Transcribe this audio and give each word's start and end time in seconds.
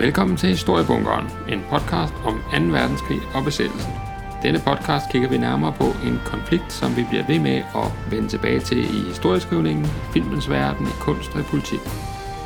Velkommen 0.00 0.36
til 0.36 0.48
Historiebunkeren, 0.48 1.26
en 1.48 1.62
podcast 1.70 2.14
om 2.24 2.34
2. 2.34 2.72
verdenskrig 2.72 3.20
og 3.34 3.44
besættelsen. 3.44 3.92
Denne 4.42 4.60
podcast 4.66 5.10
kigger 5.10 5.28
vi 5.28 5.38
nærmere 5.38 5.72
på 5.72 5.84
en 5.84 6.20
konflikt, 6.24 6.72
som 6.72 6.96
vi 6.96 7.04
bliver 7.08 7.26
ved 7.26 7.38
med 7.38 7.56
at 7.56 8.10
vende 8.10 8.28
tilbage 8.28 8.60
til 8.60 8.78
i 8.78 9.08
historieskrivningen, 9.08 9.86
filmens 10.12 10.50
verden, 10.50 10.86
i 10.86 10.90
kunst 11.00 11.34
og 11.34 11.40
i 11.40 11.42
politik. 11.42 11.80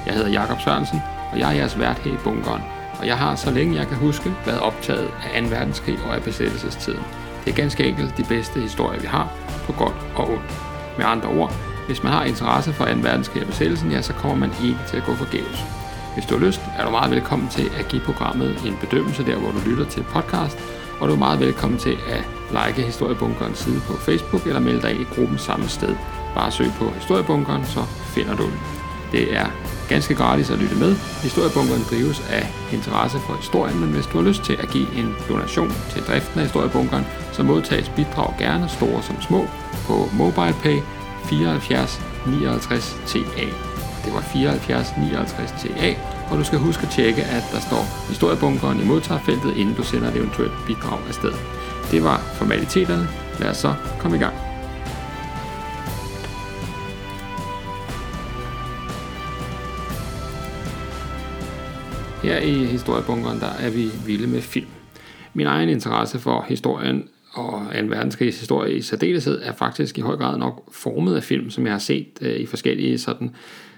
Jeg 0.06 0.14
hedder 0.14 0.30
Jakob 0.30 0.60
Sørensen, 0.60 1.00
og 1.32 1.38
jeg 1.38 1.52
er 1.52 1.56
jeres 1.56 1.78
vært 1.78 1.98
her 1.98 2.12
i 2.12 2.24
bunkeren. 2.24 2.62
Og 3.00 3.06
jeg 3.06 3.18
har, 3.18 3.34
så 3.34 3.50
længe 3.50 3.76
jeg 3.76 3.86
kan 3.86 3.96
huske, 3.96 4.32
været 4.46 4.60
optaget 4.60 5.08
af 5.34 5.42
2. 5.42 5.48
verdenskrig 5.48 5.98
og 6.06 6.14
af 6.14 6.22
besættelsestiden. 6.22 7.04
Det 7.44 7.50
er 7.50 7.56
ganske 7.56 7.84
enkelt 7.84 8.16
de 8.16 8.24
bedste 8.24 8.60
historier, 8.60 9.00
vi 9.00 9.06
har, 9.06 9.32
på 9.66 9.72
godt 9.72 9.96
og 10.16 10.30
ondt. 10.30 10.60
Med 10.98 11.06
andre 11.06 11.28
ord, 11.28 11.52
hvis 11.86 12.02
man 12.02 12.12
har 12.12 12.24
interesse 12.24 12.72
for 12.72 12.84
2. 12.84 12.90
verdenskrig 13.02 13.42
og 13.42 13.48
besættelsen, 13.48 13.90
ja, 13.90 14.02
så 14.02 14.12
kommer 14.12 14.36
man 14.36 14.50
ikke 14.64 14.80
til 14.88 14.96
at 14.96 15.04
gå 15.04 15.14
forgæves. 15.14 15.83
Hvis 16.14 16.26
du 16.26 16.38
har 16.38 16.46
lyst, 16.46 16.60
er 16.78 16.84
du 16.84 16.90
meget 16.90 17.10
velkommen 17.10 17.48
til 17.48 17.70
at 17.78 17.88
give 17.88 18.02
programmet 18.02 18.48
en 18.66 18.76
bedømmelse 18.80 19.26
der, 19.26 19.36
hvor 19.38 19.50
du 19.50 19.58
lytter 19.66 19.84
til 19.84 20.02
podcast, 20.02 20.58
og 21.00 21.08
du 21.08 21.12
er 21.14 21.18
meget 21.18 21.40
velkommen 21.40 21.78
til 21.78 21.96
at 22.08 22.24
like 22.50 22.82
Historiebunkerens 22.82 23.58
side 23.58 23.80
på 23.86 23.92
Facebook 23.92 24.46
eller 24.46 24.60
melde 24.60 24.82
dig 24.82 24.90
ind 24.90 25.00
i 25.00 25.14
gruppen 25.14 25.38
samme 25.38 25.68
sted. 25.68 25.96
Bare 26.34 26.50
søg 26.52 26.70
på 26.78 26.90
Historiebunkeren, 26.90 27.64
så 27.64 27.82
finder 28.14 28.36
du 28.36 28.42
den. 28.42 28.60
Det 29.12 29.36
er 29.36 29.46
ganske 29.88 30.14
gratis 30.14 30.50
at 30.50 30.58
lytte 30.58 30.76
med. 30.76 30.96
Historiebunkeren 31.22 31.82
drives 31.90 32.20
af 32.30 32.46
interesse 32.72 33.18
for 33.26 33.34
historien, 33.34 33.80
men 33.80 33.88
hvis 33.88 34.06
du 34.06 34.18
har 34.18 34.28
lyst 34.28 34.42
til 34.42 34.52
at 34.62 34.68
give 34.68 34.88
en 34.96 35.14
donation 35.28 35.72
til 35.90 36.02
driften 36.02 36.40
af 36.40 36.46
Historiebunkeren, 36.46 37.04
så 37.32 37.42
modtages 37.42 37.88
bidrag 37.88 38.34
gerne, 38.38 38.68
store 38.68 39.02
som 39.02 39.22
små, 39.22 39.46
på 39.86 40.08
MobilePay 40.12 40.78
74 41.24 42.00
59 42.26 42.96
TA. 43.06 43.73
Det 44.04 44.12
var 44.14 44.20
74 44.20 44.92
59 44.98 45.50
TA, 45.50 45.94
og 46.30 46.38
du 46.38 46.44
skal 46.44 46.58
huske 46.58 46.82
at 46.86 46.92
tjekke, 46.92 47.22
at 47.22 47.44
der 47.52 47.60
står 47.60 48.08
historiebunkeren 48.08 48.80
i 48.80 48.84
modtagerfeltet, 48.84 49.56
inden 49.56 49.74
du 49.74 49.82
sender 49.82 50.08
et 50.08 50.16
eventuelt 50.16 50.52
bidrag 50.66 50.98
afsted. 51.08 51.32
Det 51.90 52.04
var 52.04 52.18
formaliteterne. 52.18 53.08
Lad 53.40 53.50
os 53.50 53.56
så 53.56 53.74
komme 54.00 54.16
i 54.16 54.20
gang. 54.20 54.34
Her 62.22 62.38
i 62.38 62.64
Historiebunkeren, 62.64 63.40
der 63.40 63.52
er 63.60 63.70
vi 63.70 63.90
vilde 64.06 64.26
med 64.26 64.40
film. 64.40 64.66
Min 65.34 65.46
egen 65.46 65.68
interesse 65.68 66.18
for 66.18 66.44
historien 66.48 67.08
og 67.32 67.78
en 67.78 67.90
verdenskrigs 67.90 68.40
historie 68.40 68.74
i 68.74 68.82
særdeleshed 68.82 69.40
er 69.42 69.52
faktisk 69.52 69.98
i 69.98 70.00
høj 70.00 70.16
grad 70.16 70.38
nok 70.38 70.62
formet 70.72 71.16
af 71.16 71.22
film, 71.22 71.50
som 71.50 71.64
jeg 71.64 71.72
har 71.72 71.78
set 71.78 72.18
øh, 72.20 72.36
i 72.36 72.46
forskellige 72.46 72.98
sådan 72.98 73.30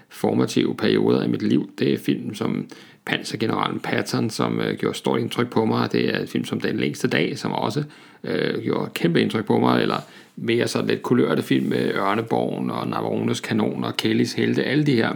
formative 0.09 0.75
perioder 0.75 1.23
i 1.23 1.27
mit 1.27 1.41
liv. 1.41 1.69
Det 1.79 1.93
er 1.93 1.97
film 1.97 2.35
som 2.35 2.67
Pansergeneralen 3.05 3.79
Patton, 3.79 4.29
som 4.29 4.59
øh, 4.59 4.77
gjorde 4.77 4.97
stort 4.97 5.19
indtryk 5.19 5.49
på 5.49 5.65
mig. 5.65 5.91
Det 5.91 6.15
er 6.15 6.19
et 6.19 6.29
film 6.29 6.45
som 6.45 6.59
Den 6.59 6.77
længste 6.77 7.07
dag, 7.07 7.37
som 7.37 7.51
også 7.51 7.83
øh, 8.23 8.63
gjorde 8.63 8.89
kæmpe 8.93 9.21
indtryk 9.21 9.45
på 9.45 9.59
mig. 9.59 9.81
Eller 9.81 9.97
mere 10.35 10.67
så 10.67 10.85
lidt 10.85 11.01
kulørte 11.01 11.43
film 11.43 11.65
med 11.65 11.93
Ørneborgen 11.93 12.71
og 12.71 12.87
Navarones 12.87 13.39
kanon 13.39 13.83
og 13.83 13.97
Kellys 13.97 14.33
helte. 14.33 14.63
Alle 14.63 14.85
de 14.85 14.95
her 14.95 15.13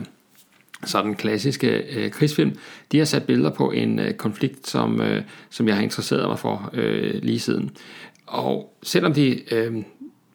sådan 0.86 1.16
klassiske 1.16 1.84
øh, 1.96 2.12
krigsfilm, 2.12 2.58
de 2.92 2.98
har 2.98 3.06
sat 3.06 3.24
billeder 3.24 3.50
på 3.50 3.72
en 3.72 4.00
øh, 4.00 4.14
konflikt, 4.14 4.68
som, 4.68 5.02
øh, 5.02 5.22
som 5.50 5.68
jeg 5.68 5.76
har 5.76 5.84
interesseret 5.84 6.28
mig 6.28 6.40
for 6.40 6.70
øh, 6.74 7.14
lige 7.24 7.40
siden. 7.40 7.72
Og 8.26 8.78
selvom 8.84 9.14
de 9.14 9.54
øh, 9.54 9.74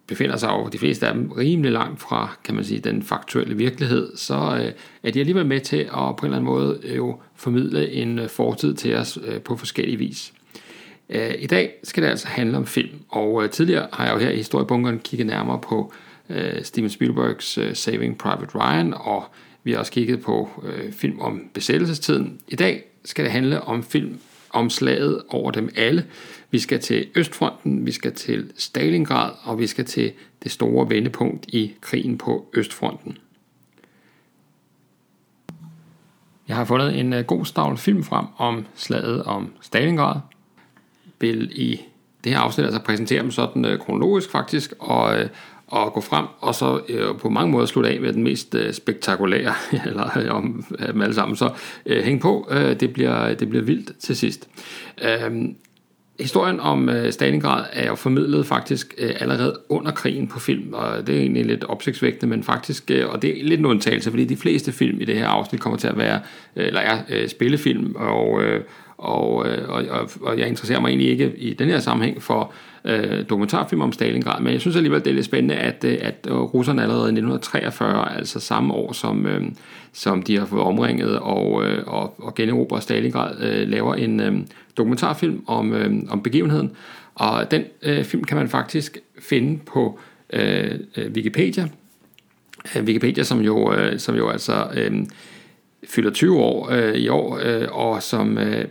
befinder 0.07 0.37
sig 0.37 0.51
over 0.51 0.69
de 0.69 0.79
fleste 0.79 1.07
af 1.07 1.15
dem 1.15 1.31
rimelig 1.31 1.73
langt 1.73 2.01
fra, 2.01 2.37
kan 2.45 2.55
man 2.55 2.65
sige, 2.65 2.81
den 2.81 3.03
faktuelle 3.03 3.57
virkelighed, 3.57 4.17
så 4.17 4.35
øh, 4.35 4.73
er 5.03 5.11
de 5.11 5.21
alligevel 5.21 5.47
med 5.47 5.61
til 5.61 5.77
at 5.77 5.89
på 5.93 6.17
en 6.21 6.25
eller 6.25 6.37
anden 6.37 6.45
måde 6.45 6.81
øh, 6.83 6.97
jo 6.97 7.21
formidle 7.35 7.93
en 7.93 8.19
øh, 8.19 8.29
fortid 8.29 8.75
til 8.75 8.95
os 8.95 9.19
øh, 9.27 9.41
på 9.41 9.57
forskellige 9.57 9.99
vis. 9.99 10.33
Øh, 11.09 11.35
I 11.39 11.47
dag 11.47 11.73
skal 11.85 12.03
det 12.03 12.09
altså 12.09 12.29
handle 12.29 12.57
om 12.57 12.67
film, 12.67 12.99
og 13.09 13.45
øh, 13.45 13.51
tidligere 13.51 13.87
har 13.93 14.05
jeg 14.05 14.15
jo 14.15 14.19
her 14.19 14.31
i 14.31 14.37
historiebunkeren 14.37 14.99
kigget 14.99 15.27
nærmere 15.27 15.61
på 15.61 15.93
øh, 16.31 16.63
Steven 16.63 16.91
Spielbergs 16.91 17.59
øh, 17.59 17.75
Saving 17.75 18.19
Private 18.19 18.59
Ryan, 18.59 18.95
og 18.95 19.25
vi 19.65 19.73
har 19.73 19.79
også 19.79 19.93
kigget 19.93 20.21
på 20.21 20.51
øh, 20.63 20.93
film 20.93 21.21
om 21.21 21.43
besættelsestiden. 21.55 22.41
I 22.49 22.57
dag 22.57 22.85
skal 23.05 23.25
det 23.25 23.33
handle 23.33 23.61
om 23.61 23.83
film 23.83 24.19
om 24.51 24.71
slaget 24.71 25.23
over 25.29 25.51
dem 25.51 25.71
alle. 25.77 26.05
Vi 26.57 26.61
skal 26.61 26.81
til 26.81 27.09
Østfronten, 27.15 27.87
vi 27.87 27.93
skal 27.93 28.13
til 28.13 28.53
Stalingrad, 28.57 29.31
og 29.43 29.59
vi 29.59 29.67
skal 29.67 29.85
til 29.85 30.13
det 30.43 30.51
store 30.51 30.91
vendepunkt 30.91 31.47
i 31.49 31.73
krigen 31.81 32.19
på 32.19 32.47
Østfronten. 32.55 33.19
Jeg 36.49 36.57
har 36.57 36.65
fundet 36.65 37.01
en 37.01 37.13
øh, 37.13 37.25
god 37.25 37.45
stavl 37.45 37.77
film 37.77 38.05
frem 38.05 38.27
om 38.37 38.67
slaget 38.75 39.23
om 39.23 39.53
Stalingrad. 39.61 40.21
Vil 41.21 41.51
i 41.55 41.81
det 42.25 42.33
her 42.33 42.39
afsnit 42.39 42.65
altså 42.65 42.81
præsentere 42.81 43.23
dem 43.23 43.31
sådan 43.31 43.65
øh, 43.65 43.79
kronologisk 43.79 44.31
faktisk, 44.31 44.73
og, 44.79 45.21
øh, 45.21 45.29
og 45.67 45.93
gå 45.93 46.01
frem, 46.01 46.27
og 46.41 46.55
så 46.55 46.81
på 47.21 47.29
mange 47.29 47.53
måder 47.53 47.67
slutte 47.67 47.91
af 47.91 48.01
med 48.01 48.13
den 48.13 48.23
mest 48.23 48.57
spektakulære, 48.73 49.55
eller 49.87 50.31
om 50.31 50.65
uh, 50.71 50.87
dem 50.87 51.03
alle 51.03 51.15
sammen. 51.15 51.37
Så 51.37 51.51
uh, 51.91 51.97
hæng 51.97 52.21
på, 52.21 52.49
det, 52.53 52.93
bliver, 52.93 53.35
det 53.35 53.49
bliver 53.49 53.65
vildt 53.65 53.99
til 53.99 54.17
sidst. 54.17 54.49
Øhm, 55.03 55.57
Historien 56.21 56.61
om 56.61 56.89
øh, 56.89 57.13
Stalingrad 57.13 57.65
er 57.73 57.87
jo 57.87 57.95
formidlet 57.95 58.47
faktisk 58.47 58.95
øh, 58.99 59.15
allerede 59.21 59.59
under 59.69 59.91
krigen 59.91 60.29
på 60.29 60.41
film, 60.41 60.73
og 60.73 61.07
det 61.07 61.17
er 61.17 61.21
egentlig 61.21 61.47
lidt 61.47 61.65
opsigtsvægtende, 61.65 62.37
men 62.37 62.43
faktisk, 62.43 62.91
øh, 62.91 63.09
og 63.09 63.23
det 63.23 63.41
er 63.41 63.45
lidt 63.45 63.61
en 63.61 63.67
undtagelse, 63.67 64.11
fordi 64.11 64.25
de 64.25 64.37
fleste 64.37 64.73
film 64.73 65.01
i 65.01 65.05
det 65.05 65.19
her 65.19 65.29
afsnit 65.29 65.61
kommer 65.61 65.79
til 65.79 65.89
at 65.89 65.99
være, 65.99 66.21
øh, 66.57 66.67
eller 66.67 66.81
er 66.81 66.99
øh, 67.09 67.29
spillefilm, 67.29 67.95
og, 67.97 68.43
øh, 68.43 68.61
og, 68.99 69.49
øh, 69.49 69.69
og, 69.69 69.85
og, 69.91 70.11
og 70.21 70.39
jeg 70.39 70.49
interesserer 70.49 70.81
mig 70.81 70.89
egentlig 70.89 71.09
ikke 71.09 71.33
i 71.37 71.55
den 71.55 71.69
her 71.69 71.79
sammenhæng 71.79 72.23
for 72.23 72.53
øh, 72.85 73.25
dokumentarfilm 73.29 73.81
om 73.81 73.93
Stalingrad, 73.93 74.43
men 74.43 74.53
jeg 74.53 74.61
synes 74.61 74.77
alligevel, 74.77 75.01
det 75.01 75.11
er 75.11 75.15
lidt 75.15 75.25
spændende, 75.25 75.55
at, 75.55 75.85
øh, 75.85 75.99
at 76.01 76.17
russerne 76.31 76.83
allerede 76.83 77.09
i 77.09 77.13
1943, 77.13 78.17
altså 78.17 78.41
samme 78.41 78.75
år 78.75 78.93
som, 78.93 79.27
øh, 79.27 79.43
som 79.93 80.23
de 80.23 80.39
har 80.39 80.47
fået 80.47 80.63
omringet 80.63 81.19
og, 81.19 81.65
øh, 81.65 81.83
og, 81.87 82.15
og 82.19 82.35
generobret 82.35 82.83
Stalingrad, 82.83 83.43
øh, 83.43 83.69
laver 83.69 83.95
en 83.95 84.21
øh, 84.21 84.35
dokumentarfilm 84.77 85.45
om, 85.47 85.73
øh, 85.73 85.95
om 86.11 86.23
begivenheden, 86.23 86.73
og 87.15 87.51
den 87.51 87.65
øh, 87.83 88.05
film 88.05 88.25
kan 88.25 88.37
man 88.37 88.49
faktisk 88.49 88.99
finde 89.21 89.59
på 89.67 89.99
øh, 90.33 90.71
øh 90.97 91.13
Wikipedia, 91.13 91.69
øh, 92.77 92.85
Wikipedia, 92.85 93.25
som 93.25 93.41
jo, 93.41 93.75
øh, 93.75 93.99
som 93.99 94.15
jo 94.15 94.29
altså 94.29 94.67
øh, 94.75 95.07
fylder 95.89 96.11
20 96.11 96.39
år 96.39 96.71
øh, 96.73 96.95
i 96.95 97.09
år, 97.09 97.41
øh, 97.45 97.69
og 97.71 98.03
som 98.03 98.39
øh, 98.39 98.65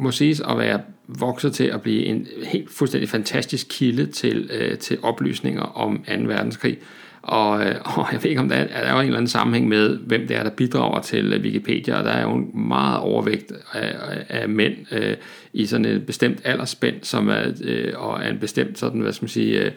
må 0.00 0.10
siges 0.10 0.40
at 0.40 0.58
være 0.58 0.80
vokset 1.08 1.52
til 1.54 1.64
at 1.64 1.82
blive 1.82 2.04
en 2.04 2.26
helt 2.44 2.70
fuldstændig 2.70 3.08
fantastisk 3.08 3.66
kilde 3.70 4.06
til, 4.06 4.50
øh, 4.52 4.78
til 4.78 4.98
oplysninger 5.02 5.62
om 5.62 6.04
2. 6.08 6.12
verdenskrig. 6.26 6.78
Og, 7.22 7.66
øh, 7.66 7.74
og 7.84 8.06
jeg 8.12 8.22
ved 8.22 8.30
ikke, 8.30 8.40
om 8.40 8.48
der 8.48 8.56
er, 8.56 8.66
er 8.70 8.92
der 8.92 9.00
en 9.00 9.06
eller 9.06 9.16
anden 9.16 9.28
sammenhæng 9.28 9.68
med, 9.68 9.98
hvem 9.98 10.26
det 10.26 10.36
er, 10.36 10.42
der 10.42 10.50
bidrager 10.50 11.00
til 11.00 11.32
øh, 11.32 11.42
Wikipedia, 11.42 11.98
og 11.98 12.04
der 12.04 12.10
er 12.10 12.22
jo 12.22 12.34
en 12.34 12.68
meget 12.68 12.98
overvægt 12.98 13.52
af, 13.72 13.94
af 14.28 14.48
mænd 14.48 14.74
øh, 14.92 15.16
i 15.52 15.66
sådan 15.66 15.84
en 15.84 16.00
bestemt 16.00 16.40
aldersspænd, 16.44 16.96
som 17.02 17.28
er, 17.28 17.42
øh, 17.64 17.92
og 17.96 18.24
er 18.24 18.30
en 18.30 18.38
bestemt 18.38 18.78
sådan, 18.78 19.00
hvad 19.00 19.12
skal 19.12 19.24
man 19.24 19.28
sige, 19.28 19.60
øh, 19.60 19.72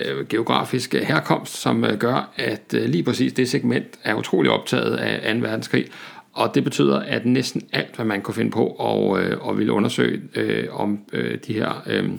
øh 0.00 0.26
geografisk 0.28 0.94
herkomst, 0.94 1.56
som 1.56 1.84
øh, 1.84 1.98
gør, 1.98 2.32
at 2.36 2.74
øh, 2.74 2.88
lige 2.88 3.02
præcis 3.02 3.32
det 3.32 3.48
segment 3.48 3.98
er 4.04 4.14
utrolig 4.14 4.50
optaget 4.50 4.96
af 4.96 5.34
2. 5.34 5.40
verdenskrig, 5.40 5.86
og 6.32 6.54
det 6.54 6.64
betyder, 6.64 6.98
at 6.98 7.26
næsten 7.26 7.62
alt, 7.72 7.96
hvad 7.96 8.06
man 8.06 8.22
kunne 8.22 8.34
finde 8.34 8.50
på 8.50 8.66
og, 8.66 9.22
øh, 9.22 9.46
og 9.48 9.58
ville 9.58 9.72
undersøge 9.72 10.22
øh, 10.34 10.80
om 10.80 10.98
øh, 11.12 11.38
de 11.46 11.52
her 11.52 11.82
øh, 11.86 12.10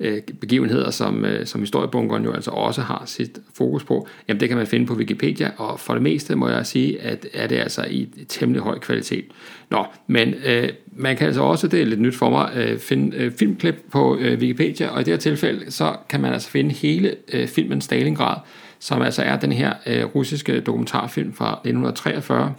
øh, 0.00 0.22
begivenheder, 0.40 0.90
som, 0.90 1.24
øh, 1.24 1.46
som 1.46 1.60
historiebunkeren 1.60 2.24
jo 2.24 2.32
altså 2.32 2.50
også 2.50 2.82
har 2.82 3.02
sit 3.06 3.38
fokus 3.54 3.84
på, 3.84 4.08
jamen 4.28 4.40
det 4.40 4.48
kan 4.48 4.58
man 4.58 4.66
finde 4.66 4.86
på 4.86 4.94
Wikipedia, 4.94 5.50
og 5.56 5.80
for 5.80 5.92
det 5.92 6.02
meste 6.02 6.36
må 6.36 6.48
jeg 6.48 6.66
sige, 6.66 7.00
at 7.02 7.26
er 7.34 7.46
det 7.46 7.56
altså 7.56 7.84
i 7.90 8.08
temmelig 8.28 8.62
høj 8.62 8.78
kvalitet. 8.78 9.24
Nå, 9.70 9.84
men 10.06 10.34
øh, 10.46 10.68
man 10.92 11.16
kan 11.16 11.26
altså 11.26 11.42
også, 11.42 11.68
det 11.68 11.80
er 11.80 11.84
lidt 11.84 12.00
nyt 12.00 12.14
for 12.14 12.30
mig, 12.30 12.52
øh, 12.56 12.78
finde 12.78 13.16
øh, 13.16 13.32
filmklip 13.32 13.84
på 13.92 14.16
øh, 14.20 14.38
Wikipedia, 14.38 14.88
og 14.88 15.00
i 15.00 15.04
det 15.04 15.12
her 15.12 15.18
tilfælde, 15.18 15.70
så 15.70 15.96
kan 16.08 16.20
man 16.20 16.32
altså 16.32 16.50
finde 16.50 16.70
hele 16.70 17.14
øh, 17.32 17.48
filmen 17.48 17.80
Stalingrad, 17.80 18.36
som 18.78 19.02
altså 19.02 19.22
er 19.22 19.36
den 19.36 19.52
her 19.52 19.72
øh, 19.86 20.04
russiske 20.04 20.60
dokumentarfilm 20.60 21.32
fra 21.32 21.52
1943, 21.52 22.54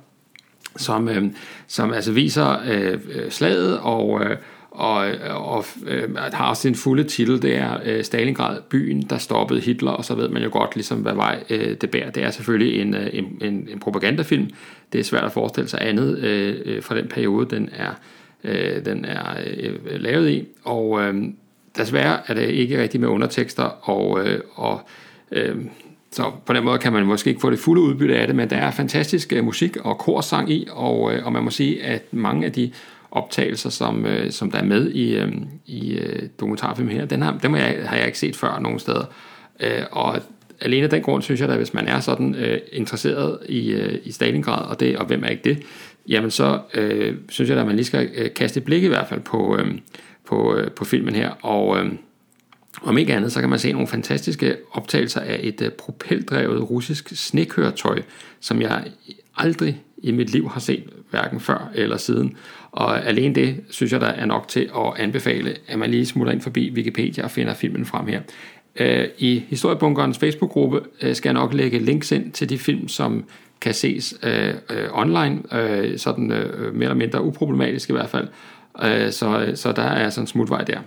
som, 0.78 1.10
øh, 1.10 1.24
som 1.68 1.94
altså 1.94 2.12
viser 2.12 2.62
øh, 2.68 3.00
øh 3.16 3.32
slaget 3.32 3.80
og, 3.80 4.22
øh, 4.22 4.38
og, 4.78 5.10
øh, 5.10 5.48
og 5.54 5.66
øh, 5.88 6.16
har 6.16 6.50
også 6.50 6.68
en 6.68 6.76
fulde 6.76 7.04
titel, 7.04 7.42
det 7.42 7.56
er 7.56 7.78
øh, 7.86 8.04
Stalingrad, 8.04 8.62
byen, 8.70 9.02
der 9.02 9.18
stoppede 9.18 9.60
Hitler, 9.60 9.92
og 9.92 10.06
så 10.06 10.16
ved 10.16 10.30
man 10.30 10.44
jo 10.44 10.50
godt 10.52 10.76
ligesom, 10.76 11.00
hvad 11.00 11.14
vej 11.14 11.44
øh, 11.50 11.76
det 11.82 11.90
bærer. 11.90 12.10
Det 12.10 12.24
er 12.24 12.32
selvfølgelig 12.32 12.82
en, 12.82 12.96
øh, 12.96 13.10
en, 13.14 13.38
en, 13.42 13.68
en 13.72 13.80
propagandafilm. 13.80 14.50
Det 14.94 15.00
er 15.00 15.04
svært 15.04 15.24
at 15.24 15.32
forestille 15.32 15.70
sig 15.70 15.80
andet 15.82 16.18
øh, 16.18 16.56
øh 16.66 16.84
fra 16.84 16.98
den 16.98 17.08
periode, 17.08 17.56
den 17.56 17.70
er, 17.74 17.92
øh, 18.44 18.86
den 18.86 19.06
er 19.06 19.38
øh, 19.58 19.76
lavet 19.86 20.30
i. 20.30 20.48
Og 20.64 21.02
øh, 21.02 21.24
desværre 21.78 22.20
er 22.28 22.34
det 22.34 22.50
ikke 22.50 22.82
rigtigt 22.82 23.02
med 23.02 23.10
undertekster, 23.10 23.64
og, 23.64 24.26
øh, 24.26 24.40
og 24.54 24.82
øh, 25.32 25.56
så 26.18 26.32
på 26.46 26.54
den 26.54 26.64
måde 26.64 26.78
kan 26.78 26.94
man 26.94 27.06
måske 27.06 27.30
ikke 27.30 27.42
få 27.42 27.50
det 27.50 27.60
fulde 27.60 27.82
udbytte 27.82 28.16
af 28.16 28.28
det, 28.28 28.36
men 28.36 28.50
der 28.50 28.56
er 28.56 28.72
fantastisk 28.72 29.34
øh, 29.34 29.44
musik 29.44 29.78
og 29.78 29.98
korsang 29.98 30.52
i, 30.52 30.68
og, 30.72 31.14
øh, 31.14 31.26
og 31.26 31.34
man 31.34 31.44
må 31.44 31.50
sige, 31.50 31.84
at 31.84 32.14
mange 32.14 32.46
af 32.46 32.52
de 32.52 32.72
optagelser, 33.12 33.70
som, 33.70 34.06
øh, 34.06 34.32
som 34.32 34.52
der 34.52 34.60
er 34.60 34.64
med 34.64 34.92
i, 34.92 35.24
i 35.66 36.00
dokumentarfilmen 36.40 36.96
her, 36.96 37.06
den 37.06 37.22
har, 37.22 37.38
dem 37.44 37.54
har 37.54 37.60
jeg, 37.60 37.78
har 37.86 37.98
jeg 37.98 38.06
ikke 38.06 38.20
set 38.20 38.36
før 38.36 38.60
nogen 38.60 38.80
steder. 38.80 39.06
Og 39.92 40.20
alene 40.62 40.84
af 40.84 40.90
den 40.90 41.02
grund 41.02 41.22
synes 41.22 41.42
jeg, 41.42 41.50
at 41.50 41.58
hvis 41.58 41.74
man 41.74 41.88
er 41.88 42.00
sådan 42.00 42.36
øh, 42.36 42.60
interesseret 42.72 43.40
i, 43.50 43.72
øh, 43.72 44.00
i 44.04 44.12
Stalingrad, 44.12 44.66
og, 44.66 44.80
det, 44.80 44.98
og 44.98 45.06
hvem 45.06 45.24
er 45.24 45.28
ikke 45.28 45.44
det, 45.44 45.64
jamen 46.08 46.32
så 46.32 46.60
øh, 46.74 47.16
synes 47.30 47.50
jeg, 47.50 47.60
at 47.60 47.66
man 47.66 47.76
lige 47.76 47.86
skal 47.86 48.10
øh, 48.16 48.34
kaste 48.34 48.58
et 48.58 48.64
blik 48.64 48.84
i 48.84 48.88
hvert 48.88 49.08
fald 49.10 49.20
på, 49.20 49.58
øh, 49.58 49.72
på, 50.28 50.56
øh, 50.56 50.72
på 50.72 50.86
filmen 50.86 51.16
her, 51.16 51.30
og 51.30 51.80
øh, 51.80 51.92
om 52.82 52.98
ikke 52.98 53.14
andet, 53.14 53.32
så 53.32 53.40
kan 53.40 53.50
man 53.50 53.60
se 53.60 53.72
nogle 53.72 53.88
fantastiske 53.88 54.56
optagelser 54.72 55.22
af 55.22 55.40
et 55.44 55.62
øh, 55.62 55.72
propeldrevet 55.72 56.70
russisk 56.70 57.10
snekøretøj, 57.16 58.02
som 58.40 58.62
jeg 58.62 58.84
aldrig 59.38 59.82
i 59.98 60.12
mit 60.12 60.30
liv 60.30 60.50
har 60.50 60.60
set, 60.60 60.84
hverken 61.10 61.40
før 61.40 61.72
eller 61.76 61.98
siden. 61.98 62.38
Og 62.72 63.06
alene 63.06 63.36
det, 63.36 63.56
synes 63.70 63.92
jeg, 63.92 64.02
der 64.02 64.08
er 64.08 64.26
nok 64.26 64.48
til 64.48 64.70
at 64.76 64.94
anbefale, 64.98 65.56
at 65.68 65.80
man 65.80 65.92
lige 65.92 66.06
smutter 66.06 66.34
ind 66.34 66.42
forbi 66.42 66.72
Wikipedia 66.72 67.24
og 67.24 67.32
finder 67.32 67.54
filmen 67.54 67.86
frem 67.86 68.08
her. 68.08 68.22
Øh, 68.76 69.08
I 69.18 69.44
Historiebunkerens 69.48 70.18
Facebook-gruppe 70.18 70.82
øh, 71.02 71.16
skal 71.16 71.30
jeg 71.30 71.34
nok 71.34 71.54
lægge 71.54 71.80
links 71.80 72.12
ind 72.12 72.32
til 72.32 72.50
de 72.50 72.58
film, 72.58 72.88
som 72.88 73.26
kan 73.62 73.74
ses 73.74 74.14
øh, 74.24 74.54
øh, 74.70 74.88
online, 74.94 75.40
øh, 75.54 75.98
sådan 75.98 76.32
øh, 76.32 76.76
mere 76.76 76.84
eller 76.84 76.96
mindre 76.96 77.24
uproblematisk 77.24 77.90
i 77.90 77.94
hvert 77.94 78.10
fald. 78.10 78.28
Øh, 78.84 79.12
så, 79.12 79.52
så 79.56 79.72
der 79.72 79.82
er 79.82 80.10
sådan 80.10 80.24
en 80.24 80.28
smutvej 80.28 80.64
der. 80.64 80.80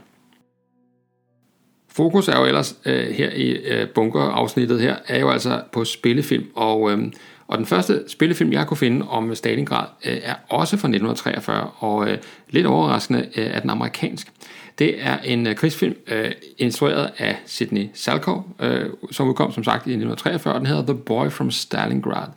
Fokus 1.92 2.28
er 2.28 2.38
jo 2.38 2.46
ellers 2.46 2.76
øh, 2.84 3.08
her 3.08 3.30
i 3.30 3.50
øh, 3.50 3.88
bunkerafsnittet 3.88 4.80
her, 4.80 4.96
er 5.06 5.20
jo 5.20 5.30
altså 5.30 5.62
på 5.72 5.84
spillefilm, 5.84 6.46
og, 6.54 6.92
øh, 6.92 6.98
og 7.46 7.58
den 7.58 7.66
første 7.66 8.04
spillefilm, 8.08 8.52
jeg 8.52 8.66
kunne 8.66 8.76
finde 8.76 9.08
om 9.08 9.34
Stalingrad, 9.34 9.86
øh, 10.04 10.18
er 10.22 10.34
også 10.48 10.76
fra 10.76 10.88
1943, 10.88 11.70
og 11.76 12.10
øh, 12.10 12.18
lidt 12.50 12.66
overraskende 12.66 13.28
øh, 13.36 13.46
er 13.46 13.60
den 13.60 13.70
amerikansk. 13.70 14.32
Det 14.78 14.94
er 14.98 15.18
en 15.18 15.46
øh, 15.46 15.54
krigsfilm 15.54 15.96
øh, 16.06 16.32
instrueret 16.58 17.10
af 17.18 17.36
Sidney 17.46 17.88
Salkov, 17.94 18.46
øh, 18.60 18.86
som 19.10 19.28
udkom 19.28 19.52
som 19.52 19.64
sagt 19.64 19.86
i 19.86 19.90
1943, 19.90 20.54
og 20.54 20.60
den 20.60 20.66
hedder 20.66 20.86
The 20.86 20.94
Boy 20.94 21.28
from 21.28 21.50
Stalingrad. 21.50 22.28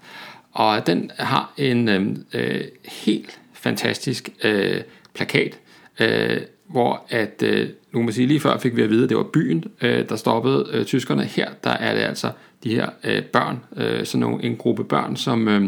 Og 0.52 0.88
den 0.88 1.12
har 1.18 1.54
en 1.58 1.90
øh, 1.90 2.16
øh, 2.34 2.62
helt 3.04 3.40
fantastisk 3.54 4.30
øh, 4.44 4.82
plakat, 5.14 5.60
øh, 6.00 6.42
hvor 6.74 7.06
at, 7.10 7.44
øh, 7.46 7.70
nu 7.92 8.00
kan 8.00 8.06
man 8.06 8.14
sige, 8.14 8.28
lige 8.28 8.40
før 8.40 8.58
fik 8.58 8.76
vi 8.76 8.82
at 8.82 8.90
vide, 8.90 9.04
at 9.04 9.10
det 9.10 9.18
var 9.18 9.28
byen, 9.34 9.64
øh, 9.82 10.10
der 10.10 10.16
stoppede 10.16 10.70
øh, 10.74 10.86
tyskerne. 10.86 11.24
Her 11.24 11.50
der 11.64 11.70
er 11.70 11.94
det 11.94 12.02
altså 12.02 12.32
de 12.64 12.76
her 12.76 12.90
øh, 13.04 13.24
børn, 13.24 13.60
øh, 13.78 14.06
sådan 14.06 14.20
nogle, 14.20 14.44
en 14.44 14.56
gruppe 14.56 14.84
børn, 14.84 15.16
som 15.16 15.48
øh, 15.48 15.62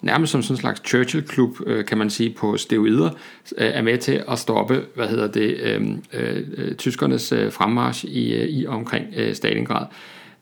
nærmest 0.00 0.32
som 0.32 0.42
sådan 0.42 0.54
en 0.54 0.60
slags 0.60 0.82
Churchill-klub, 0.88 1.56
øh, 1.66 1.84
kan 1.84 1.98
man 1.98 2.10
sige, 2.10 2.30
på 2.30 2.56
steroider, 2.56 3.10
øh, 3.58 3.66
er 3.66 3.82
med 3.82 3.98
til 3.98 4.22
at 4.28 4.38
stoppe, 4.38 4.82
hvad 4.94 5.08
hedder 5.08 5.26
det, 5.26 5.56
øh, 5.62 5.82
øh, 6.12 6.42
øh 6.56 6.74
tyskernes 6.74 7.32
øh, 7.32 7.52
fremmarsch 7.52 8.04
i, 8.04 8.34
øh, 8.34 8.48
i 8.48 8.66
omkring 8.66 9.06
øh, 9.16 9.34
Stalingrad. 9.34 9.86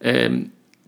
Øh, 0.05 0.33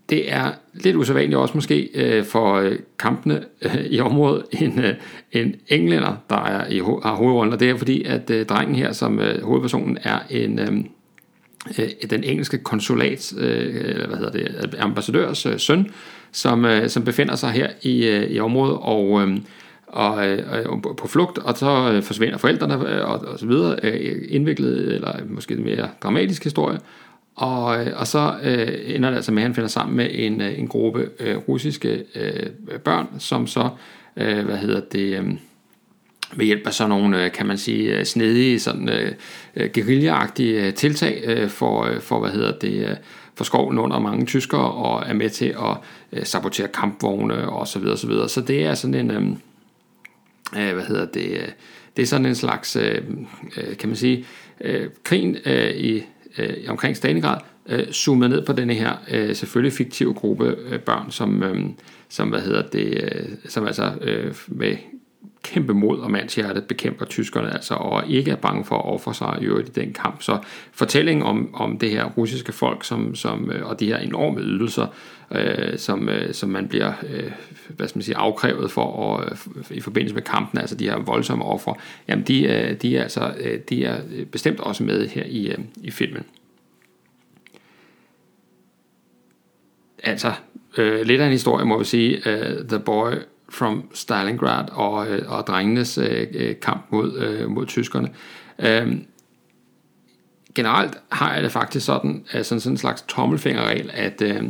det 0.09 0.33
er 0.33 0.51
lidt 0.73 0.95
usædvanligt 0.95 1.37
også 1.37 1.53
måske 1.55 1.89
øh, 1.93 2.25
for 2.25 2.53
øh, 2.55 2.79
kampene 2.99 3.43
øh, 3.61 3.85
i 3.85 3.99
området 3.99 4.45
en, 4.51 4.79
øh, 4.79 4.93
en 5.31 5.55
englænder, 5.67 6.15
der 6.29 6.43
er 6.43 6.67
i, 6.69 6.79
har 6.79 7.15
hovedrollen, 7.15 7.53
og 7.53 7.59
det 7.59 7.69
er 7.69 7.77
fordi, 7.77 8.03
at 8.03 8.29
øh, 8.29 8.45
drengen 8.45 8.75
her, 8.75 8.91
som 8.91 9.19
øh, 9.19 9.43
hovedpersonen, 9.43 9.97
er 10.03 10.19
en... 10.29 10.59
Øh, 10.59 10.67
øh 11.79 12.09
den 12.09 12.23
engelske 12.23 12.57
konsulats, 12.57 13.33
øh, 13.37 13.75
eller 13.75 14.07
hvad 14.07 14.17
hedder 14.17 14.31
det, 14.31 14.73
øh, 14.73 14.83
ambassadørs 14.83 15.45
øh, 15.45 15.59
søn, 15.59 15.91
som, 16.31 16.65
øh, 16.65 16.89
som 16.89 17.03
befinder 17.03 17.35
sig 17.35 17.49
her 17.49 17.69
i, 17.81 18.07
øh, 18.07 18.23
i 18.23 18.39
området 18.39 18.77
og, 18.81 19.21
øh, 19.21 19.37
og, 19.87 20.27
øh, 20.27 20.65
og 20.65 20.95
på 20.97 21.07
flugt, 21.07 21.37
og 21.37 21.57
så 21.57 22.01
forsvinder 22.03 22.37
forældrene 22.37 23.05
og, 23.05 23.27
og 23.27 23.39
så 23.39 23.45
videre, 23.45 23.97
indviklet 24.29 24.95
eller 24.95 25.15
måske 25.29 25.53
en 25.53 25.63
mere 25.63 25.89
dramatisk 26.03 26.43
historie, 26.43 26.79
og, 27.35 27.85
øh, 27.85 27.99
og 27.99 28.07
så 28.07 28.35
øh, 28.43 28.95
ender 28.95 29.09
det 29.09 29.15
altså 29.15 29.31
med, 29.31 29.43
at 29.43 29.47
han 29.47 29.55
finder 29.55 29.67
sammen 29.67 29.97
med 29.97 30.09
en, 30.11 30.41
øh, 30.41 30.59
en 30.59 30.67
gruppe 30.67 31.09
øh, 31.19 31.37
russiske 31.37 32.03
øh, 32.15 32.49
børn, 32.83 33.07
som 33.19 33.47
så, 33.47 33.69
øh, 34.17 34.45
hvad 34.45 34.57
hedder 34.57 34.81
det, 34.91 35.19
øh, 35.19 35.33
ved 36.35 36.45
hjælp 36.45 36.67
af 36.67 36.73
sådan 36.73 36.89
nogle, 36.89 37.25
øh, 37.25 37.31
kan 37.31 37.45
man 37.45 37.57
sige, 37.57 38.05
snedige, 38.05 38.59
sådan 38.59 38.89
øh, 38.89 39.69
guerillaagtige 39.73 40.71
tiltag 40.71 41.21
øh, 41.25 41.49
for, 41.49 41.89
for, 41.99 42.19
hvad 42.19 42.29
hedder 42.29 42.51
det, 42.51 42.97
for 43.35 43.43
skoven 43.43 43.77
under 43.77 43.99
mange 43.99 44.25
tyskere, 44.25 44.71
og 44.71 45.03
er 45.05 45.13
med 45.13 45.29
til 45.29 45.45
at 45.45 45.77
øh, 46.11 46.25
sabotere 46.25 46.67
kampvogne 46.67 47.49
og 47.49 47.67
så 47.67 47.79
videre, 47.79 47.97
så 47.97 48.07
videre. 48.07 48.29
Så 48.29 48.41
det 48.41 48.65
er 48.65 48.73
sådan 48.73 49.11
en, 49.11 49.41
øh, 50.57 50.73
hvad 50.73 50.83
hedder 50.83 51.05
det, 51.05 51.31
øh, 51.31 51.47
det 51.97 52.03
er 52.03 52.07
sådan 52.07 52.25
en 52.25 52.35
slags, 52.35 52.75
øh, 52.75 53.01
kan 53.79 53.89
man 53.89 53.95
sige, 53.95 54.25
øh, 54.61 54.89
krigen 55.03 55.37
øh, 55.45 55.75
i 55.75 56.03
øh, 56.37 56.53
omkring 56.67 56.97
Stalingrad, 56.97 57.41
øh, 57.69 57.91
zoomede 57.91 58.29
ned 58.29 58.45
på 58.45 58.53
denne 58.53 58.73
her 58.73 58.91
øh, 59.11 59.35
selvfølgelig 59.35 59.73
fiktive 59.73 60.13
gruppe 60.13 60.55
øh, 60.69 60.79
børn, 60.79 61.11
som, 61.11 61.43
øh, 61.43 61.65
som, 62.09 62.29
hvad 62.29 62.39
hedder 62.39 62.61
det, 62.61 63.03
øh, 63.03 63.29
som 63.47 63.67
altså 63.67 63.93
øh, 64.01 64.35
med 64.47 64.77
kæmpe 65.45 65.73
mod 65.73 65.99
og 65.99 66.11
mandshjerte 66.11 66.61
bekæmper 66.61 67.05
tyskerne 67.05 67.53
altså, 67.53 67.73
og 67.73 68.07
ikke 68.07 68.31
er 68.31 68.35
bange 68.35 68.65
for 68.65 68.75
at 68.75 68.85
ofre 68.85 69.13
sig 69.13 69.37
i 69.41 69.45
øvrigt 69.45 69.69
i 69.69 69.71
den 69.71 69.93
kamp. 69.93 70.21
Så 70.21 70.37
fortællingen 70.71 71.25
om, 71.25 71.55
om 71.55 71.77
det 71.77 71.89
her 71.89 72.05
russiske 72.05 72.51
folk 72.51 72.83
som, 72.83 73.15
som, 73.15 73.51
øh, 73.51 73.69
og 73.69 73.79
de 73.79 73.85
her 73.85 73.97
enorme 73.97 74.41
ydelser, 74.41 74.87
øh, 75.31 75.77
som, 75.77 76.09
øh, 76.09 76.33
som 76.33 76.49
man 76.49 76.67
bliver 76.67 76.93
øh, 77.09 77.31
hvad 77.67 77.87
skal 77.87 77.97
man 77.97 78.03
sige, 78.03 78.17
afkrævet 78.17 78.71
for 78.71 79.17
at, 79.17 79.37
øh, 79.55 79.77
i 79.77 79.81
forbindelse 79.81 80.15
med 80.15 80.23
kampen, 80.23 80.59
altså 80.59 80.75
de 80.75 80.89
her 80.89 80.97
voldsomme 80.97 81.45
ofre, 81.45 81.75
jamen 82.07 82.25
de, 82.25 82.43
øh, 82.43 82.81
de, 82.81 82.97
er 82.97 83.03
altså, 83.03 83.33
øh, 83.39 83.59
de 83.69 83.85
er 83.85 84.01
øh, 84.15 84.25
bestemt 84.25 84.59
også 84.59 84.83
med 84.83 85.07
her 85.07 85.23
i, 85.25 85.47
øh, 85.47 85.57
i 85.83 85.91
filmen. 85.91 86.23
Altså, 90.03 90.31
øh, 90.77 91.01
lidt 91.01 91.21
af 91.21 91.25
en 91.25 91.31
historie, 91.31 91.65
må 91.65 91.79
vi 91.79 91.85
sige. 91.85 92.29
Øh, 92.29 92.67
The 92.67 92.79
Boy 92.79 93.11
from 93.49 93.89
Stalingrad 93.93 94.65
og, 94.71 95.07
øh, 95.07 95.31
og 95.31 95.47
drengenes 95.47 95.97
øh, 95.97 96.27
øh 96.33 96.55
kamp 96.61 96.85
mod, 96.89 97.17
øh, 97.17 97.49
mod 97.49 97.65
tyskerne. 97.65 98.09
Øh, 98.59 98.97
generelt 100.55 100.93
har 101.11 101.33
jeg 101.33 101.43
det 101.43 101.51
faktisk 101.51 101.85
sådan, 101.85 102.25
altså 102.33 102.59
sådan 102.59 102.73
en 102.73 102.77
slags 102.77 103.03
tommelfingerregel, 103.07 103.91
at, 103.93 104.21
øh, 104.21 104.43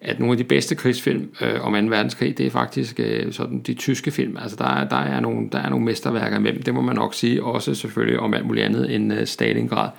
at 0.00 0.18
nogle 0.18 0.32
af 0.32 0.38
de 0.38 0.44
bedste 0.44 0.74
krigsfilm 0.74 1.30
øh, 1.40 1.66
om 1.66 1.72
2. 1.72 1.78
verdenskrig, 1.78 2.38
det 2.38 2.46
er 2.46 2.50
faktisk 2.50 3.00
øh, 3.00 3.32
sådan 3.32 3.60
de 3.60 3.74
tyske 3.74 4.10
film. 4.10 4.36
Altså 4.36 4.56
der, 4.56 4.88
der, 4.88 4.96
er 4.96 5.20
nogle, 5.20 5.48
der 5.52 5.58
er 5.58 5.68
nogle 5.68 5.84
mesterværker 5.84 6.36
imellem, 6.36 6.62
det 6.62 6.74
må 6.74 6.80
man 6.80 6.96
nok 6.96 7.14
sige, 7.14 7.44
også 7.44 7.74
selvfølgelig 7.74 8.20
om 8.20 8.34
alt 8.34 8.46
muligt 8.46 8.66
andet 8.66 8.94
end 8.94 9.12
øh, 9.12 9.26
Stalingrad. 9.26 9.90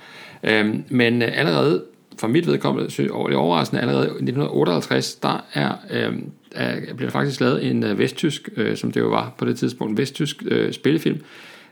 Øh, 0.42 0.74
men 0.88 1.22
øh, 1.22 1.28
allerede 1.32 1.84
for 2.18 2.26
mit 2.26 2.46
vedkommende, 2.46 3.12
og 3.12 3.28
det 3.28 3.36
overraskende, 3.36 3.82
allerede 3.82 4.04
i 4.04 4.10
1958, 4.10 5.14
der 5.14 5.44
er, 5.54 5.72
øh, 5.90 6.12
er, 6.54 6.94
bliver 6.94 7.10
der 7.10 7.18
faktisk 7.18 7.40
lavet 7.40 7.70
en 7.70 7.84
øh, 7.84 7.98
vesttysk, 7.98 8.48
øh, 8.56 8.76
som 8.76 8.92
det 8.92 9.00
jo 9.00 9.08
var 9.08 9.34
på 9.38 9.44
det 9.44 9.58
tidspunkt, 9.58 9.98
vesttysk 9.98 10.42
øh, 10.46 10.72
spillefilm, 10.72 11.20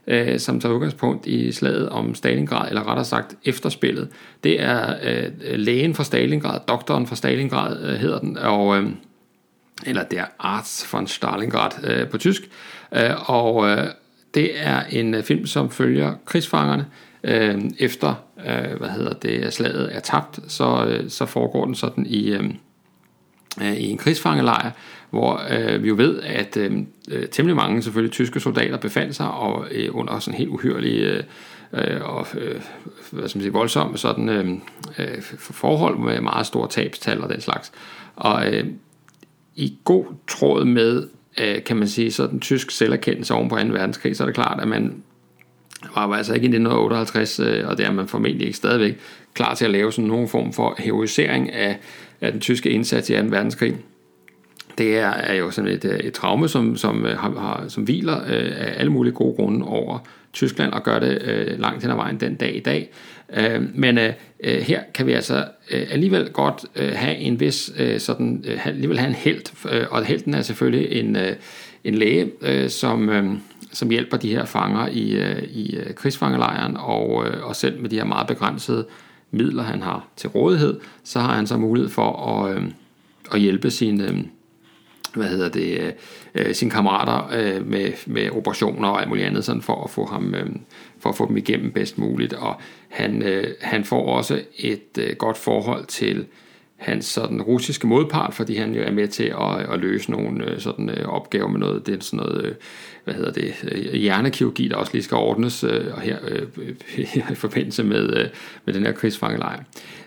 øh, 0.06 0.38
som 0.38 0.61
tager 0.61 0.75
udgangspunkt 0.75 1.26
i 1.26 1.52
slaget 1.52 1.88
om 1.88 2.14
Stalingrad, 2.14 2.68
eller 2.68 2.88
rettere 2.88 3.04
sagt 3.04 3.35
efterspillet. 3.45 4.09
Det 4.45 4.62
er 4.62 4.95
øh, 5.02 5.30
lægen 5.54 5.95
fra 5.95 6.04
Stalingrad, 6.04 6.61
doktoren 6.68 7.06
fra 7.06 7.16
Stalingrad 7.16 7.83
øh, 7.85 7.95
hedder 7.95 8.18
den, 8.18 8.38
og, 8.38 8.78
øh, 8.78 8.90
eller 9.87 10.04
det 10.04 10.18
er 10.18 10.26
Arts 10.38 10.92
von 10.92 11.06
Stalingrad 11.06 11.71
øh, 11.85 12.09
på 12.09 12.18
tysk, 12.18 12.42
øh, 12.97 13.30
og 13.30 13.68
øh, 13.68 13.87
det 14.35 14.50
er 14.56 14.83
en 14.90 15.14
øh, 15.14 15.23
film, 15.23 15.47
som 15.47 15.71
følger 15.71 16.14
krigsfangerne, 16.25 16.87
øh, 17.25 17.61
efter 17.78 18.14
øh, 18.47 18.78
hvad 18.78 18.88
hedder 18.88 19.12
det, 19.12 19.52
slaget 19.52 19.97
er 19.97 20.00
tabt, 20.00 20.38
så, 20.49 20.87
øh, 20.88 21.11
så 21.11 21.26
foregår 21.26 21.64
den 21.64 21.75
sådan 21.75 22.06
i, 22.06 22.33
øh, 22.33 22.45
Øh, 23.63 23.77
i 23.77 23.91
en 23.91 23.99
krigsfangelejr, 23.99 24.71
hvor 25.11 25.41
øh, 25.51 25.83
vi 25.83 25.89
jo 25.89 25.95
ved, 25.95 26.21
at 26.23 26.57
øh, 26.57 26.79
øh, 27.11 27.29
temmelig 27.29 27.57
mange 27.57 27.83
selvfølgelig 27.83 28.13
tyske 28.13 28.41
soldater 28.41 28.77
befandt 28.77 29.17
sig 29.17 29.31
og 29.31 29.67
øh, 29.71 29.89
under 29.93 30.19
sådan 30.19 30.39
helt 30.39 30.51
uhyrlige 30.51 31.11
øh, 31.11 31.23
øh 31.73 32.01
og 32.03 32.27
øh, 32.39 32.61
hvad 33.11 33.29
skal 33.29 33.39
man 33.39 33.43
sige, 33.43 33.53
voldsomme 33.53 33.99
sådan, 33.99 34.29
øh, 34.99 35.23
forhold 35.39 35.99
med 35.99 36.21
meget 36.21 36.47
store 36.47 36.69
tabstal 36.69 37.21
og 37.23 37.29
den 37.29 37.41
slags. 37.41 37.73
Og 38.17 38.55
øh, 38.55 38.67
i 39.57 39.79
god 39.85 40.05
tråd 40.29 40.65
med, 40.65 41.09
øh, 41.41 41.65
kan 41.65 41.77
man 41.77 41.89
sige, 41.89 42.13
sådan 42.13 42.41
tysk 42.41 42.71
selverkendelse 42.71 43.35
oven 43.35 43.49
på 43.49 43.57
2. 43.57 43.63
verdenskrig, 43.63 44.17
så 44.17 44.25
er 44.25 44.27
det 44.27 44.35
klart, 44.35 44.61
at 44.61 44.69
man 44.69 45.03
var 45.95 46.16
altså 46.16 46.35
ikke 46.35 46.45
i 46.45 46.49
1958, 46.49 47.40
øh, 47.40 47.68
og 47.68 47.78
det 47.78 47.87
er 47.87 47.92
man 47.92 48.09
formentlig 48.09 48.47
ikke 48.47 48.56
stadigvæk 48.56 48.99
klar 49.35 49.54
til 49.54 49.64
at 49.64 49.71
lave 49.71 49.92
sådan 49.92 50.09
nogen 50.09 50.28
form 50.28 50.52
for 50.52 50.75
heroisering 50.78 51.52
af, 51.52 51.78
af 52.21 52.33
den 52.33 52.40
tyske 52.40 52.71
indsats 52.71 53.11
i 53.11 53.12
2. 53.12 53.18
verdenskrig. 53.18 53.76
Det 54.78 54.99
er, 54.99 55.09
er 55.09 55.35
jo 55.35 55.50
sådan 55.50 55.71
et, 55.71 55.85
øh, 55.85 55.99
et 55.99 56.12
traume, 56.12 56.49
som, 56.49 56.76
som, 56.76 57.06
øh, 57.06 57.18
har, 57.18 57.30
har, 57.30 57.64
som 57.68 57.85
hviler 57.85 58.16
øh, 58.16 58.52
af 58.56 58.75
alle 58.76 58.92
mulige 58.92 59.14
gode 59.14 59.35
grunde 59.37 59.66
over 59.66 59.99
Tyskland 60.33 60.73
og 60.73 60.83
gør 60.83 60.99
det 60.99 61.23
øh, 61.23 61.61
langt 61.61 61.83
hen 61.83 61.90
ad 61.90 61.97
vejen 61.97 62.21
den 62.21 62.35
dag 62.35 62.56
i 62.56 62.61
dag. 62.61 62.90
Øh, 63.37 63.62
men 63.75 63.99
øh, 63.99 64.12
øh 64.40 64.61
her 64.61 64.80
kan 64.95 65.06
vi 65.06 65.12
altså 65.12 65.45
øh, 65.71 65.87
alligevel 65.90 66.30
godt 66.30 66.64
øh, 66.76 66.92
have 66.95 67.16
en 67.16 67.40
vis 67.40 67.73
øh, 67.78 68.00
sådan, 68.00 68.45
øh, 68.49 68.66
alligevel 68.66 68.99
have 68.99 69.09
en 69.09 69.14
held, 69.14 69.73
øh, 69.73 69.87
og 69.90 70.04
helten 70.04 70.35
er 70.35 70.42
selvfølgelig 70.42 70.92
en, 70.92 71.16
øh, 71.16 71.37
en 71.85 71.95
læge, 71.95 72.30
øh, 72.42 72.68
som, 72.68 73.09
øh, 73.09 73.25
som 73.76 73.90
hjælper 73.90 74.16
de 74.16 74.30
her 74.30 74.45
fanger 74.45 74.88
i, 74.88 75.11
øh, 75.11 75.42
i 75.42 75.76
øh, 75.76 75.95
krigsfangelejren, 75.95 76.76
og, 76.76 77.26
øh, 77.26 77.47
og 77.47 77.56
selv 77.56 77.80
med 77.80 77.90
de 77.90 77.97
her 77.97 78.04
meget 78.04 78.26
begrænsede 78.26 78.87
midler, 79.30 79.62
han 79.62 79.83
har 79.83 80.09
til 80.16 80.30
rådighed, 80.30 80.80
så 81.04 81.21
har 81.21 81.35
han 81.35 81.47
så 81.47 81.56
mulighed 81.56 81.90
for 81.90 82.42
at, 82.45 82.62
at 83.33 83.40
hjælpe 83.40 83.71
sine, 83.71 84.25
hvad 85.14 85.26
hedder 85.26 85.49
det, 85.49 85.95
sine 86.56 86.71
kammerater 86.71 87.28
med, 87.64 87.92
med 88.06 88.30
operationer 88.30 88.88
og 88.88 89.00
alt 89.00 89.09
muligt 89.09 89.26
andet, 89.26 89.45
sådan 89.45 89.62
for 89.62 89.85
at 89.85 89.90
få 89.90 90.06
ham, 90.06 90.35
for 90.99 91.09
at 91.09 91.16
få 91.16 91.28
dem 91.28 91.37
igennem 91.37 91.73
bedst 91.73 91.99
muligt. 91.99 92.33
Og 92.33 92.61
han, 92.88 93.23
han 93.61 93.85
får 93.85 94.16
også 94.16 94.40
et 94.59 95.16
godt 95.18 95.37
forhold 95.37 95.87
til 95.87 96.26
hans 96.76 97.04
sådan 97.04 97.42
russiske 97.42 97.87
modpart, 97.87 98.35
fordi 98.35 98.56
han 98.56 98.75
jo 98.75 98.83
er 98.83 98.90
med 98.90 99.09
til 99.09 99.25
at, 99.25 99.73
at 99.73 99.80
løse 99.80 100.11
nogle 100.11 100.45
øh, 100.45 100.61
sådan 100.61 100.90
øh, 100.90 101.09
opgaver 101.09 101.49
med 101.49 101.61
noget, 101.61 101.87
det 101.87 101.95
er 101.95 102.00
sådan 102.00 102.26
noget, 102.26 102.45
øh, 102.45 102.54
hvad 103.04 103.14
hedder 103.14 103.33
det, 103.33 103.54
hjernekirurgi, 103.92 104.68
der 104.68 104.76
også 104.76 104.92
lige 104.92 105.02
skal 105.02 105.16
ordnes 105.16 105.64
og 105.64 106.00
her 106.09 106.18
i 107.33 107.35
forbindelse 107.35 107.85
med, 107.85 108.28
med 108.64 108.75
den 108.75 108.83
her 108.83 108.92
krigsfangelejr. 108.92 109.62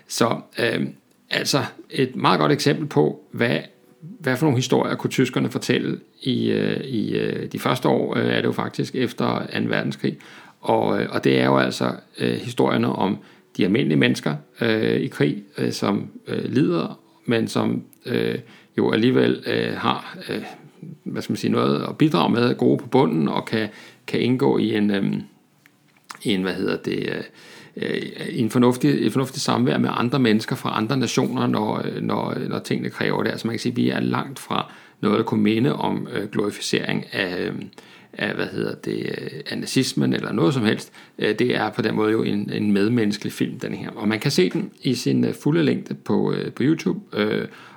Så 0.08 0.40
øh, 0.58 0.86
altså 1.30 1.64
et 1.90 2.16
meget 2.16 2.40
godt 2.40 2.52
eksempel 2.52 2.86
på, 2.86 3.20
hvad, 3.30 3.58
hvad 4.00 4.36
for 4.36 4.46
nogle 4.46 4.58
historier 4.58 4.94
kunne 4.94 5.10
tyskerne 5.10 5.50
fortælle 5.50 6.00
i, 6.22 6.52
i 6.84 7.12
de 7.52 7.58
første 7.58 7.88
år, 7.88 8.16
er 8.16 8.36
det 8.36 8.44
jo 8.44 8.52
faktisk 8.52 8.94
efter 8.94 9.38
2. 9.38 9.58
verdenskrig, 9.68 10.18
og, 10.60 10.86
og 10.86 11.24
det 11.24 11.40
er 11.40 11.44
jo 11.44 11.58
altså 11.58 11.92
øh, 12.18 12.32
historierne 12.32 12.88
om 12.88 13.18
de 13.56 13.64
almindelige 13.64 13.98
mennesker 13.98 14.36
øh, 14.60 15.00
i 15.00 15.06
krig, 15.06 15.42
øh, 15.58 15.72
som 15.72 16.10
øh, 16.26 16.44
lider, 16.44 17.00
men 17.24 17.48
som 17.48 17.82
øh, 18.06 18.38
jo 18.78 18.92
alligevel 18.92 19.42
øh, 19.46 19.76
har 19.76 20.18
øh, 20.28 20.42
hvad 21.04 21.22
skal 21.22 21.32
man 21.32 21.36
sige, 21.36 21.50
noget 21.50 21.82
at 21.88 21.98
bidrage 21.98 22.32
med, 22.32 22.54
gode 22.54 22.78
på 22.78 22.86
bunden, 22.86 23.28
og 23.28 23.44
kan, 23.44 23.68
kan 24.06 24.20
indgå 24.20 24.58
i 24.58 24.76
en, 24.76 24.90
øh, 24.90 25.12
en 26.22 26.42
hvad 26.42 26.54
hedder 26.54 26.76
det, 26.76 27.08
øh, 27.08 27.22
øh 27.76 28.02
en 28.28 28.50
fornuftig, 28.50 29.06
et 29.06 29.12
fornuftigt 29.12 29.42
samvær 29.42 29.78
med 29.78 29.90
andre 29.92 30.18
mennesker 30.18 30.56
fra 30.56 30.76
andre 30.76 30.96
nationer, 30.96 31.46
når, 31.46 31.82
øh, 31.84 32.02
når, 32.02 32.34
når 32.48 32.58
tingene 32.58 32.90
kræver 32.90 33.22
det. 33.22 33.30
Altså 33.30 33.46
man 33.46 33.54
kan 33.54 33.60
sige, 33.60 33.72
at 33.72 33.76
vi 33.76 33.90
er 33.90 34.00
langt 34.00 34.38
fra 34.38 34.72
noget, 35.00 35.18
der 35.18 35.24
kunne 35.24 35.42
minde 35.42 35.74
om 35.74 36.08
øh, 36.12 36.28
glorificering 36.30 37.04
af, 37.12 37.46
øh, 37.46 37.54
af, 38.12 38.34
hvad 38.34 38.46
hedder 38.46 38.74
det, 38.74 39.06
af 39.50 39.58
nazismen 39.58 40.12
eller 40.12 40.32
noget 40.32 40.54
som 40.54 40.64
helst. 40.64 40.92
Øh, 41.18 41.38
det 41.38 41.56
er 41.56 41.70
på 41.70 41.82
den 41.82 41.94
måde 41.94 42.12
jo 42.12 42.22
en, 42.22 42.50
en 42.52 42.72
medmenneskelig 42.72 43.32
film, 43.32 43.58
den 43.58 43.74
her. 43.74 43.90
Og 43.90 44.08
man 44.08 44.20
kan 44.20 44.30
se 44.30 44.50
den 44.50 44.70
i 44.82 44.94
sin 44.94 45.24
øh, 45.24 45.34
fulde 45.34 45.62
længde 45.62 45.94
på, 45.94 46.32
øh, 46.32 46.52
på 46.52 46.62
YouTube, 46.62 47.00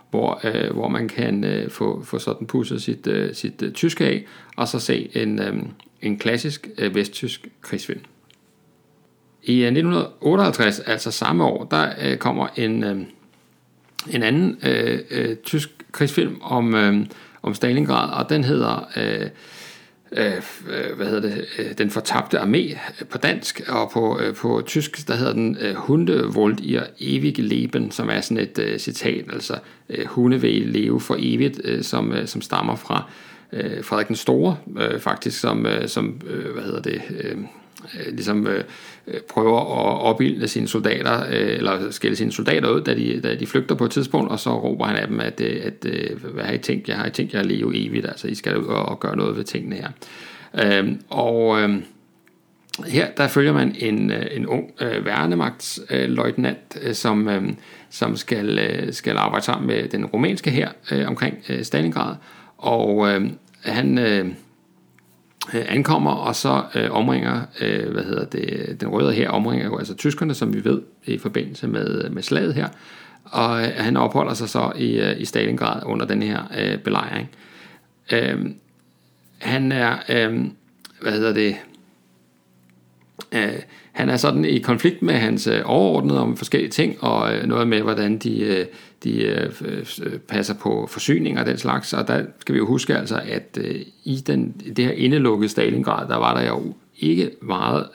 hvor, 0.10 0.42
hvor 0.74 0.88
man 0.88 1.08
kan 1.08 1.66
få, 1.70 2.04
få 2.04 2.20
sådan 2.20 2.48
pusset 2.48 2.82
sit, 2.82 3.08
sit 3.34 3.64
tyske 3.74 4.06
af, 4.06 4.26
og 4.56 4.68
så 4.68 4.80
se 4.80 5.10
en, 5.14 5.40
en 6.02 6.20
klassisk 6.20 6.68
vesttysk 6.92 7.48
krigsfilm. 7.62 8.00
I 9.44 9.64
1958, 9.64 10.80
altså 10.80 11.12
samme 11.12 11.44
år, 11.44 11.64
der 11.64 12.16
kommer 12.16 12.48
en, 12.56 13.08
en 14.10 14.24
anden 14.24 14.58
øh, 14.64 15.00
øh, 15.12 15.36
tysk 15.36 15.70
krigsfilm 15.92 16.38
om, 16.42 16.76
øh, 16.76 17.06
om 17.42 17.54
Stalingrad, 17.54 18.10
og 18.10 18.30
den 18.30 18.44
hedder 18.44 18.90
øh, 18.98 19.30
Øh, 20.18 20.42
øh, 20.70 20.96
hvad 20.96 21.08
hedder 21.08 21.22
det, 21.22 21.46
øh, 21.60 21.78
den 21.78 21.90
fortabte 21.90 22.40
armé 22.40 22.78
på 23.10 23.18
dansk, 23.18 23.62
og 23.68 23.92
på, 23.92 24.20
øh, 24.20 24.36
på 24.36 24.64
tysk, 24.66 25.08
der 25.08 25.16
hedder 25.16 25.34
den 25.34 25.58
øh, 25.62 25.76
Hunde 25.76 26.28
wollt 26.28 26.60
ihr 26.60 26.84
ewig 27.00 27.40
leben, 27.40 27.92
som 27.92 28.10
er 28.10 28.22
sådan 28.22 28.44
et 28.44 28.60
øh, 28.60 28.80
citat, 28.80 29.26
altså 29.34 29.60
øh, 29.90 30.06
hunde 30.06 30.42
vil 30.42 30.62
leve 30.62 31.00
for 31.00 31.16
evigt, 31.20 31.62
øh, 31.64 31.84
som, 31.84 32.12
øh, 32.12 32.28
som 32.28 32.42
stammer 32.42 32.76
fra 32.76 33.10
øh, 33.54 33.84
Frederik 33.84 34.08
den 34.08 34.16
Store, 34.16 34.58
øh, 34.78 35.00
faktisk, 35.00 35.40
som, 35.40 35.66
øh, 35.66 35.88
som 35.88 36.22
øh, 36.28 36.54
hvad 36.54 36.64
hedder 36.64 36.82
det, 36.82 37.02
øh, 37.20 37.38
Øh, 38.00 38.14
ligesom 38.14 38.48
øh, 38.48 38.64
øh, 39.08 39.20
prøver 39.30 39.60
at 39.60 40.02
opildne 40.02 40.48
sine 40.48 40.68
soldater, 40.68 41.26
øh, 41.30 41.58
eller 41.58 41.92
skille 41.92 42.16
sine 42.16 42.32
soldater 42.32 42.70
ud, 42.70 42.82
da 42.82 42.96
de, 42.96 43.20
da 43.24 43.36
de 43.36 43.48
flygter 43.48 43.76
på 43.76 43.86
et 43.86 43.92
tidspunkt, 43.92 44.32
og 44.32 44.40
så 44.40 44.60
råber 44.60 44.86
han 44.86 44.96
af 44.96 45.08
dem, 45.08 45.20
at, 45.20 45.42
øh, 45.42 45.62
at, 45.64 45.86
øh, 45.86 46.24
hvad 46.34 46.44
har 46.44 46.54
I 46.54 46.58
tænkt? 46.58 46.90
Jeg 46.90 46.98
har 46.98 47.06
I 47.06 47.10
tænkt 47.10 47.34
jer 47.34 47.40
at 47.40 47.46
leve 47.46 47.88
evigt, 47.88 48.06
altså 48.06 48.28
I 48.28 48.36
skal 48.36 48.58
ud 48.58 48.66
og, 48.66 48.86
og 48.86 49.00
gøre 49.00 49.16
noget 49.16 49.38
ved 49.38 49.44
tingene 49.44 49.76
her. 49.76 49.90
Øh, 50.64 50.92
og 51.10 51.62
øh, 51.62 51.70
her 52.88 53.08
der 53.18 53.28
følger 53.28 53.54
man 53.54 53.76
en, 53.80 54.12
en 54.12 54.46
ung 54.46 54.72
øh, 54.82 55.06
værnemagtsløjtnant, 55.06 56.78
øh, 56.82 56.94
som, 56.94 57.30
øh, 57.30 57.44
som 57.90 58.16
skal, 58.16 58.60
øh, 58.60 58.94
skal 58.94 59.18
arbejde 59.18 59.46
sammen 59.46 59.68
med 59.68 59.88
den 59.88 60.06
rumænske 60.06 60.52
her 60.52 60.70
øh, 60.92 61.08
omkring 61.08 61.38
øh, 61.50 61.64
Stalingrad, 61.64 62.16
og 62.58 63.10
øh, 63.10 63.30
han... 63.62 63.98
Øh, 63.98 64.28
Øh, 65.54 65.66
ankommer, 65.68 66.12
og 66.12 66.36
så 66.36 66.64
øh, 66.76 66.92
omringer, 66.92 67.42
øh, 67.62 67.92
hvad 67.92 68.04
hedder 68.04 68.26
det, 68.26 68.78
den 68.82 68.90
røde 68.90 69.14
her 69.14 69.30
omringer 69.30 69.66
jo 69.66 69.78
altså 69.78 69.96
tyskerne, 69.96 70.34
som 70.34 70.54
vi 70.54 70.66
ved 70.66 70.82
i 71.06 71.18
forbindelse 71.18 71.68
med, 71.68 72.10
med 72.10 72.24
slaget 72.24 72.54
her, 72.54 72.68
og 73.24 73.62
øh, 73.62 73.72
han 73.78 73.98
opholder 73.98 74.34
sig 74.34 74.50
så 74.50 74.72
i, 74.76 75.00
øh, 75.00 75.22
i 75.22 75.26
Stalingrad 75.26 75.82
under 75.86 76.06
den 76.06 76.24
her 76.24 76.44
øh, 76.58 76.78
belejring. 76.80 77.30
Øh, 78.12 78.46
han 79.40 79.72
er, 79.72 79.98
øh, 80.10 80.46
hvad 81.02 81.12
hedder 81.12 81.34
det, 81.34 81.56
øh, 83.32 83.60
han 83.94 84.10
er 84.10 84.18
sådan 84.18 84.46
i 84.46 84.60
konflikt 84.60 85.02
med 85.02 85.14
hans 85.14 85.48
øh, 85.48 85.62
overordnede 85.66 86.20
om 86.20 86.38
forskellige 86.38 86.72
ting, 86.72 87.04
og 87.04 87.36
øh, 87.36 87.46
noget 87.46 87.68
med, 87.68 87.82
hvordan 87.82 88.18
de, 88.18 88.40
øh, 88.40 88.66
de 89.04 89.52
passer 90.28 90.54
på 90.54 90.88
forsyninger 90.92 91.42
og 91.42 91.48
den 91.48 91.58
slags. 91.58 91.94
Og 91.94 92.08
der 92.08 92.26
skal 92.40 92.54
vi 92.54 92.58
jo 92.58 92.66
huske 92.66 92.98
altså, 92.98 93.22
at 93.30 93.58
i 94.04 94.24
den, 94.28 94.62
det 94.76 94.86
her 94.86 94.92
indelukkede 94.92 95.50
Stalingrad, 95.50 96.08
der 96.08 96.16
var 96.16 96.34
der 96.38 96.48
jo 96.48 96.74
ikke 97.00 97.32
meget 97.42 97.86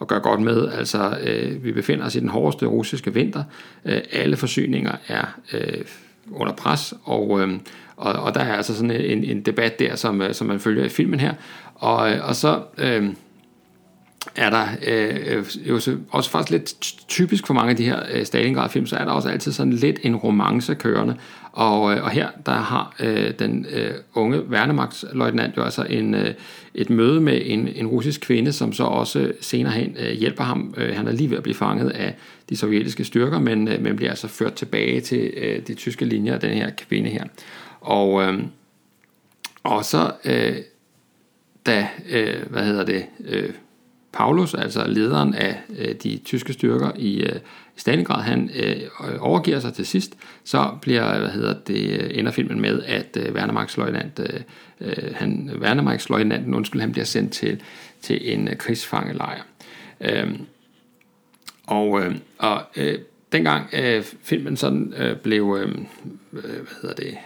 at 0.00 0.06
gøre 0.08 0.20
godt 0.20 0.40
med. 0.40 0.68
Altså, 0.68 1.16
vi 1.62 1.72
befinder 1.72 2.06
os 2.06 2.16
i 2.16 2.20
den 2.20 2.28
hårdeste 2.28 2.66
russiske 2.66 3.14
vinter. 3.14 3.44
alle 4.12 4.36
forsyninger 4.36 4.92
er 5.08 5.24
under 6.30 6.52
pres, 6.52 6.94
og, 7.04 7.30
og, 7.96 8.12
og 8.12 8.34
der 8.34 8.40
er 8.40 8.54
altså 8.54 8.74
sådan 8.74 8.90
en, 8.90 9.24
en 9.24 9.42
debat 9.42 9.78
der, 9.78 9.96
som, 9.96 10.22
som 10.32 10.46
man 10.46 10.60
følger 10.60 10.84
i 10.84 10.88
filmen 10.88 11.20
her. 11.20 11.34
Og, 11.74 11.98
og 12.22 12.36
så... 12.36 12.60
Øh, 12.78 13.08
er 14.36 14.50
der 14.50 14.66
øh, 14.86 15.36
øh 15.36 15.44
jo 15.68 15.80
også 16.10 16.30
faktisk 16.30 16.50
lidt 16.50 16.74
typisk 17.08 17.46
for 17.46 17.54
mange 17.54 17.70
af 17.70 17.76
de 17.76 17.84
her 17.84 18.02
øh, 18.12 18.26
Stalingrad-film, 18.26 18.86
så 18.86 18.96
er 18.96 19.04
der 19.04 19.12
også 19.12 19.28
altid 19.28 19.52
sådan 19.52 19.72
lidt 19.72 19.98
en 20.02 20.16
romance 20.16 20.74
kørende. 20.74 21.16
Og, 21.52 21.94
øh, 21.94 22.04
og 22.04 22.10
her 22.10 22.28
der 22.46 22.52
har 22.52 22.94
øh, 23.00 23.32
den 23.38 23.66
øh, 23.70 23.90
unge 24.14 24.50
værnemagtsløjtnant 24.50 25.56
jo 25.56 25.62
altså 25.62 25.82
en, 25.82 26.14
øh, 26.14 26.34
et 26.74 26.90
møde 26.90 27.20
med 27.20 27.42
en, 27.44 27.68
en 27.68 27.86
russisk 27.86 28.20
kvinde, 28.20 28.52
som 28.52 28.72
så 28.72 28.84
også 28.84 29.32
senere 29.40 29.72
hen 29.72 29.96
øh, 29.98 30.12
hjælper 30.12 30.44
ham. 30.44 30.74
Øh, 30.76 30.96
han 30.96 31.06
er 31.06 31.12
lige 31.12 31.30
ved 31.30 31.36
at 31.36 31.42
blive 31.42 31.54
fanget 31.54 31.90
af 31.90 32.14
de 32.50 32.56
sovjetiske 32.56 33.04
styrker, 33.04 33.38
men, 33.38 33.68
øh, 33.68 33.82
men 33.82 33.96
bliver 33.96 34.10
altså 34.10 34.28
ført 34.28 34.54
tilbage 34.54 35.00
til 35.00 35.32
øh, 35.36 35.66
de 35.66 35.74
tyske 35.74 36.04
linjer 36.04 36.34
af 36.34 36.40
den 36.40 36.50
her 36.50 36.70
kvinde 36.70 37.10
her. 37.10 37.24
Og, 37.80 38.22
øh, 38.22 38.42
og 39.62 39.84
så 39.84 40.12
øh, 40.24 40.56
da, 41.66 41.88
øh, 42.10 42.42
hvad 42.50 42.64
hedder 42.64 42.84
det... 42.84 43.06
Øh, 43.24 43.50
Paulus, 44.12 44.54
altså 44.54 44.86
lederen 44.86 45.34
af 45.34 45.60
øh, 45.78 45.94
de 45.94 46.20
tyske 46.24 46.52
styrker 46.52 46.90
i 46.96 47.22
øh, 47.22 47.38
Stalingrad, 47.76 48.22
han 48.22 48.50
øh, 48.54 48.76
overgiver 49.20 49.60
sig 49.60 49.74
til 49.74 49.86
sidst, 49.86 50.16
så 50.44 50.70
bliver, 50.82 51.18
hvad 51.18 51.28
hedder 51.28 51.54
det, 51.66 52.18
ender 52.18 52.32
filmen 52.32 52.60
med, 52.60 52.82
at 52.82 53.16
øh, 53.20 53.34
Værnemagtsløjtnant, 53.34 54.20
øh, 54.20 54.40
øh, 54.80 55.14
han, 55.14 55.50
Værnemagtsløjtnanten, 55.54 56.54
undskyld, 56.54 56.80
han 56.80 56.92
bliver 56.92 57.04
sendt 57.04 57.32
til, 57.32 57.62
til 58.02 58.32
en 58.34 58.48
øh, 58.48 58.56
krigsfangelejr. 58.56 59.42
Øh, 60.00 60.38
og, 61.66 62.00
øh, 62.00 62.16
og 62.38 62.62
øh, 62.76 62.98
dengang 63.32 63.68
øh, 63.72 64.02
filmen 64.22 64.56
sådan 64.56 64.94
øh, 64.96 65.16
blev, 65.16 65.58
øh, 65.60 65.68
øh 66.32 66.42
hvad 66.42 66.52
hedder 66.82 66.94
det, 66.94 67.18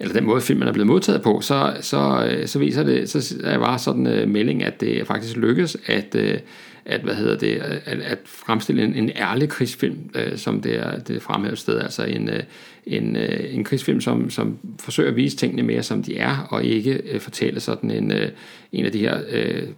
eller 0.00 0.14
den 0.14 0.24
måde 0.24 0.40
filmen 0.40 0.68
er 0.68 0.72
blevet 0.72 0.86
modtaget 0.86 1.22
på, 1.22 1.40
så, 1.40 1.76
så, 1.80 2.28
øh, 2.30 2.46
så 2.46 2.58
viser 2.58 2.82
det, 2.82 3.10
så 3.10 3.36
er 3.44 3.58
bare 3.58 3.78
sådan 3.78 4.06
en 4.06 4.22
uh, 4.22 4.28
melding, 4.28 4.64
at 4.64 4.80
det 4.80 5.06
faktisk 5.06 5.36
lykkes 5.36 5.76
at, 5.86 6.14
uh, 6.14 6.38
at, 6.84 7.00
hvad 7.00 7.14
hedder 7.14 7.38
det, 7.38 7.56
at, 7.84 8.00
at 8.00 8.18
fremstille 8.24 8.82
en, 8.82 8.94
en 8.94 9.10
ærlig 9.16 9.48
krigsfilm, 9.48 10.10
uh, 10.14 10.36
som 10.36 10.62
det 10.62 10.78
er 10.78 10.98
det 10.98 11.22
fremhævet 11.22 11.58
sted, 11.58 11.80
altså 11.80 12.04
en, 12.04 12.28
uh, 12.28 12.36
en, 12.86 13.16
uh, 13.16 13.54
en 13.54 13.64
krigsfilm, 13.64 14.00
som, 14.00 14.30
som 14.30 14.58
forsøger 14.78 15.10
at 15.10 15.16
vise 15.16 15.36
tingene 15.36 15.62
mere, 15.62 15.82
som 15.82 16.02
de 16.02 16.16
er, 16.16 16.46
og 16.50 16.64
ikke 16.64 17.02
uh, 17.14 17.20
fortælle 17.20 17.60
sådan 17.60 17.90
en, 17.90 18.10
uh, 18.10 18.28
en 18.72 18.84
af 18.84 18.92
de 18.92 18.98
her 18.98 19.18
uh, 19.18 19.68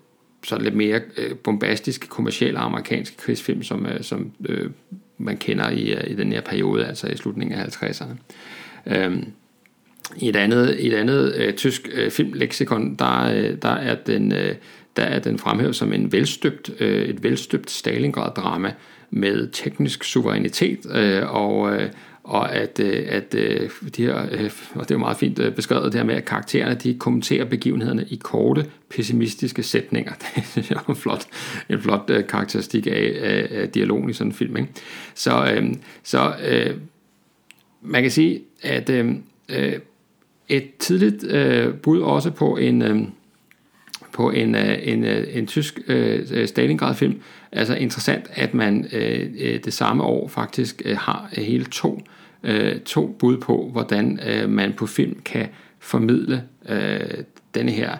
sådan 0.44 0.64
lidt 0.64 0.76
mere 0.76 1.00
uh, 1.18 1.36
bombastiske, 1.36 2.06
kommercielle 2.06 2.58
amerikanske 2.58 3.16
krigsfilm, 3.16 3.62
som, 3.62 3.82
uh, 3.82 4.00
som 4.00 4.30
uh, 4.48 4.70
man 5.18 5.36
kender 5.36 5.70
i, 5.70 5.94
uh, 5.94 6.10
i 6.10 6.14
den 6.14 6.32
her 6.32 6.40
periode, 6.40 6.86
altså 6.86 7.06
i 7.06 7.16
slutningen 7.16 7.58
af 7.58 7.64
50'erne. 7.64 8.14
Uh, 8.86 8.92
øhm, 8.96 9.24
i 10.16 10.28
et 10.28 10.36
andet, 10.36 10.78
i 10.78 10.88
et 10.88 10.94
andet 10.94 11.34
øh, 11.36 11.54
tysk 11.54 11.88
øh, 11.92 12.10
filmleksikon, 12.10 12.94
der, 12.94 13.24
øh, 13.34 13.56
der, 13.62 13.68
er 13.68 13.94
den, 13.94 14.32
øh, 14.32 14.54
der 14.96 15.02
er 15.02 15.18
den 15.18 15.38
fremhævet 15.38 15.76
som 15.76 15.92
en 15.92 16.12
velstøbt, 16.12 16.70
øh, 16.80 17.02
et 17.02 17.22
velstøbt 17.22 17.70
Stalingrad-drama 17.70 18.72
med 19.10 19.48
teknisk 19.52 20.04
suverænitet, 20.04 20.86
øh, 20.94 21.34
og, 21.34 21.74
øh, 21.74 21.90
og 22.24 22.54
at, 22.54 22.80
øh, 22.80 23.04
at 23.08 23.34
øh, 23.34 23.70
de 23.96 24.02
her, 24.02 24.26
øh, 24.32 24.50
og 24.74 24.82
det 24.82 24.90
er 24.90 24.94
jo 24.94 24.98
meget 24.98 25.16
fint 25.16 25.38
øh, 25.38 25.54
beskrevet 25.54 25.92
det 25.92 25.94
her 25.94 26.06
med, 26.06 26.14
at 26.14 26.24
karaktererne 26.24 26.74
de 26.74 26.94
kommenterer 26.98 27.44
begivenhederne 27.44 28.06
i 28.08 28.16
korte, 28.16 28.66
pessimistiske 28.90 29.62
sætninger. 29.62 30.12
Det 30.54 30.70
er 30.70 30.88
en 30.88 30.96
flot, 30.96 31.26
en 31.68 31.80
flot 31.80 32.10
øh, 32.10 32.26
karakteristik 32.26 32.86
af, 32.86 33.18
af, 33.22 33.48
af 33.50 33.68
dialogen 33.68 34.10
i 34.10 34.12
sådan 34.12 34.30
en 34.30 34.34
film. 34.34 34.56
Ikke? 34.56 34.68
Så, 35.14 35.52
øh, 35.54 35.74
så 36.02 36.34
øh, 36.48 36.76
man 37.82 38.02
kan 38.02 38.10
sige, 38.10 38.42
at 38.62 38.90
øh, 38.90 39.14
øh 39.48 39.72
et 40.48 40.76
tidligt 40.78 41.24
øh, 41.24 41.74
bud 41.74 42.00
også 42.00 42.30
på 42.30 42.56
en... 42.56 42.82
Øh, 42.82 43.02
på 44.12 44.30
en, 44.30 44.54
øh, 44.54 44.78
en, 44.82 45.04
øh, 45.04 45.36
en 45.36 45.46
tysk 45.46 45.80
øh, 45.86 46.26
øh, 46.32 46.48
Stalingrad-film. 46.48 47.20
Altså 47.52 47.74
interessant, 47.74 48.30
at 48.34 48.54
man 48.54 48.88
øh, 48.92 49.60
det 49.64 49.72
samme 49.72 50.02
år 50.02 50.28
faktisk 50.28 50.82
øh, 50.84 50.96
har 50.96 51.28
hele 51.32 51.64
to 51.64 52.02
øh, 52.42 52.80
to 52.80 53.16
bud 53.18 53.38
på, 53.38 53.68
hvordan 53.72 54.20
øh, 54.26 54.50
man 54.50 54.72
på 54.72 54.86
film 54.86 55.20
kan 55.24 55.48
formidle 55.78 56.44
øh, 56.68 57.00
denne 57.54 57.72
her, 57.72 57.96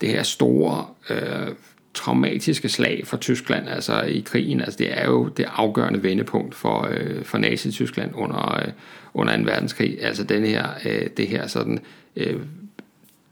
det 0.00 0.08
her 0.08 0.22
store 0.22 0.86
øh, 1.10 1.48
traumatiske 1.94 2.68
slag 2.68 3.02
for 3.04 3.16
Tyskland, 3.16 3.68
altså 3.68 4.00
i 4.00 4.20
krigen. 4.20 4.60
Altså 4.60 4.78
det 4.78 4.98
er 4.98 5.06
jo 5.06 5.28
det 5.28 5.46
afgørende 5.48 6.02
vendepunkt 6.02 6.54
for, 6.54 6.88
øh, 6.90 7.24
for 7.24 7.38
Nazi-Tyskland 7.38 8.10
under, 8.14 8.60
øh, 8.66 8.72
under 9.14 9.36
2. 9.36 9.42
verdenskrig. 9.42 10.04
Altså 10.04 10.24
den 10.24 10.44
her, 10.46 10.68
øh, 10.84 11.06
det 11.16 11.28
her 11.28 11.46
sådan, 11.46 11.78
øh, 12.16 12.40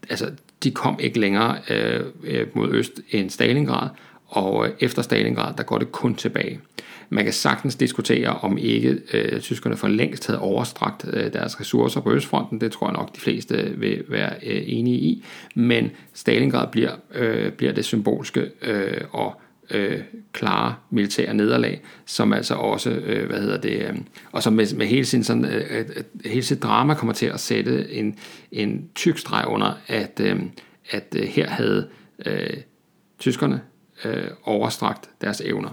altså 0.09 0.31
de 0.63 0.71
kom 0.71 0.99
ikke 0.99 1.19
længere 1.19 1.57
øh, 1.69 2.01
øh 2.23 2.47
mod 2.53 2.69
øst 2.71 3.01
end 3.11 3.29
Stalingrad, 3.29 3.89
og 4.27 4.67
øh, 4.67 4.73
efter 4.79 5.01
Stalingrad, 5.01 5.53
der 5.57 5.63
går 5.63 5.77
det 5.77 5.91
kun 5.91 6.15
tilbage. 6.15 6.59
Man 7.13 7.23
kan 7.23 7.33
sagtens 7.33 7.75
diskutere, 7.75 8.29
om 8.29 8.57
ikke 8.57 8.97
øh, 9.13 9.41
tyskerne 9.41 9.77
for 9.77 9.87
længst 9.87 10.27
havde 10.27 10.39
overstrakt 10.39 11.05
øh, 11.13 11.33
deres 11.33 11.59
ressourcer 11.59 12.01
på 12.01 12.13
Østfronten. 12.13 12.61
Det 12.61 12.71
tror 12.71 12.87
jeg 12.87 12.93
nok, 12.93 13.15
de 13.15 13.19
fleste 13.19 13.73
vil 13.77 14.03
være 14.09 14.33
øh, 14.43 14.63
enige 14.65 14.97
i. 14.97 15.25
Men 15.55 15.91
Stalingrad 16.13 16.67
bliver, 16.71 16.91
øh, 17.15 17.51
bliver 17.51 17.73
det 17.73 17.85
symbolske 17.85 18.49
øh, 18.61 19.01
og 19.11 19.41
øh, 19.71 19.99
klare 20.31 20.75
militære 20.89 21.33
nederlag, 21.33 21.81
som 22.05 22.33
altså 22.33 22.53
også, 22.53 22.89
øh, 22.89 23.27
hvad 23.27 23.41
hedder 23.41 23.61
det, 23.61 23.77
øh, 23.89 23.95
og 24.31 24.43
som 24.43 24.53
med, 24.53 24.75
med 24.75 24.85
hele 24.85 25.05
sin 25.05 25.23
sådan, 25.23 25.45
øh, 25.45 25.65
øh, 25.69 25.85
øh 25.95 26.03
hele 26.25 26.43
sit 26.43 26.63
drama 26.63 26.93
kommer 26.93 27.13
til 27.13 27.25
at 27.25 27.39
sætte 27.39 27.91
en, 27.91 28.15
en 28.51 28.89
tyk 28.95 29.17
streg 29.17 29.45
under, 29.47 29.77
at, 29.87 30.19
øh, 30.23 30.41
at 30.89 31.15
øh, 31.15 31.23
her 31.23 31.49
havde 31.49 31.87
øh, 32.25 32.57
tyskerne 33.19 33.61
øh, 34.05 34.27
overstrakt 34.43 35.09
deres 35.21 35.41
evner. 35.41 35.69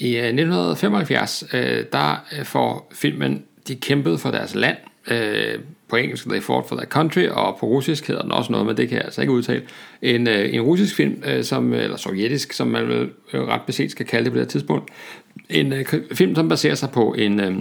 I 0.00 0.16
øh, 0.16 0.24
1975, 0.24 1.44
øh, 1.52 1.84
der 1.92 2.24
øh, 2.38 2.44
får 2.44 2.92
filmen 2.94 3.42
De 3.68 3.76
kæmpede 3.76 4.18
for 4.18 4.30
deres 4.30 4.54
land. 4.54 4.76
Øh, 5.10 5.58
på 5.88 5.96
engelsk 5.96 6.28
They 6.28 6.42
Fought 6.42 6.68
for 6.68 6.76
Their 6.76 6.88
Country, 6.88 7.26
og 7.26 7.56
på 7.60 7.66
russisk 7.66 8.06
hedder 8.06 8.22
den 8.22 8.32
også 8.32 8.52
noget, 8.52 8.66
men 8.66 8.76
det 8.76 8.88
kan 8.88 8.96
jeg 8.96 9.04
altså 9.04 9.20
ikke 9.20 9.32
udtale. 9.32 9.62
En, 10.02 10.28
øh, 10.28 10.54
en 10.54 10.60
russisk 10.60 10.96
film, 10.96 11.22
øh, 11.26 11.44
som, 11.44 11.72
øh, 11.72 11.84
eller 11.84 11.96
sovjetisk, 11.96 12.52
som 12.52 12.66
man 12.66 12.88
vel 12.88 13.10
ret 13.34 13.62
beset 13.66 13.90
skal 13.90 14.06
kalde 14.06 14.24
det 14.24 14.32
på 14.32 14.38
det 14.38 14.48
tidspunkt. 14.48 14.90
En 15.50 15.72
øh, 15.72 15.84
film, 16.12 16.34
som 16.34 16.48
baserer 16.48 16.74
sig 16.74 16.90
på 16.90 17.14
en, 17.18 17.40
øh, 17.40 17.54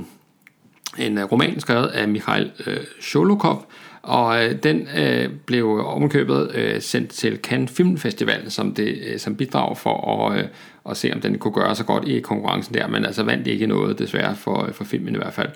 en 0.98 1.24
roman 1.24 1.60
skrevet 1.60 1.88
af 1.88 2.08
Mikhail 2.08 2.52
øh, 2.68 2.78
Sholokov, 3.02 3.72
og 4.10 4.46
øh, 4.46 4.56
den 4.64 4.88
øh, 4.98 5.30
blev 5.46 5.86
omkøbet 5.86 6.52
øh, 6.56 6.82
sendt 6.82 7.10
til 7.10 7.40
Cannes 7.44 7.72
Filmfestival 7.72 8.52
som, 8.52 8.74
det, 8.74 8.98
øh, 9.08 9.20
som 9.20 9.36
bidrag 9.36 9.78
for 9.78 10.28
at, 10.28 10.40
øh, 10.40 10.46
at 10.90 10.98
se, 10.98 11.12
om 11.14 11.22
den 11.22 11.38
kunne 11.38 11.54
gøre 11.54 11.76
sig 11.76 11.86
godt 11.86 12.08
i 12.08 12.20
konkurrencen 12.20 12.74
der, 12.74 12.88
men 12.88 13.06
altså 13.06 13.24
vandt 13.24 13.48
ikke 13.48 13.68
noget 13.68 14.00
desværre 14.00 14.36
for, 14.36 14.66
øh, 14.66 14.74
for 14.74 14.84
filmen 14.84 15.16
i 15.16 15.18
hvert 15.18 15.34
fald. 15.34 15.50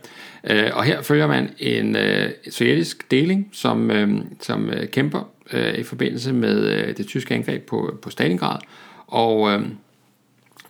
Øh, 0.50 0.70
og 0.74 0.84
her 0.84 1.02
følger 1.02 1.28
man 1.28 1.50
en 1.60 1.96
øh, 1.96 2.30
sovjetisk 2.52 3.12
deling, 3.12 3.50
som, 3.52 3.92
øh, 3.92 4.10
som 4.42 4.70
øh, 4.70 4.88
kæmper 4.88 5.30
øh, 5.54 5.74
i 5.74 5.84
forbindelse 5.84 6.34
med 6.34 6.70
øh, 6.70 6.98
det 6.98 7.08
tyske 7.08 7.34
angreb 7.36 7.66
på, 7.66 7.98
på 8.02 8.10
Stalingrad, 8.10 8.60
og... 9.08 9.52
Øh, 9.52 9.62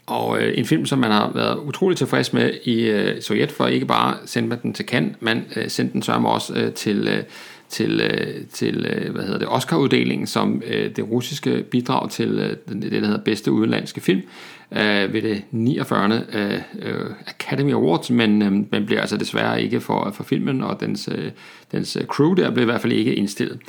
og 0.05 0.41
øh, 0.41 0.57
en 0.57 0.65
film, 0.65 0.85
som 0.85 0.99
man 0.99 1.11
har 1.11 1.31
været 1.35 1.57
utrolig 1.57 1.97
tilfreds 1.97 2.33
med 2.33 2.53
i 2.63 2.81
øh, 2.81 3.21
Sovjet, 3.21 3.51
for 3.51 3.67
ikke 3.67 3.85
bare 3.85 4.17
sendte 4.25 4.49
man 4.49 4.59
den 4.61 4.73
til 4.73 4.85
Cannes, 4.85 5.15
man 5.19 5.45
øh, 5.55 5.69
sendte 5.69 5.93
den 5.93 6.01
sørme 6.01 6.29
også 6.29 6.53
øh, 6.53 6.73
til, 6.73 7.07
øh, 7.07 7.23
til, 7.73 8.01
øh, 8.01 8.45
til 8.45 8.85
øh, 8.85 9.11
hvad 9.11 9.23
hedder 9.23 9.39
det, 9.39 9.47
Oscar-uddelingen 9.47 10.27
som 10.27 10.61
øh, 10.67 10.95
det 10.95 11.09
russiske 11.11 11.63
bidrag 11.71 12.09
til 12.09 12.29
øh, 12.29 12.81
det, 12.81 12.91
der 12.91 13.05
hedder 13.05 13.23
bedste 13.23 13.51
udenlandske 13.51 14.01
film 14.01 14.21
øh, 14.71 15.13
ved 15.13 15.21
det 15.21 15.43
49. 15.51 16.21
Øh, 16.33 16.59
Academy 17.27 17.73
Awards, 17.73 18.09
men 18.09 18.39
man 18.71 18.85
bliver 18.85 19.01
altså 19.01 19.17
desværre 19.17 19.63
ikke 19.63 19.81
for, 19.81 20.11
for 20.13 20.23
filmen, 20.23 20.63
og 20.63 20.79
dens, 20.79 21.09
dens 21.71 21.97
crew 22.07 22.33
der 22.33 22.51
blev 22.51 22.63
i 22.63 22.65
hvert 22.65 22.81
fald 22.81 22.93
ikke 22.93 23.15
indstillet. 23.15 23.59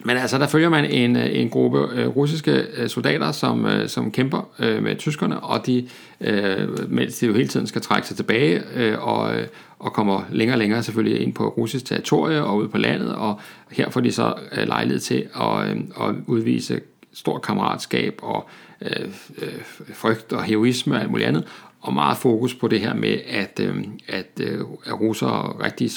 Men 0.00 0.16
altså, 0.16 0.38
der 0.38 0.46
følger 0.46 0.68
man 0.68 0.84
en, 0.84 1.16
øh, 1.16 1.26
en 1.32 1.50
gruppe 1.50 1.88
øh, 1.92 2.08
russiske 2.08 2.64
øh, 2.76 2.88
soldater, 2.88 3.32
som, 3.32 3.66
øh, 3.66 3.88
som 3.88 4.10
kæmper 4.10 4.48
øh, 4.58 4.82
med 4.82 4.96
tyskerne, 4.96 5.40
og 5.40 5.66
de, 5.66 5.88
øh, 6.20 6.90
mens 6.90 7.18
de 7.18 7.26
jo 7.26 7.32
hele 7.32 7.48
tiden 7.48 7.66
skal 7.66 7.82
trække 7.82 8.08
sig 8.08 8.16
tilbage, 8.16 8.62
øh, 8.74 9.08
og, 9.08 9.36
øh, 9.36 9.46
og 9.78 9.92
kommer 9.92 10.22
længere 10.30 10.54
og 10.54 10.58
længere 10.58 10.82
selvfølgelig 10.82 11.20
ind 11.20 11.34
på 11.34 11.48
russisk 11.48 11.84
territorie 11.84 12.44
og 12.44 12.56
ud 12.56 12.68
på 12.68 12.78
landet, 12.78 13.14
og 13.14 13.40
her 13.70 13.90
får 13.90 14.00
de 14.00 14.12
så 14.12 14.34
øh, 14.52 14.66
lejlighed 14.66 15.00
til 15.00 15.26
at, 15.40 15.68
øh, 15.68 15.76
at 16.00 16.14
udvise 16.26 16.80
stor 17.12 17.38
kammeratskab 17.38 18.18
og 18.22 18.48
øh, 18.82 19.06
øh, 19.42 19.48
frygt 19.94 20.32
og 20.32 20.42
heroisme 20.42 20.94
og 20.94 21.00
alt 21.00 21.10
muligt 21.10 21.28
andet, 21.28 21.44
og 21.80 21.94
meget 21.94 22.16
fokus 22.16 22.54
på 22.54 22.68
det 22.68 22.80
her 22.80 22.94
med, 22.94 23.18
at, 23.28 23.60
øh, 23.60 23.84
at, 24.08 24.40
øh, 24.40 24.60
at 24.86 25.00
russere, 25.00 25.64
rigtige 25.64 25.90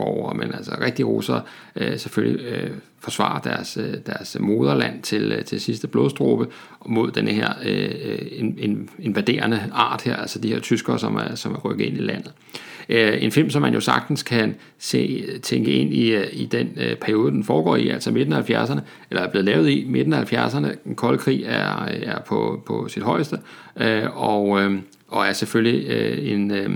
sovjetborgere, 0.00 0.34
men 0.36 0.54
altså 0.54 0.76
rigtig 0.80 1.06
russere, 1.06 1.42
øh, 1.76 1.98
selvfølgelig 1.98 2.46
øh, 2.46 2.70
forsvarer 2.98 3.40
deres, 3.40 3.76
øh, 3.76 3.94
deres 4.06 4.36
moderland 4.40 5.02
til, 5.02 5.32
øh, 5.32 5.44
til 5.44 5.60
sidste 5.60 5.88
blodstråbe 5.88 6.46
mod 6.86 7.10
den 7.10 7.28
her 7.28 7.52
øh, 7.64 7.90
øh 8.00 8.76
invaderende 8.98 9.70
art 9.72 10.02
her, 10.02 10.16
altså 10.16 10.38
de 10.38 10.48
her 10.48 10.60
tyskere, 10.60 10.98
som 10.98 11.16
er, 11.16 11.34
som 11.34 11.54
er 11.54 11.58
rykket 11.58 11.86
ind 11.86 11.96
i 11.96 12.00
landet. 12.00 12.32
Øh, 12.88 13.22
en 13.22 13.32
film, 13.32 13.50
som 13.50 13.62
man 13.62 13.74
jo 13.74 13.80
sagtens 13.80 14.22
kan 14.22 14.54
se, 14.78 15.26
tænke 15.42 15.72
ind 15.72 15.94
i, 15.94 16.14
øh, 16.14 16.26
i 16.32 16.46
den 16.46 16.68
øh, 16.76 16.96
periode, 16.96 17.32
den 17.32 17.44
foregår 17.44 17.76
i, 17.76 17.88
altså 17.88 18.10
midten 18.10 18.32
af 18.32 18.50
70'erne, 18.50 18.80
eller 19.10 19.22
er 19.22 19.30
blevet 19.30 19.44
lavet 19.44 19.70
i 19.70 19.84
midten 19.88 20.12
af 20.12 20.32
70'erne. 20.32 20.68
Den 20.84 20.94
kolde 20.94 21.18
krig 21.18 21.42
er, 21.46 21.84
er 21.84 22.20
på, 22.20 22.62
på 22.66 22.88
sit 22.88 23.02
højeste, 23.02 23.38
øh, 23.76 24.02
og, 24.14 24.60
øh, 24.60 24.78
og 25.08 25.26
er 25.26 25.32
selvfølgelig 25.32 25.88
øh, 25.90 26.32
en... 26.32 26.50
Øh, 26.50 26.70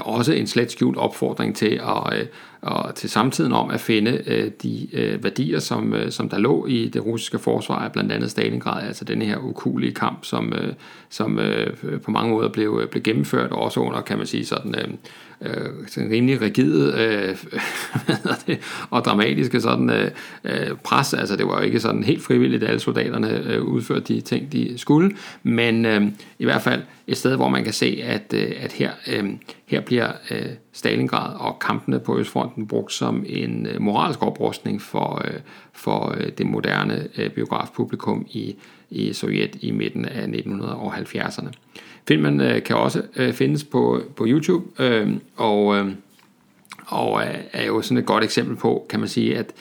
også 0.00 0.32
en 0.32 0.46
slet 0.46 0.72
skjult 0.72 0.96
opfordring 0.96 1.56
til 1.56 1.80
at, 1.82 2.18
øh, 2.18 2.26
og 2.62 2.94
til 2.94 3.10
samtiden 3.10 3.52
om 3.52 3.70
at 3.70 3.80
finde 3.80 4.22
øh, 4.26 4.50
de 4.62 4.88
øh, 4.92 5.24
værdier, 5.24 5.58
som, 5.58 5.94
som 6.10 6.28
der 6.28 6.38
lå 6.38 6.66
i 6.66 6.88
det 6.88 7.04
russiske 7.04 7.38
forsvar, 7.38 7.88
blandt 7.88 8.12
andet 8.12 8.30
Stalingrad, 8.30 8.86
altså 8.86 9.04
den 9.04 9.22
her 9.22 9.38
ukulige 9.38 9.94
kamp, 9.94 10.24
som, 10.24 10.52
som 11.08 11.40
på 12.04 12.10
mange 12.10 12.30
måder 12.30 12.48
blev, 12.48 12.88
blev 12.90 13.02
gennemført, 13.02 13.52
også 13.52 13.80
under, 13.80 14.00
kan 14.00 14.18
man 14.18 14.26
sige, 14.26 14.44
sådan 14.44 14.98
øh, 15.40 16.10
rimelig 16.10 16.40
rigide 16.40 16.94
øh, 16.98 17.36
det, 18.46 18.58
og 18.90 19.04
dramatiske 19.04 19.60
sådan, 19.60 19.90
øh, 19.90 20.10
øh, 20.44 20.76
pres. 20.84 21.14
Altså 21.14 21.36
det 21.36 21.46
var 21.46 21.58
jo 21.58 21.64
ikke 21.64 21.80
sådan 21.80 22.04
helt 22.04 22.22
frivilligt, 22.22 22.62
at 22.62 22.68
alle 22.68 22.80
soldaterne 22.80 23.52
øh, 23.52 23.62
udførte 23.62 24.14
de 24.14 24.20
ting, 24.20 24.52
de 24.52 24.78
skulle, 24.78 25.16
men 25.42 25.86
øh, 25.86 26.02
i 26.38 26.44
hvert 26.44 26.62
fald 26.62 26.82
et 27.06 27.16
sted, 27.16 27.36
hvor 27.36 27.48
man 27.48 27.64
kan 27.64 27.72
se, 27.72 28.00
at, 28.04 28.34
øh, 28.34 28.52
at 28.60 28.72
her, 28.72 28.90
øh, 29.12 29.24
her 29.66 29.80
bliver 29.80 30.12
øh, 30.30 30.46
Stalingrad 30.72 31.34
og 31.40 31.58
kampene 31.58 32.00
på 32.00 32.18
Østfronten 32.18 32.66
brugt 32.66 32.92
som 32.92 33.24
en 33.26 33.66
øh, 33.66 33.80
moralsk 33.80 34.22
oprustning 34.22 34.82
for, 34.82 35.22
øh, 35.24 35.40
for 35.72 36.14
øh, 36.16 36.32
det 36.38 36.46
moderne 36.46 37.08
øh, 37.16 37.30
biografpublikum 37.30 38.26
i, 38.30 38.56
i 38.94 39.12
Sovjet 39.12 39.56
i 39.60 39.70
midten 39.70 40.04
af 40.04 40.26
1970'erne. 40.26 41.48
Filmen 42.08 42.40
øh, 42.40 42.62
kan 42.62 42.76
også 42.76 43.02
øh, 43.16 43.32
findes 43.32 43.64
på, 43.64 44.02
på 44.16 44.24
YouTube, 44.28 44.84
øh, 44.84 45.12
og, 45.36 45.76
øh, 45.76 45.92
og 46.86 47.22
øh, 47.22 47.34
er 47.52 47.66
jo 47.66 47.82
sådan 47.82 47.98
et 47.98 48.06
godt 48.06 48.24
eksempel 48.24 48.56
på, 48.56 48.86
kan 48.90 49.00
man 49.00 49.08
sige, 49.08 49.38
at 49.38 49.54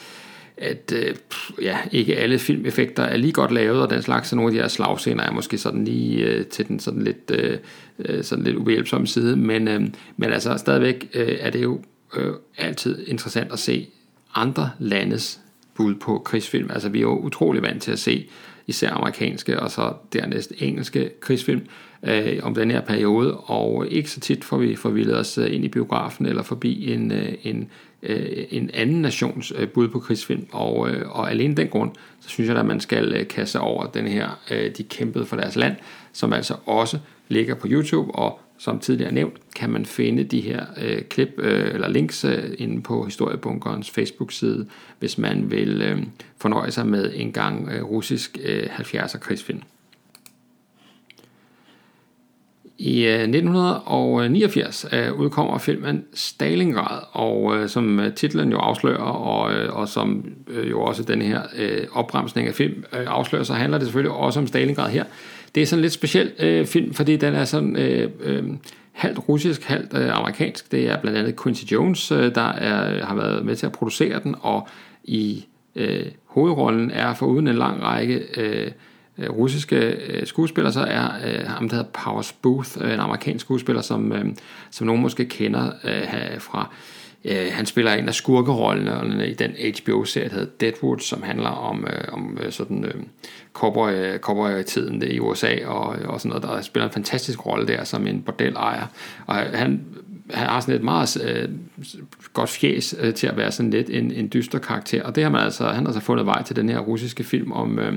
at 0.58 0.94
øh, 0.96 1.16
ja, 1.62 1.78
ikke 1.92 2.16
alle 2.16 2.40
filmeffekter 2.40 3.04
er 3.04 3.18
lige 3.18 3.34
godt 3.34 3.52
lavet, 3.52 3.82
og 3.82 3.90
den 3.90 4.02
slags, 4.02 4.30
så 4.30 4.36
nogle 4.36 4.50
af 4.50 4.54
de 4.54 4.62
her 4.62 4.68
slagscener 4.68 5.24
er 5.24 5.32
måske 5.32 5.58
sådan 5.58 5.86
lige 5.86 6.26
øh, 6.26 6.46
til 6.46 6.68
den 6.68 6.80
sådan 6.80 7.02
lidt, 7.02 7.32
øh, 7.32 7.58
øh 8.00 8.24
sådan 8.24 8.44
lidt 8.44 8.56
ubehjælpsomme 8.56 9.08
side, 9.08 9.36
men, 9.36 9.68
øh, 9.68 9.82
men 10.18 10.34
altså 10.34 10.58
stadigvæk 10.58 11.10
øh, 11.14 11.36
er 11.40 11.50
det 11.50 11.64
jo 11.64 11.82
øh, 12.16 12.34
altid 12.58 13.08
interessant 13.08 13.52
at 13.52 13.60
se 13.60 13.88
andre 14.36 14.70
landes 14.80 15.40
bud 15.76 15.96
på 15.96 16.22
krigsfilm. 16.26 16.70
Altså 16.72 16.90
vi 16.90 16.98
er 16.98 17.02
jo 17.02 17.20
utrolig 17.20 17.62
vant 17.62 17.82
til 17.82 17.92
at 17.92 18.00
se 18.00 18.30
især 18.68 18.92
amerikanske 18.92 19.60
og 19.60 19.72
så 19.72 19.94
dernæst 20.14 20.54
engelske 20.60 21.10
krigsfilm 21.20 21.62
øh, 22.04 22.40
om 22.44 22.56
den 22.56 22.72
her 22.72 22.82
periode, 22.82 23.38
og 23.38 23.88
ikke 23.88 24.10
så 24.10 24.20
tit 24.20 24.44
får 24.44 24.58
vi 24.58 24.76
forvildet 24.76 25.18
os 25.18 25.38
øh, 25.38 25.56
ind 25.56 25.66
i 25.66 25.68
biografen 25.68 26.26
eller 26.26 26.44
forbi 26.44 26.92
en, 26.92 27.12
øh, 27.12 27.34
en, 27.44 27.70
øh, 28.04 28.46
en 28.50 28.70
anden 28.74 29.02
nations 29.02 29.54
bud 29.74 29.88
på 29.88 30.00
krigsfilm, 30.00 30.48
og, 30.52 30.76
og 31.06 31.32
alene 31.32 31.56
den 31.56 31.68
grund, 31.68 31.92
så 32.22 32.30
synes 32.30 32.50
jeg, 32.50 32.58
at 32.58 32.66
man 32.66 32.80
skal 32.80 33.26
kaste 33.26 33.60
over 33.60 33.86
den 33.86 34.08
her, 34.08 34.30
de 34.78 34.84
kæmpede 34.84 35.26
for 35.26 35.36
deres 35.36 35.56
land, 35.56 35.76
som 36.14 36.34
altså 36.34 36.56
også 36.66 37.00
ligger 37.28 37.56
på 37.56 37.68
YouTube, 37.70 38.16
og 38.16 38.40
som 38.64 38.80
tidligere 38.80 39.12
nævnt, 39.12 39.34
kan 39.56 39.70
man 39.70 39.86
finde 39.86 40.24
de 40.24 40.42
her 40.42 40.66
øh, 40.78 41.02
klip 41.02 41.30
øh, 41.38 41.74
eller 41.74 41.90
links 41.90 42.26
øh, 42.26 42.44
inde 42.58 42.82
på 42.82 43.06
Historiebunkerens 43.06 43.90
Facebook-side, 43.90 44.68
hvis 45.00 45.18
man 45.18 45.52
vil 45.52 45.82
øh, 45.82 45.98
fornøje 46.38 46.72
sig 46.72 46.88
med 46.88 47.12
en 47.16 47.32
gang 47.32 47.70
øh, 47.70 47.84
russisk 47.84 48.38
øh, 48.44 48.64
70'er 48.64 49.18
krigsfilm. 49.18 49.62
I 52.78 53.06
øh, 53.06 53.20
1989 53.20 54.86
øh, 54.94 55.14
udkommer 55.14 55.58
filmen 55.58 56.06
Stalingrad, 56.14 57.00
og 57.12 57.58
øh, 57.58 57.70
som 57.70 58.00
øh, 58.00 58.14
titlen 58.14 58.52
jo 58.52 58.58
afslører, 58.58 58.98
og, 58.98 59.54
øh, 59.54 59.76
og 59.76 59.90
som 59.90 60.26
jo 60.70 60.82
også 60.82 61.04
den 61.04 61.22
her 61.22 61.42
opremsning 61.92 62.48
af 62.48 62.54
film 62.54 62.84
afslører, 62.92 63.44
så 63.44 63.54
handler 63.54 63.78
det 63.78 63.88
selvfølgelig 63.88 64.16
også 64.16 64.40
om 64.40 64.48
Stalingrad 64.48 64.90
her. 64.92 65.04
Det 65.56 65.64
er 65.64 65.68
sådan 65.68 65.80
en 65.80 65.82
lidt 65.82 65.94
speciel 65.94 66.32
øh, 66.40 66.66
film, 66.66 66.94
fordi 66.94 67.18
den 67.18 67.34
er 67.34 67.46
sådan 67.46 67.76
øh, 67.76 68.10
øh, 68.20 68.44
halvt 68.92 69.30
russisk, 69.30 69.64
halvt 69.64 69.98
øh, 69.98 70.18
amerikansk. 70.18 70.72
Det 70.72 70.90
er 70.90 71.02
blandt 71.02 71.20
andet 71.20 71.42
Quincy 71.44 71.64
Jones, 71.64 72.12
øh, 72.12 72.36
der 72.36 72.42
er, 72.42 73.06
har 73.06 73.16
været 73.16 73.46
med 73.46 73.56
til 73.56 73.66
at 73.66 73.72
producere 73.72 74.20
den, 74.24 74.36
og 74.42 74.68
i 75.04 75.46
øh, 75.76 76.06
hovedrollen 76.26 76.92
er 76.92 77.14
foruden 77.14 77.48
en 77.48 77.56
lang 77.56 77.84
række 77.84 78.22
øh, 78.38 78.72
øh 79.18 79.30
russiske 79.30 79.76
øh, 79.78 80.28
skuespillere, 80.28 80.74
så 80.74 80.82
er 80.82 81.10
øh, 81.26 81.48
ham, 81.48 81.70
der 81.70 81.76
hedder 81.76 81.90
Powers 82.04 82.34
Booth, 82.34 82.70
øh, 82.82 82.94
en 82.94 83.00
amerikansk 83.00 83.46
skuespiller, 83.46 83.82
som, 83.82 84.12
øh, 84.12 84.26
som 84.72 84.88
nogen 84.88 85.02
måske 85.02 85.26
kender 85.26 85.72
øh, 85.84 86.40
fra 86.40 86.60
Øh, 86.60 87.03
Øh, 87.26 87.48
han 87.52 87.66
spiller 87.66 87.94
en 87.94 88.08
af 88.08 88.14
skurkerollene 88.14 89.30
i 89.30 89.34
den 89.34 89.52
HBO-serie, 89.52 90.30
der 90.30 90.36
hedder 90.36 90.52
Deadwood, 90.60 91.00
som 91.00 91.24
handler 91.24 91.50
om, 91.50 91.88
øh, 91.88 92.14
om 92.14 92.38
øh, 92.42 92.52
sådan 92.52 92.86
øh, 92.86 92.94
cowboy, 93.54 93.92
øh, 93.92 94.20
cowboy-tiden 94.20 95.04
i 95.04 95.20
USA 95.20 95.66
og, 95.66 95.86
og 95.86 96.22
sådan 96.22 96.30
noget. 96.30 96.44
Der 96.44 96.62
spiller 96.62 96.88
en 96.88 96.94
fantastisk 96.94 97.46
rolle 97.46 97.68
der 97.68 97.84
som 97.84 98.08
en 98.08 98.22
bordelejer. 98.22 98.86
Og 99.26 99.36
han, 99.36 99.82
han 100.32 100.48
har 100.48 100.60
sådan 100.60 100.76
et 100.76 100.84
meget 100.84 101.24
øh, 101.24 101.50
godt 102.34 102.50
fjes 102.50 102.96
øh, 103.00 103.14
til 103.14 103.28
at 103.28 103.38
være 103.38 103.52
sådan 103.52 103.72
lidt 103.72 103.90
en, 103.90 104.12
en 104.12 104.30
dyster 104.34 104.60
karakter. 104.60 105.04
Og 105.04 105.16
det 105.16 105.24
har 105.24 105.32
man 105.32 105.42
altså, 105.42 105.68
han 105.68 105.76
har 105.76 105.86
altså 105.86 106.02
fundet 106.02 106.26
vej 106.26 106.44
til 106.44 106.56
den 106.56 106.70
her 106.70 106.80
russiske 106.80 107.24
film 107.24 107.52
om, 107.52 107.80
øh, 107.80 107.94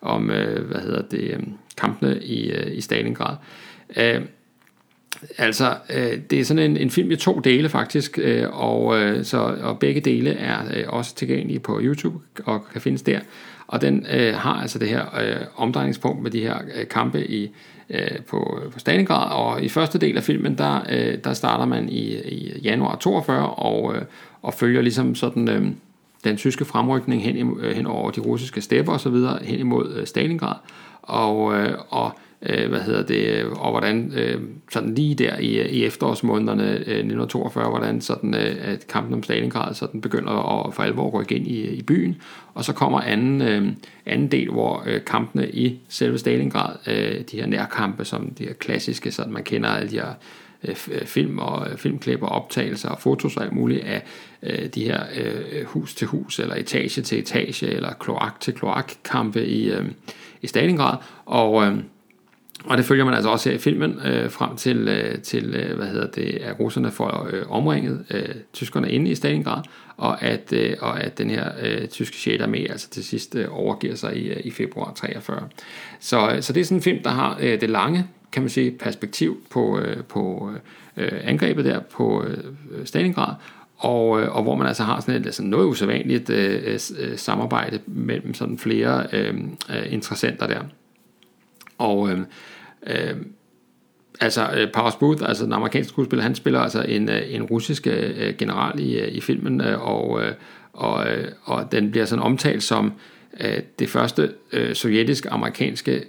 om 0.00 0.30
øh, 0.30 0.66
hvad 0.66 0.80
hedder 0.80 1.02
det, 1.02 1.20
øh, 1.20 1.42
kampene 1.76 2.22
i, 2.22 2.50
øh, 2.50 2.76
i 2.76 2.80
Stalingrad. 2.80 3.36
Øh, 3.96 4.20
Altså, 5.38 5.76
øh, 5.94 6.18
det 6.30 6.40
er 6.40 6.44
sådan 6.44 6.70
en, 6.70 6.76
en 6.76 6.90
film 6.90 7.10
i 7.10 7.16
to 7.16 7.38
dele 7.38 7.68
faktisk, 7.68 8.18
øh, 8.22 8.46
og, 8.52 9.00
øh, 9.00 9.24
så, 9.24 9.38
og 9.62 9.78
begge 9.78 10.00
dele 10.00 10.30
er 10.30 10.58
øh, 10.74 10.84
også 10.88 11.14
tilgængelige 11.14 11.60
på 11.60 11.80
YouTube 11.82 12.18
og 12.44 12.64
kan 12.72 12.80
findes 12.80 13.02
der. 13.02 13.20
Og 13.66 13.80
den 13.80 14.06
øh, 14.12 14.34
har 14.34 14.54
altså 14.54 14.78
det 14.78 14.88
her 14.88 15.20
øh, 15.20 15.46
omdrejningspunkt 15.56 16.22
med 16.22 16.30
de 16.30 16.40
her 16.40 16.58
øh, 16.74 16.88
kampe 16.88 17.26
i 17.26 17.50
øh, 17.90 18.22
på, 18.28 18.60
på 18.72 18.78
Stalingrad, 18.78 19.32
og 19.32 19.62
i 19.62 19.68
første 19.68 19.98
del 19.98 20.16
af 20.16 20.22
filmen, 20.22 20.58
der, 20.58 20.80
øh, 20.90 21.18
der 21.24 21.32
starter 21.32 21.64
man 21.64 21.88
i, 21.88 22.14
i 22.14 22.60
januar 22.62 22.96
42 22.96 23.46
og, 23.46 23.96
øh, 23.96 24.02
og 24.42 24.54
følger 24.54 24.82
ligesom 24.82 25.14
sådan 25.14 25.48
øh, 25.48 25.66
den 26.24 26.36
tyske 26.36 26.64
fremrykning 26.64 27.22
hen, 27.22 27.58
øh, 27.60 27.76
hen 27.76 27.86
over 27.86 28.10
de 28.10 28.20
russiske 28.20 28.60
stepper 28.60 28.92
og 28.92 29.00
så 29.00 29.10
videre 29.10 29.38
hen 29.42 29.58
imod 29.58 29.94
øh, 29.94 30.06
Stalingrad, 30.06 30.56
og, 31.02 31.54
øh, 31.54 31.78
og 31.88 32.12
øh, 32.42 32.68
hvad 32.68 32.80
hedder 32.80 33.02
det, 33.02 33.44
og 33.44 33.70
hvordan 33.70 34.12
øh, 34.16 34.40
sådan 34.70 34.94
lige 34.94 35.14
der 35.14 35.38
i, 35.38 35.68
i 35.68 35.84
efterårsmånederne 35.84 36.70
øh, 36.70 36.78
1942, 36.78 37.68
hvordan 37.68 38.00
sådan, 38.00 38.34
øh, 38.34 38.56
at 38.60 38.86
kampen 38.86 39.14
om 39.14 39.22
Stalingrad 39.22 39.74
sådan 39.74 40.00
begynder 40.00 40.66
at 40.66 40.74
for 40.74 40.82
alvor 40.82 41.10
rykke 41.10 41.34
ind 41.34 41.46
i, 41.46 41.66
i 41.68 41.82
byen, 41.82 42.16
og 42.54 42.64
så 42.64 42.72
kommer 42.72 43.00
anden, 43.00 43.42
øh, 43.42 43.72
anden 44.06 44.30
del, 44.30 44.50
hvor 44.50 44.84
øh, 44.86 45.04
kampene 45.04 45.50
i 45.50 45.80
selve 45.88 46.18
Stalingrad, 46.18 46.76
øh, 46.86 47.20
de 47.30 47.36
her 47.36 47.46
nærkampe, 47.46 48.04
som 48.04 48.30
de 48.30 48.44
her 48.44 48.52
klassiske, 48.52 49.12
sådan 49.12 49.32
man 49.32 49.44
kender 49.44 49.68
alle 49.68 49.90
de 49.90 49.96
her 49.96 50.08
øh, 50.64 50.76
øh, 50.90 51.06
film 51.06 51.38
og 51.38 51.70
øh, 51.70 51.76
filmklip 51.76 52.22
og 52.22 52.28
optagelser 52.28 52.88
og 52.88 52.98
fotos 52.98 53.36
og 53.36 53.42
alt 53.42 53.52
muligt 53.52 53.84
af 53.84 54.02
øh, 54.42 54.66
de 54.66 54.84
her 54.84 55.02
øh, 55.16 55.64
hus 55.64 55.94
til 55.94 56.06
hus 56.06 56.38
eller 56.38 56.54
etage 56.54 57.02
til 57.02 57.18
etage 57.18 57.66
eller 57.66 57.92
kloak 57.92 58.40
til 58.40 58.54
kloak 58.54 58.92
kampe 59.04 59.46
i, 59.46 59.70
øh, 59.70 59.84
i 60.42 60.46
Stalingrad. 60.46 60.96
Og 61.26 61.66
øh, 61.66 61.78
og 62.64 62.78
det 62.78 62.84
følger 62.84 63.04
man 63.04 63.14
altså 63.14 63.30
også 63.30 63.48
her 63.48 63.56
i 63.56 63.58
filmen, 63.58 64.00
øh, 64.04 64.30
frem 64.30 64.56
til, 64.56 64.88
øh, 64.88 65.18
til 65.18 65.54
øh, 65.54 65.76
hvad 65.76 65.86
hedder 65.86 66.06
det, 66.06 66.38
at 66.42 66.60
russerne 66.60 66.90
får 66.90 67.28
øh, 67.32 67.50
omringet 67.50 68.04
øh, 68.10 68.34
tyskerne 68.52 68.90
inde 68.90 69.10
i 69.10 69.14
Stalingrad, 69.14 69.62
og 69.96 70.22
at, 70.22 70.52
øh, 70.52 70.76
og 70.80 71.02
at 71.02 71.18
den 71.18 71.30
her 71.30 71.50
øh, 71.62 71.88
tyske 71.88 72.16
6. 72.16 72.42
armé 72.42 72.70
altså 72.70 72.90
til 72.90 73.04
sidst 73.04 73.34
øh, 73.34 73.46
overgiver 73.50 73.94
sig 73.94 74.16
i, 74.16 74.28
øh, 74.28 74.40
i 74.44 74.50
februar 74.50 74.92
43. 74.92 75.48
Så, 76.00 76.30
øh, 76.30 76.42
så 76.42 76.52
det 76.52 76.60
er 76.60 76.64
sådan 76.64 76.78
en 76.78 76.82
film, 76.82 77.02
der 77.02 77.10
har 77.10 77.38
øh, 77.40 77.60
det 77.60 77.70
lange, 77.70 78.06
kan 78.32 78.42
man 78.42 78.50
sige, 78.50 78.70
perspektiv 78.70 79.40
på, 79.50 79.78
øh, 79.78 80.04
på 80.04 80.50
øh, 80.96 81.12
angrebet 81.24 81.64
der 81.64 81.80
på 81.80 82.24
øh, 82.24 82.86
Stalingrad, 82.86 83.34
og, 83.76 84.20
øh, 84.20 84.36
og 84.36 84.42
hvor 84.42 84.54
man 84.54 84.66
altså 84.66 84.82
har 84.82 85.00
sådan 85.00 85.20
et 85.20 85.26
altså 85.26 85.42
noget 85.42 85.66
usædvanligt 85.66 86.30
øh, 86.30 86.78
øh, 86.98 87.18
samarbejde 87.18 87.78
mellem 87.86 88.34
sådan 88.34 88.58
flere 88.58 89.06
øh, 89.12 89.34
øh, 89.70 89.92
interessenter 89.92 90.46
der. 90.46 90.60
Og 91.78 92.10
øh, 92.10 92.18
øh, 92.86 93.16
altså 94.20 94.50
øh, 94.56 94.72
Powers 94.72 94.96
Booth, 94.96 95.22
altså 95.28 95.44
den 95.44 95.52
amerikanske 95.52 95.88
skuespiller, 95.88 96.22
han 96.22 96.34
spiller 96.34 96.60
altså 96.60 96.82
en, 96.82 97.08
øh, 97.08 97.34
en 97.34 97.42
russisk 97.42 97.86
øh, 97.86 98.14
øh, 98.18 98.34
general 98.38 98.78
i, 98.80 98.98
øh, 98.98 99.08
i 99.08 99.20
filmen, 99.20 99.60
øh, 99.60 99.88
og, 99.88 100.22
øh, 100.22 100.32
og, 100.72 101.10
øh, 101.10 101.28
og 101.44 101.72
den 101.72 101.90
bliver 101.90 102.06
sådan 102.06 102.24
omtalt 102.24 102.62
som 102.62 102.92
øh, 103.40 103.58
det 103.78 103.88
første 103.88 104.32
øh, 104.52 104.74
sovjetisk-amerikanske 104.74 106.04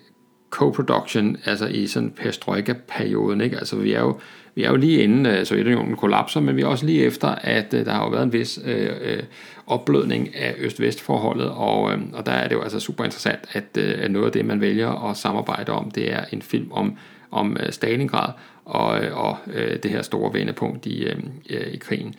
co-production, 0.50 1.38
altså 1.46 1.68
i 1.68 1.88
sådan 1.88 2.12
perestroika-perioden. 2.12 3.42
ikke? 3.42 3.58
Altså 3.58 3.76
vi 3.76 3.94
er 3.94 4.00
jo, 4.00 4.20
vi 4.56 4.64
er 4.64 4.70
jo 4.70 4.76
lige 4.76 5.04
inden 5.04 5.26
uh, 5.26 5.44
Sovjetunionen 5.44 5.96
kollapser, 5.96 6.40
men 6.40 6.56
vi 6.56 6.62
er 6.62 6.66
også 6.68 6.86
lige 6.86 7.04
efter, 7.04 7.28
at 7.28 7.74
uh, 7.74 7.86
der 7.86 7.92
har 7.92 8.04
jo 8.04 8.10
været 8.10 8.24
en 8.24 8.34
vis 8.34 8.60
uh, 8.66 8.72
uh, 8.72 9.24
opblødning 9.68 10.36
af 10.36 10.56
øst-vest-forholdet, 10.58 11.50
og, 11.50 11.84
uh, 11.84 11.94
og 12.14 12.26
der 12.26 12.32
er 12.32 12.48
det 12.48 12.56
jo 12.56 12.62
altså 12.62 12.80
super 12.80 13.04
interessant, 13.04 13.40
at, 13.52 13.64
uh, 13.78 14.04
at 14.04 14.12
noget 14.12 14.26
af 14.26 14.32
det, 14.32 14.46
man 14.46 14.62
vælger 14.62 15.10
at 15.10 15.18
samarbejde 15.18 15.72
om, 15.72 15.92
det 15.92 16.14
er 16.14 16.24
en 16.32 16.42
film 16.42 16.72
om, 16.72 16.98
om 17.32 17.58
uh, 17.60 17.70
Stalingrad 17.70 18.34
og, 18.66 18.88
og 19.12 19.38
uh, 19.48 19.76
det 19.84 19.92
her 19.92 20.02
store 20.02 20.34
vendepunkt 20.34 20.86
i, 20.86 21.06
uh, 21.06 21.74
i 21.74 21.78
krigen. 21.78 22.16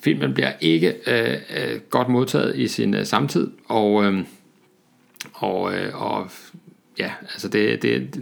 Filmen 0.00 0.34
bliver 0.34 0.52
ikke 0.60 0.94
uh, 1.06 1.12
uh, 1.14 1.80
godt 1.90 2.08
modtaget 2.08 2.56
i 2.56 2.68
sin 2.68 2.94
uh, 2.94 3.02
samtid, 3.02 3.50
og, 3.68 3.92
uh, 3.92 4.14
og, 5.34 5.72
og 5.94 6.30
ja, 6.98 7.10
altså 7.22 7.48
det, 7.48 7.82
det, 7.82 8.14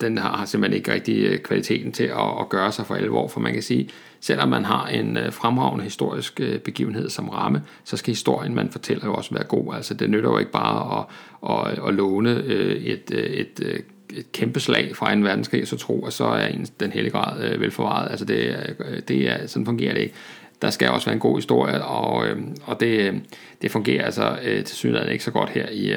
den 0.00 0.18
har, 0.18 0.36
har 0.36 0.44
simpelthen 0.44 0.76
ikke 0.76 0.92
rigtig 0.92 1.24
øh, 1.24 1.38
kvaliteten 1.38 1.92
til 1.92 2.04
at, 2.04 2.40
at 2.40 2.48
gøre 2.48 2.72
sig 2.72 2.86
for 2.86 2.94
alvor, 2.94 3.28
for 3.28 3.40
man 3.40 3.52
kan 3.52 3.62
sige, 3.62 3.88
selvom 4.20 4.48
man 4.48 4.64
har 4.64 4.86
en 4.86 5.16
øh, 5.16 5.32
fremragende 5.32 5.84
historisk 5.84 6.40
øh, 6.40 6.58
begivenhed 6.58 7.10
som 7.10 7.28
ramme, 7.28 7.62
så 7.84 7.96
skal 7.96 8.10
historien, 8.10 8.54
man 8.54 8.70
fortæller 8.70 9.06
jo 9.06 9.14
også 9.14 9.34
være 9.34 9.44
god. 9.44 9.74
Altså 9.74 9.94
det 9.94 10.10
nytter 10.10 10.30
jo 10.30 10.38
ikke 10.38 10.50
bare 10.50 10.98
at, 10.98 11.06
at, 11.50 11.88
at 11.88 11.94
låne 11.94 12.44
et, 12.74 13.10
et, 13.10 13.60
et 13.60 14.32
kæmpe 14.32 14.60
slag 14.60 14.96
fra 14.96 15.12
en 15.12 15.24
verdenskrig, 15.24 15.68
så 15.68 15.76
tro, 15.76 16.06
at 16.06 16.12
så 16.12 16.24
er 16.24 16.46
en, 16.46 16.66
den 16.80 16.92
hele 16.92 17.10
grad 17.10 17.44
øh, 17.44 17.60
velforvaret. 17.60 18.10
Altså 18.10 18.24
det, 18.24 18.56
det 19.08 19.28
er, 19.30 19.46
sådan 19.46 19.66
fungerer 19.66 19.94
det 19.94 20.00
ikke. 20.00 20.14
Der 20.62 20.70
skal 20.70 20.90
også 20.90 21.06
være 21.06 21.14
en 21.14 21.20
god 21.20 21.36
historie, 21.36 21.84
og, 21.84 22.26
øh, 22.26 22.38
og 22.64 22.80
det, 22.80 23.22
det 23.62 23.70
fungerer 23.70 24.04
altså 24.04 24.38
øh, 24.44 24.64
til 24.64 24.76
synligheden 24.76 25.12
ikke 25.12 25.24
så 25.24 25.30
godt 25.30 25.50
her 25.50 25.68
i, 25.68 25.94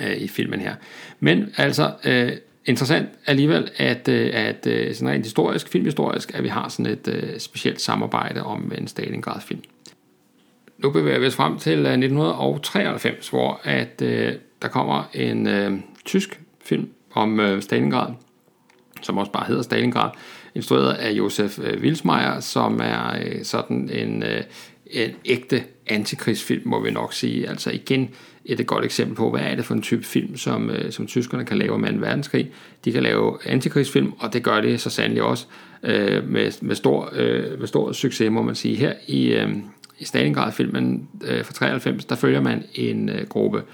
øh, 0.00 0.16
i 0.16 0.28
filmen 0.28 0.60
her. 0.60 0.74
Men 1.20 1.54
altså, 1.56 1.92
øh, 2.04 2.32
interessant 2.66 3.08
alligevel, 3.26 3.70
at, 3.76 4.08
øh, 4.08 4.30
at 4.34 4.66
øh, 4.66 4.94
sådan 4.94 5.08
rent 5.08 5.24
historisk, 5.24 5.68
filmhistorisk, 5.68 6.34
at 6.34 6.42
vi 6.42 6.48
har 6.48 6.68
sådan 6.68 6.92
et 6.92 7.08
øh, 7.08 7.38
specielt 7.38 7.80
samarbejde 7.80 8.42
om 8.42 8.72
en 8.78 8.88
Stalingrad-film. 8.88 9.60
Nu 10.78 10.90
bevæger 10.90 11.18
vi 11.18 11.26
os 11.26 11.34
frem 11.34 11.58
til 11.58 11.78
øh, 11.78 11.92
1993, 11.92 13.28
hvor 13.28 13.60
at, 13.64 14.02
øh, 14.02 14.32
der 14.62 14.68
kommer 14.68 15.10
en 15.14 15.46
øh, 15.46 15.78
tysk 16.04 16.40
film 16.64 16.88
om 17.12 17.40
øh, 17.40 17.62
Stalingrad, 17.62 18.14
som 19.02 19.18
også 19.18 19.32
bare 19.32 19.46
hedder 19.46 19.62
Stalingrad, 19.62 20.10
instrueret 20.54 20.92
af 20.92 21.12
Josef 21.12 21.58
øh, 21.58 21.80
Wilsmeier, 21.82 22.40
som 22.40 22.80
er 22.82 23.18
øh, 23.22 23.44
sådan 23.44 23.90
en, 23.92 24.22
øh, 24.22 24.42
en 24.86 25.10
ægte 25.24 25.64
antikrigsfilm, 25.86 26.62
må 26.68 26.80
vi 26.80 26.90
nok 26.90 27.12
sige. 27.12 27.48
Altså 27.48 27.70
igen 27.70 28.10
et 28.58 28.66
godt 28.66 28.84
eksempel 28.84 29.16
på, 29.16 29.30
hvad 29.30 29.40
er 29.40 29.54
det 29.54 29.64
for 29.64 29.74
en 29.74 29.82
type 29.82 30.04
film, 30.04 30.36
som, 30.36 30.70
øh, 30.70 30.92
som 30.92 31.06
tyskerne 31.06 31.44
kan 31.44 31.58
lave 31.58 31.78
med 31.78 31.88
en 31.88 32.00
verdenskrig. 32.00 32.50
De 32.84 32.92
kan 32.92 33.02
lave 33.02 33.38
antikrigsfilm, 33.46 34.12
og 34.18 34.32
det 34.32 34.42
gør 34.42 34.60
de 34.60 34.78
så 34.78 34.90
sandelig 34.90 35.22
også 35.22 35.46
øh, 35.82 36.28
med, 36.28 36.52
med, 36.62 36.74
stor, 36.74 37.12
øh, 37.16 37.58
med 37.58 37.66
stor 37.66 37.92
succes, 37.92 38.30
må 38.30 38.42
man 38.42 38.54
sige. 38.54 38.76
Her 38.76 38.92
i, 39.06 39.32
øh, 39.32 39.48
i 39.98 40.04
Stalingrad-filmen 40.04 41.08
øh, 41.24 41.44
fra 41.44 41.52
93, 41.52 42.04
der 42.04 42.14
følger 42.14 42.40
man 42.40 42.64
en 42.74 43.08
øh, 43.08 43.26
gruppe 43.28 43.58
øh, 43.58 43.64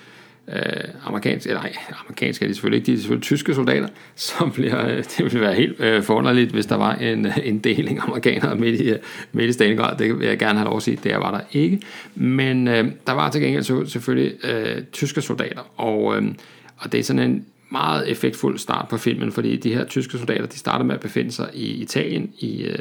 Øh, 0.52 0.60
amerikanske, 1.04 1.48
eller 1.50 1.62
nej, 1.62 1.72
amerikanske 2.04 2.44
er 2.44 2.48
de 2.48 2.54
selvfølgelig 2.54 2.78
ikke, 2.78 2.86
de 2.86 2.92
er 2.92 2.96
selvfølgelig 2.96 3.22
tyske 3.22 3.54
soldater, 3.54 3.88
som 4.14 4.52
bliver, 4.52 4.86
øh, 4.86 4.96
det 4.96 5.18
ville 5.18 5.40
være 5.40 5.54
helt 5.54 5.80
øh, 5.80 6.02
forunderligt, 6.02 6.52
hvis 6.52 6.66
der 6.66 6.76
var 6.76 6.94
en, 6.94 7.26
øh, 7.26 7.38
en 7.44 7.58
deling 7.58 8.00
amerikanere 8.02 8.56
midt 8.56 8.80
i, 8.80 8.90
øh, 8.90 8.98
midt 9.32 9.50
i 9.50 9.52
Stalingrad, 9.52 9.98
det 9.98 10.18
vil 10.18 10.26
jeg 10.26 10.38
gerne 10.38 10.58
have 10.58 10.68
lov 10.68 10.76
at 10.76 10.82
sige, 10.82 10.98
det 11.04 11.14
var 11.14 11.30
der 11.30 11.40
ikke, 11.52 11.80
men 12.14 12.68
øh, 12.68 12.84
der 13.06 13.12
var 13.12 13.30
til 13.30 13.40
gengæld 13.40 13.62
så, 13.62 13.86
selvfølgelig 13.86 14.44
øh, 14.44 14.82
tyske 14.92 15.20
soldater, 15.20 15.80
og, 15.80 16.16
øh, 16.16 16.28
og 16.76 16.92
det 16.92 17.00
er 17.00 17.04
sådan 17.04 17.30
en 17.30 17.44
meget 17.70 18.10
effektfuld 18.10 18.58
start 18.58 18.88
på 18.88 18.96
filmen, 18.96 19.32
fordi 19.32 19.56
de 19.56 19.74
her 19.74 19.84
tyske 19.84 20.18
soldater, 20.18 20.46
de 20.46 20.58
starter 20.58 20.84
med 20.84 20.94
at 20.94 21.00
befinde 21.00 21.32
sig 21.32 21.50
i 21.54 21.82
Italien, 21.82 22.32
i 22.38 22.62
øh, 22.62 22.78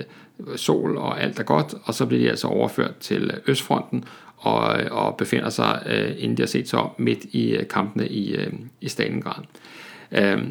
sol 0.55 0.97
og 0.97 1.21
alt 1.21 1.39
er 1.39 1.43
godt, 1.43 1.75
og 1.83 1.93
så 1.93 2.05
bliver 2.05 2.23
de 2.23 2.29
altså 2.29 2.47
overført 2.47 2.97
til 2.97 3.23
øh, 3.23 3.39
Østfronten, 3.47 4.03
og, 4.37 4.81
øh, 4.81 4.87
og 4.91 5.17
befinder 5.17 5.49
sig, 5.49 5.83
øh, 5.85 6.11
inden 6.17 6.37
de 6.37 6.41
har 6.41 6.47
set 6.47 6.69
sig 6.69 6.79
om, 6.79 6.89
midt 6.97 7.23
i 7.31 7.49
øh, 7.49 7.67
kampene 7.67 8.07
i, 8.07 8.35
øh, 8.35 8.53
i 8.81 8.89
Stalingrad. 8.89 9.43
Øh, 10.11 10.43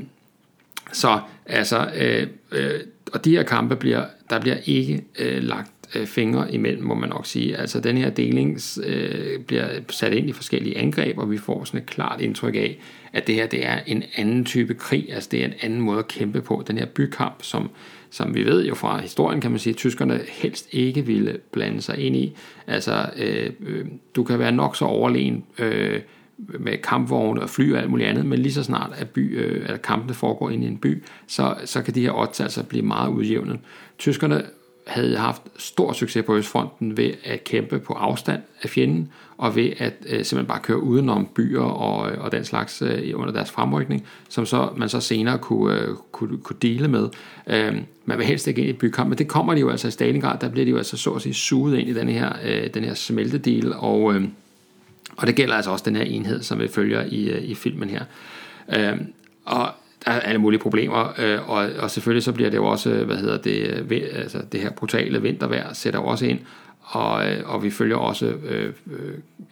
så 0.92 1.20
altså, 1.46 1.90
øh, 1.96 2.26
øh, 2.52 2.80
og 3.12 3.24
de 3.24 3.30
her 3.30 3.42
kampe 3.42 3.76
bliver, 3.76 4.04
der 4.30 4.40
bliver 4.40 4.56
ikke 4.64 5.04
øh, 5.18 5.42
lagt 5.42 5.70
øh, 5.94 6.06
fingre 6.06 6.54
imellem, 6.54 6.82
må 6.84 6.94
man 6.94 7.08
nok 7.08 7.26
sige. 7.26 7.56
Altså 7.56 7.80
den 7.80 7.96
her 7.96 8.10
deling 8.10 8.60
øh, 8.84 9.40
bliver 9.40 9.68
sat 9.90 10.12
ind 10.12 10.28
i 10.28 10.32
forskellige 10.32 10.78
angreb, 10.78 11.18
og 11.18 11.30
vi 11.30 11.38
får 11.38 11.64
sådan 11.64 11.80
et 11.80 11.86
klart 11.86 12.20
indtryk 12.20 12.54
af, 12.54 12.78
at 13.12 13.26
det 13.26 13.34
her 13.34 13.46
det 13.46 13.66
er 13.66 13.78
en 13.86 14.02
anden 14.16 14.44
type 14.44 14.74
krig, 14.74 15.08
altså 15.12 15.28
det 15.32 15.40
er 15.40 15.44
en 15.44 15.54
anden 15.60 15.80
måde 15.80 15.98
at 15.98 16.08
kæmpe 16.08 16.40
på. 16.40 16.64
Den 16.66 16.78
her 16.78 16.86
bykamp, 16.86 17.42
som, 17.42 17.70
som 18.14 18.34
vi 18.34 18.44
ved 18.44 18.66
jo 18.66 18.74
fra 18.74 19.00
historien, 19.00 19.40
kan 19.40 19.50
man 19.50 19.60
sige, 19.60 19.72
at 19.72 19.76
tyskerne 19.76 20.20
helst 20.28 20.68
ikke 20.72 21.06
ville 21.06 21.38
blande 21.52 21.82
sig 21.82 21.98
ind 21.98 22.16
i. 22.16 22.36
Altså, 22.66 23.10
øh, 23.16 23.50
øh, 23.66 23.86
du 24.16 24.24
kan 24.24 24.38
være 24.38 24.52
nok 24.52 24.76
så 24.76 24.84
overlegen 24.84 25.44
øh, 25.58 26.00
med 26.38 26.78
kampvogne 26.78 27.42
og 27.42 27.50
fly 27.50 27.72
og 27.72 27.80
alt 27.80 27.90
muligt 27.90 28.08
andet, 28.08 28.26
men 28.26 28.38
lige 28.38 28.52
så 28.52 28.62
snart 28.62 28.90
at, 28.96 29.10
by, 29.10 29.38
øh, 29.38 29.66
at 29.68 29.82
kampene 29.82 30.14
foregår 30.14 30.50
ind 30.50 30.64
i 30.64 30.66
en 30.66 30.78
by, 30.78 31.02
så, 31.26 31.54
så 31.64 31.82
kan 31.82 31.94
de 31.94 32.00
her 32.00 32.18
odds 32.18 32.40
altså 32.40 32.64
blive 32.64 32.82
meget 32.82 33.10
udjævnet. 33.10 33.58
Tyskerne 33.98 34.42
havde 34.86 35.16
haft 35.16 35.42
stor 35.56 35.92
succes 35.92 36.24
på 36.24 36.36
Østfronten 36.36 36.96
ved 36.96 37.10
at 37.24 37.44
kæmpe 37.44 37.78
på 37.78 37.92
afstand 37.92 38.42
af 38.62 38.70
fjenden, 38.70 39.12
og 39.36 39.56
ved 39.56 39.70
at 39.78 39.92
øh, 40.06 40.24
simpelthen 40.24 40.46
bare 40.46 40.60
køre 40.62 40.82
udenom 40.82 41.28
byer 41.34 41.60
og, 41.60 42.12
øh, 42.12 42.24
og 42.24 42.32
den 42.32 42.44
slags 42.44 42.82
øh, 42.82 43.12
under 43.14 43.32
deres 43.32 43.50
fremrykning, 43.50 44.06
som 44.28 44.46
så, 44.46 44.68
man 44.76 44.88
så 44.88 45.00
senere 45.00 45.38
kunne, 45.38 45.80
øh, 45.80 45.88
kunne, 46.12 46.38
kunne 46.38 46.56
dele 46.62 46.88
med. 46.88 47.08
Øh, 47.46 47.76
man 48.04 48.18
vil 48.18 48.26
helst 48.26 48.46
ikke 48.46 48.60
ind 48.60 48.70
i 48.70 48.72
bykamp, 48.72 49.08
men 49.08 49.18
det 49.18 49.28
kommer 49.28 49.54
de 49.54 49.60
jo 49.60 49.70
altså 49.70 49.88
i 49.88 49.90
Stalingrad, 49.90 50.38
der 50.40 50.48
bliver 50.48 50.64
de 50.64 50.70
jo 50.70 50.76
altså 50.76 50.96
så 50.96 51.10
at 51.10 51.22
sige 51.22 51.34
suget 51.34 51.78
ind 51.78 51.88
i 51.88 51.94
den 51.94 52.08
her, 52.08 52.32
øh, 52.44 52.74
den 52.74 52.84
her 52.84 52.94
smeltedel, 52.94 53.72
og, 53.74 54.14
øh, 54.14 54.24
og 55.16 55.26
det 55.26 55.34
gælder 55.34 55.54
altså 55.54 55.70
også 55.70 55.84
den 55.86 55.96
her 55.96 56.04
enhed, 56.04 56.42
som 56.42 56.60
vi 56.60 56.68
følger 56.68 57.04
i, 57.04 57.30
øh, 57.30 57.42
i 57.42 57.54
filmen 57.54 57.90
her. 57.90 58.04
Øh, 58.74 59.00
og 59.44 59.68
der 60.04 60.10
er 60.10 60.20
alle 60.20 60.40
mulige 60.40 60.60
problemer, 60.60 61.12
øh, 61.18 61.50
og, 61.50 61.68
og 61.78 61.90
selvfølgelig 61.90 62.22
så 62.22 62.32
bliver 62.32 62.50
det 62.50 62.56
jo 62.56 62.66
også, 62.66 62.90
øh, 62.90 63.06
hvad 63.06 63.16
hedder 63.16 63.38
det, 63.38 63.70
øh, 63.70 63.90
ved, 63.90 64.02
altså 64.02 64.42
det 64.52 64.60
her 64.60 64.70
brutale 64.70 65.22
vintervejr 65.22 65.72
sætter 65.72 66.00
jo 66.00 66.06
også 66.06 66.26
ind, 66.26 66.38
og, 66.84 67.30
øh, 67.30 67.42
og 67.44 67.62
vi 67.62 67.70
følger 67.70 67.96
også 67.96 68.26
øh, 68.26 68.72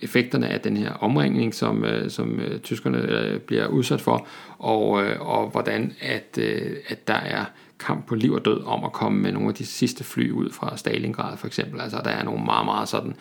effekterne 0.03 0.49
af 0.49 0.61
den 0.61 0.77
her 0.77 0.93
omringning, 0.93 1.55
som, 1.55 1.85
øh, 1.85 2.11
som 2.11 2.41
tyskerne 2.63 2.99
øh, 2.99 3.41
bliver 3.41 3.67
udsat 3.67 4.01
for, 4.01 4.27
og, 4.59 5.05
øh, 5.05 5.21
og 5.21 5.49
hvordan 5.49 5.93
at, 6.01 6.39
øh, 6.39 6.77
at 6.89 7.09
der 7.09 7.15
er 7.15 7.45
kamp 7.79 8.07
på 8.07 8.15
liv 8.15 8.33
og 8.33 8.45
død 8.45 8.65
om 8.65 8.85
at 8.85 8.93
komme 8.93 9.23
med 9.23 9.33
nogle 9.33 9.49
af 9.49 9.55
de 9.55 9.67
sidste 9.67 10.05
fly 10.05 10.31
ud 10.31 10.51
fra 10.51 10.77
Stalingrad 10.77 11.37
for 11.37 11.47
eksempel. 11.47 11.81
Altså 11.81 12.01
der 12.05 12.11
er 12.11 12.25
nogle 12.25 12.45
meget, 12.45 12.65
meget 12.65 12.89
sådan 12.89 13.15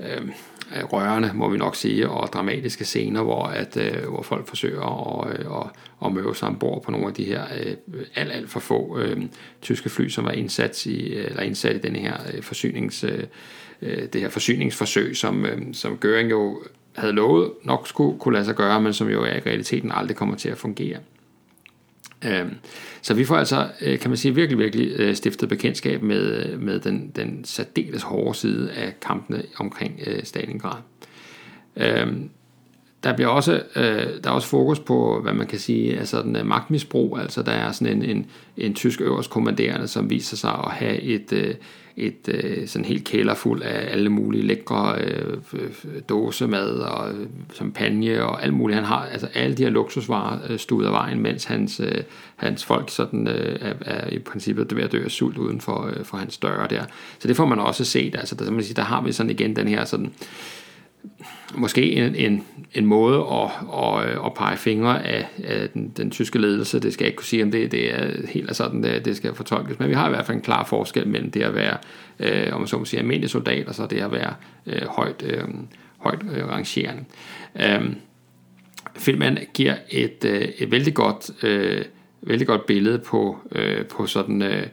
Øhm, 0.00 0.32
øh, 0.76 0.84
rørende, 0.84 1.30
må 1.34 1.48
vi 1.48 1.58
nok 1.58 1.76
sige, 1.76 2.08
og 2.08 2.28
dramatiske 2.28 2.84
scener, 2.84 3.22
hvor, 3.22 3.44
at, 3.44 3.76
øh, 3.76 4.08
hvor 4.08 4.22
folk 4.22 4.48
forsøger 4.48 5.20
at, 5.20 5.38
øh, 5.38 5.46
at, 5.60 5.66
at 6.06 6.12
møde 6.12 6.34
sig 6.34 6.48
ombord 6.48 6.82
på 6.82 6.90
nogle 6.90 7.06
af 7.06 7.14
de 7.14 7.24
her 7.24 7.42
øh, 7.64 8.02
alt, 8.14 8.32
alt 8.32 8.50
for 8.50 8.60
få 8.60 8.98
øh, 8.98 9.22
tyske 9.62 9.88
fly, 9.88 10.08
som 10.08 10.24
var 10.24 10.30
indsat 10.30 10.86
i, 10.86 11.14
øh, 11.14 11.24
eller 11.24 11.42
indsat 11.42 11.76
i 11.76 11.78
denne 11.78 11.98
her 11.98 12.16
øh, 12.34 12.42
forsynings, 12.42 13.04
øh, 13.04 13.24
øh, 13.82 14.08
det 14.12 14.20
her 14.20 14.28
forsyningsforsøg, 14.28 15.16
som, 15.16 15.46
øh, 15.46 15.58
som 15.72 15.98
Göring 16.04 16.30
jo 16.30 16.62
havde 16.94 17.12
lovet 17.12 17.50
nok 17.62 17.88
skulle 17.88 18.18
kunne 18.18 18.34
lade 18.34 18.44
sig 18.44 18.54
gøre, 18.54 18.80
men 18.80 18.92
som 18.92 19.08
jo 19.08 19.24
i 19.24 19.28
realiteten 19.28 19.92
aldrig 19.94 20.16
kommer 20.16 20.36
til 20.36 20.48
at 20.48 20.58
fungere. 20.58 20.98
Øhm, 22.24 22.54
så 23.02 23.14
vi 23.14 23.24
får 23.24 23.36
altså, 23.36 23.68
øh, 23.80 23.98
kan 23.98 24.10
man 24.10 24.16
sige, 24.16 24.34
virkelig, 24.34 24.58
virkelig 24.58 24.92
øh, 24.96 25.14
stiftet 25.14 25.48
bekendtskab 25.48 26.02
med, 26.02 26.56
med 26.56 26.80
den, 26.80 27.12
den 27.16 27.44
særdeles 27.44 28.02
hårde 28.02 28.38
side 28.38 28.70
af 28.72 29.00
kampene 29.00 29.42
omkring 29.58 30.00
øh, 30.06 30.24
Stalingrad. 30.24 30.76
Øhm, 31.76 32.30
der 33.04 33.16
bliver 33.16 33.28
også, 33.28 33.62
der 33.74 34.20
er 34.24 34.30
også 34.30 34.48
fokus 34.48 34.78
på, 34.78 35.20
hvad 35.22 35.32
man 35.32 35.46
kan 35.46 35.58
sige, 35.58 35.98
altså 35.98 36.22
den 36.22 36.38
magtmisbrug, 36.44 37.18
altså 37.18 37.42
der 37.42 37.52
er 37.52 37.72
sådan 37.72 37.96
en, 37.96 38.16
en, 38.16 38.26
en 38.56 38.74
tysk 38.74 39.00
øverst 39.00 39.30
kommanderende, 39.30 39.88
som 39.88 40.10
viser 40.10 40.36
sig 40.36 40.50
at 40.50 40.70
have 40.70 41.00
et, 41.00 41.56
et 41.96 42.28
øh, 42.28 42.68
sådan 42.68 42.84
helt 42.84 43.04
kælder 43.04 43.34
fuld 43.34 43.62
af 43.62 43.92
alle 43.92 44.10
mulige 44.10 44.46
lækre 44.46 44.98
øh, 45.00 45.36
dåsemad 46.08 46.68
og 46.68 47.12
øh, 47.12 47.26
champagne 47.54 48.24
og 48.24 48.42
alt 48.42 48.54
muligt. 48.54 48.76
Han 48.76 48.84
har 48.84 49.06
altså 49.12 49.28
alle 49.34 49.56
de 49.56 49.62
her 49.62 49.70
luksusvarer 49.70 50.38
øh, 50.48 50.58
stuet 50.58 50.86
af 50.86 50.92
vejen, 50.92 51.20
mens 51.20 51.44
hans, 51.44 51.80
øh, 51.80 52.02
hans 52.36 52.64
folk 52.64 52.90
sådan, 52.90 53.28
øh, 53.28 53.58
er, 53.60 53.74
er 53.80 54.10
i 54.10 54.18
princippet 54.18 54.76
ved 54.76 54.82
at 54.82 54.92
dø 54.92 55.04
af 55.04 55.10
sult 55.10 55.38
uden 55.38 55.60
for, 55.60 55.86
øh, 55.96 56.04
for 56.04 56.16
hans 56.16 56.38
døre 56.38 56.66
der. 56.70 56.84
Så 57.18 57.28
det 57.28 57.36
får 57.36 57.46
man 57.46 57.58
også 57.58 57.84
set. 57.84 58.14
Altså, 58.14 58.34
der, 58.34 58.50
man 58.50 58.62
sige, 58.62 58.74
der 58.74 58.82
har 58.82 59.02
vi 59.02 59.12
sådan 59.12 59.30
igen 59.30 59.56
den 59.56 59.68
her 59.68 59.84
sådan 59.84 60.12
måske 61.54 61.92
en, 61.92 62.14
en, 62.14 62.44
en 62.74 62.86
måde 62.86 63.18
at, 63.18 63.50
at, 63.84 64.26
at 64.26 64.34
pege 64.34 64.56
fingre 64.56 65.06
af, 65.06 65.28
af 65.44 65.68
den, 65.68 65.92
den 65.96 66.10
tyske 66.10 66.38
ledelse. 66.38 66.80
Det 66.80 66.92
skal 66.92 67.04
jeg 67.04 67.08
ikke 67.08 67.16
kunne 67.16 67.26
sige, 67.26 67.42
om 67.42 67.50
det, 67.50 67.72
det 67.72 67.94
er 67.94 68.26
helt 68.28 68.56
sådan, 68.56 68.82
det, 68.82 69.04
det 69.04 69.16
skal 69.16 69.34
fortolkes. 69.34 69.78
Men 69.78 69.88
vi 69.88 69.94
har 69.94 70.06
i 70.06 70.10
hvert 70.10 70.26
fald 70.26 70.36
en 70.36 70.42
klar 70.42 70.64
forskel 70.64 71.08
mellem 71.08 71.30
det 71.30 71.42
at 71.42 71.54
være, 71.54 71.76
øh, 72.18 72.52
om 72.52 72.60
man 72.60 72.68
så 72.68 72.78
må 72.78 72.84
sige, 72.84 73.00
almindelig 73.00 73.30
soldat, 73.30 73.68
og 73.68 73.74
så 73.74 73.86
det 73.86 74.00
at 74.00 74.12
være 74.12 74.34
øh, 74.66 74.86
højt, 74.88 75.22
øh, 75.26 75.44
højt 75.98 76.22
øh, 76.36 76.48
rangerende. 76.48 77.04
Øh, 77.60 77.92
filmen 78.96 79.38
giver 79.54 79.74
et, 79.90 80.24
øh, 80.24 80.48
et 80.58 80.70
vældig 80.70 80.94
godt, 80.94 81.44
øh, 81.44 81.84
vældig 82.22 82.46
godt 82.46 82.66
billede 82.66 82.98
på, 82.98 83.38
øh, 83.52 83.86
på 83.86 84.06
sådan... 84.06 84.42
Øh, 84.42 84.66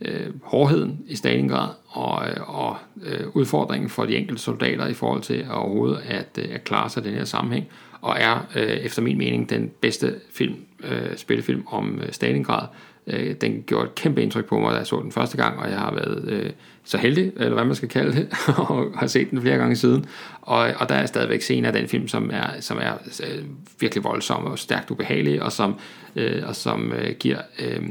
øh, 0.00 0.30
hårdheden 0.42 0.98
i 1.06 1.16
Stalingrad 1.16 1.68
og, 1.88 2.28
øh, 2.28 2.58
og 2.58 2.76
øh, 3.02 3.26
udfordringen 3.34 3.90
for 3.90 4.04
de 4.04 4.16
enkelte 4.16 4.42
soldater 4.42 4.86
i 4.86 4.94
forhold 4.94 5.22
til 5.22 5.34
at 5.34 5.50
overhovedet 5.50 6.00
at, 6.08 6.38
øh, 6.38 6.54
at 6.54 6.64
klare 6.64 6.90
sig 6.90 7.04
i 7.04 7.08
den 7.08 7.14
her 7.14 7.24
sammenhæng, 7.24 7.66
og 8.00 8.16
er 8.20 8.46
øh, 8.56 8.62
efter 8.62 9.02
min 9.02 9.18
mening 9.18 9.50
den 9.50 9.70
bedste 9.80 10.14
film, 10.30 10.56
øh, 10.84 11.16
spillefilm 11.16 11.62
om 11.66 12.00
øh, 12.02 12.12
Stalingrad. 12.12 12.66
Øh, 13.06 13.34
den 13.40 13.62
gjorde 13.66 13.84
et 13.84 13.94
kæmpe 13.94 14.22
indtryk 14.22 14.44
på 14.44 14.58
mig, 14.58 14.72
da 14.72 14.76
jeg 14.76 14.86
så 14.86 15.00
den 15.02 15.12
første 15.12 15.36
gang, 15.36 15.58
og 15.58 15.70
jeg 15.70 15.78
har 15.78 15.94
været 15.94 16.24
øh, 16.28 16.50
så 16.84 16.98
heldig, 16.98 17.32
eller 17.36 17.54
hvad 17.54 17.64
man 17.64 17.74
skal 17.74 17.88
kalde 17.88 18.12
det, 18.16 18.28
og 18.68 18.92
har 18.96 19.06
set 19.06 19.30
den 19.30 19.42
flere 19.42 19.56
gange 19.56 19.76
siden. 19.76 20.06
Og, 20.42 20.58
og 20.58 20.88
der 20.88 20.94
er 20.94 21.06
stadigvæk 21.06 21.40
scener 21.40 21.68
af 21.68 21.72
den 21.72 21.88
film, 21.88 22.08
som 22.08 22.30
er, 22.32 22.60
som 22.60 22.78
er 22.80 22.92
øh, 23.28 23.44
virkelig 23.80 24.04
voldsom 24.04 24.44
og 24.44 24.58
stærkt 24.58 24.90
ubehagelig, 24.90 25.42
og 25.42 25.52
som, 25.52 25.74
øh, 26.16 26.42
og 26.46 26.56
som 26.56 26.92
øh, 26.92 27.14
giver... 27.18 27.38
Øh, 27.58 27.82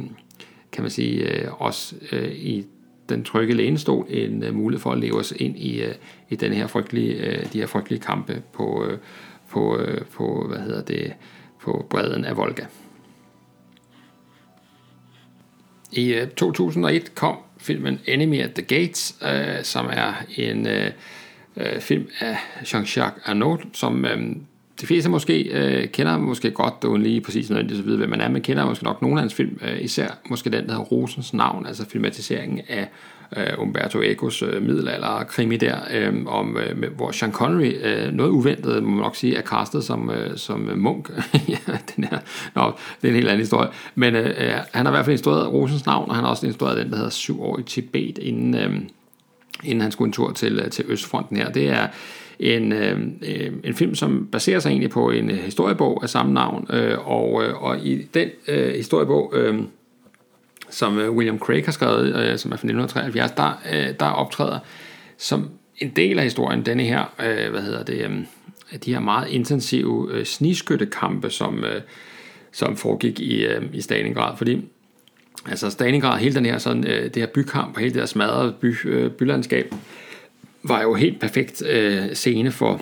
kan 0.72 0.84
man 0.84 0.92
sige, 0.92 1.24
øh, 1.24 1.62
også 1.62 1.96
øh, 2.12 2.32
i 2.32 2.66
den 3.10 3.24
trygge 3.24 3.54
lænestol 3.54 4.06
en 4.10 4.44
øh, 4.44 4.56
mulighed 4.56 4.82
for 4.82 4.92
at 4.92 4.98
leve 4.98 5.20
os 5.20 5.34
ind 5.36 5.58
i, 5.58 5.82
øh, 5.82 5.96
i 6.30 6.36
den 6.36 6.54
her 6.54 6.68
frygtelige, 6.68 7.14
øh, 7.14 7.54
de 7.54 7.60
her 7.60 7.68
frygtelige 7.68 8.00
kampe 8.00 8.44
på, 8.54 8.86
øh, 8.86 8.98
på, 9.50 9.78
øh, 9.78 10.02
på, 10.06 10.46
hvad 10.48 10.60
hedder 10.60 10.82
det, 10.82 11.14
på 11.62 11.86
bredden 11.90 12.26
af 12.26 12.38
Volga. 12.38 12.66
I 15.92 16.14
øh, 16.14 16.28
2001 16.28 17.16
kom 17.16 17.38
filmen 17.58 18.00
Enemy 18.06 18.42
at 18.42 18.54
the 18.54 18.64
Gates, 18.64 19.18
øh, 19.22 19.64
som 19.64 19.86
er 19.92 20.14
en 20.36 20.68
øh, 20.68 20.92
øh 21.56 21.80
film 21.80 22.08
af 22.20 22.38
Jean-Jacques 22.62 23.30
Arnaud, 23.30 23.58
som 23.74 24.06
øh, 24.06 24.36
de 24.82 24.88
fleste 24.88 25.10
måske 25.10 25.44
øh, 25.44 25.88
kender 25.88 26.18
måske 26.18 26.52
godt, 26.52 26.84
uden 26.84 27.04
lige 27.04 27.22
præcis 27.22 27.50
nødvendigt 27.50 27.80
at 27.80 27.86
vide, 27.86 27.98
hvem 27.98 28.10
man 28.10 28.22
er, 28.22 28.30
men 28.30 28.42
kender 28.42 28.66
måske 28.66 28.84
nok 28.84 29.02
nogle 29.02 29.18
af 29.18 29.22
hans 29.22 29.34
film, 29.34 29.60
øh, 29.62 29.82
især 29.82 30.08
måske 30.30 30.50
den, 30.50 30.66
der 30.66 30.72
hedder 30.72 30.86
Rosens 30.86 31.34
navn, 31.34 31.66
altså 31.66 31.86
filmatiseringen 31.90 32.62
af 32.68 32.88
øh, 33.38 33.60
Umberto 33.60 34.02
Ecos 34.02 34.42
øh, 34.42 34.62
middelalder 34.62 35.24
krimi 35.24 35.58
der, 35.58 35.78
øh, 35.94 36.14
om, 36.26 36.58
øh, 36.58 36.94
hvor 36.96 37.12
Sean 37.12 37.32
Connery, 37.32 37.74
øh, 37.84 38.14
noget 38.14 38.30
uventet, 38.30 38.84
må 38.84 38.90
man 38.90 39.00
nok 39.00 39.16
sige, 39.16 39.36
er 39.36 39.42
castet 39.42 39.84
som, 39.84 40.10
øh, 40.10 40.38
som 40.38 40.70
øh, 40.70 40.78
munk. 40.78 41.10
ja, 41.48 41.78
den 41.96 42.04
her, 42.04 42.20
nå, 42.56 42.72
det 43.02 43.08
er 43.08 43.10
en 43.10 43.16
helt 43.16 43.28
anden 43.28 43.42
historie. 43.42 43.70
Men 43.96 44.16
øh, 44.16 44.26
øh, 44.26 44.54
han 44.74 44.86
har 44.86 44.94
i 44.94 44.96
hvert 44.96 45.06
fald 45.06 45.14
instrueret 45.14 45.54
Rosens 45.54 45.86
navn, 45.86 46.10
og 46.10 46.16
han 46.16 46.24
har 46.24 46.32
også 46.32 46.48
instrueret 46.48 46.78
den, 46.78 46.90
der 46.90 46.96
hedder 46.96 47.10
Syv 47.10 47.42
år 47.42 47.60
i 47.60 47.64
Tibet, 47.64 48.18
inden, 48.18 48.56
øh, 48.56 48.74
inden 49.64 49.82
han 49.82 49.92
skulle 49.92 50.10
en 50.10 50.14
tur 50.14 50.32
til, 50.32 50.60
øh, 50.60 50.72
til 50.72 50.86
Østfronten 50.88 51.38
her. 51.38 51.52
Det 51.52 51.70
er 51.70 51.88
en, 52.40 52.72
øh, 52.72 53.00
øh, 53.28 53.54
en 53.64 53.74
film, 53.74 53.96
som 53.96 54.28
baserer 54.32 54.60
sig 54.60 54.70
egentlig 54.70 54.90
på 54.90 55.10
en 55.10 55.32
øh, 55.32 55.38
historiebog 55.38 56.04
af 56.04 56.10
samme 56.10 56.34
navn, 56.34 56.68
øh, 56.74 57.08
og, 57.08 57.44
øh, 57.44 57.64
og 57.64 57.80
i 57.80 58.08
den 58.14 58.30
øh, 58.48 58.76
historiebog, 58.76 59.34
øh, 59.36 59.60
som 60.70 61.00
øh, 61.00 61.12
William 61.12 61.40
Craig 61.40 61.66
har 61.66 61.72
skrevet, 61.72 62.08
øh, 62.08 62.38
som 62.38 62.52
er 62.52 62.56
fra 62.56 62.68
1973, 62.68 63.32
der, 63.32 63.62
øh, 63.74 63.94
der 64.00 64.06
optræder 64.06 64.60
som 65.18 65.50
en 65.78 65.90
del 65.96 66.18
af 66.18 66.24
historien, 66.24 66.66
denne 66.66 66.84
her, 66.84 67.14
øh, 67.20 67.52
hvad 67.52 67.62
hedder 67.62 67.84
det, 67.84 68.02
øh, 68.02 68.80
de 68.86 68.94
her 68.94 69.00
meget 69.00 69.30
intensive 69.30 70.08
øh, 70.12 70.26
sniskyttekampe, 70.26 71.30
som, 71.30 71.64
øh, 71.64 71.82
som 72.52 72.76
foregik 72.76 73.20
i, 73.20 73.46
øh, 73.46 73.64
i 73.74 73.82
Stalingrad, 73.82 74.38
fordi 74.38 74.66
altså 75.46 75.70
Stalingrad, 75.70 76.20
hele 76.20 76.36
den 76.36 76.46
her, 76.46 76.58
sådan, 76.58 76.88
øh, 76.88 77.04
det 77.04 77.16
her 77.16 77.28
bykamp 77.28 77.76
og 77.76 77.80
hele 77.80 77.94
det 77.94 78.02
her 78.02 78.06
smadrede 78.06 78.56
by, 78.62 78.76
øh, 78.86 79.12
bylandskab, 79.12 79.74
var 80.64 80.82
jo 80.82 80.94
helt 80.94 81.20
perfekt 81.20 81.64
øh, 81.66 82.14
scene 82.14 82.52
for, 82.52 82.82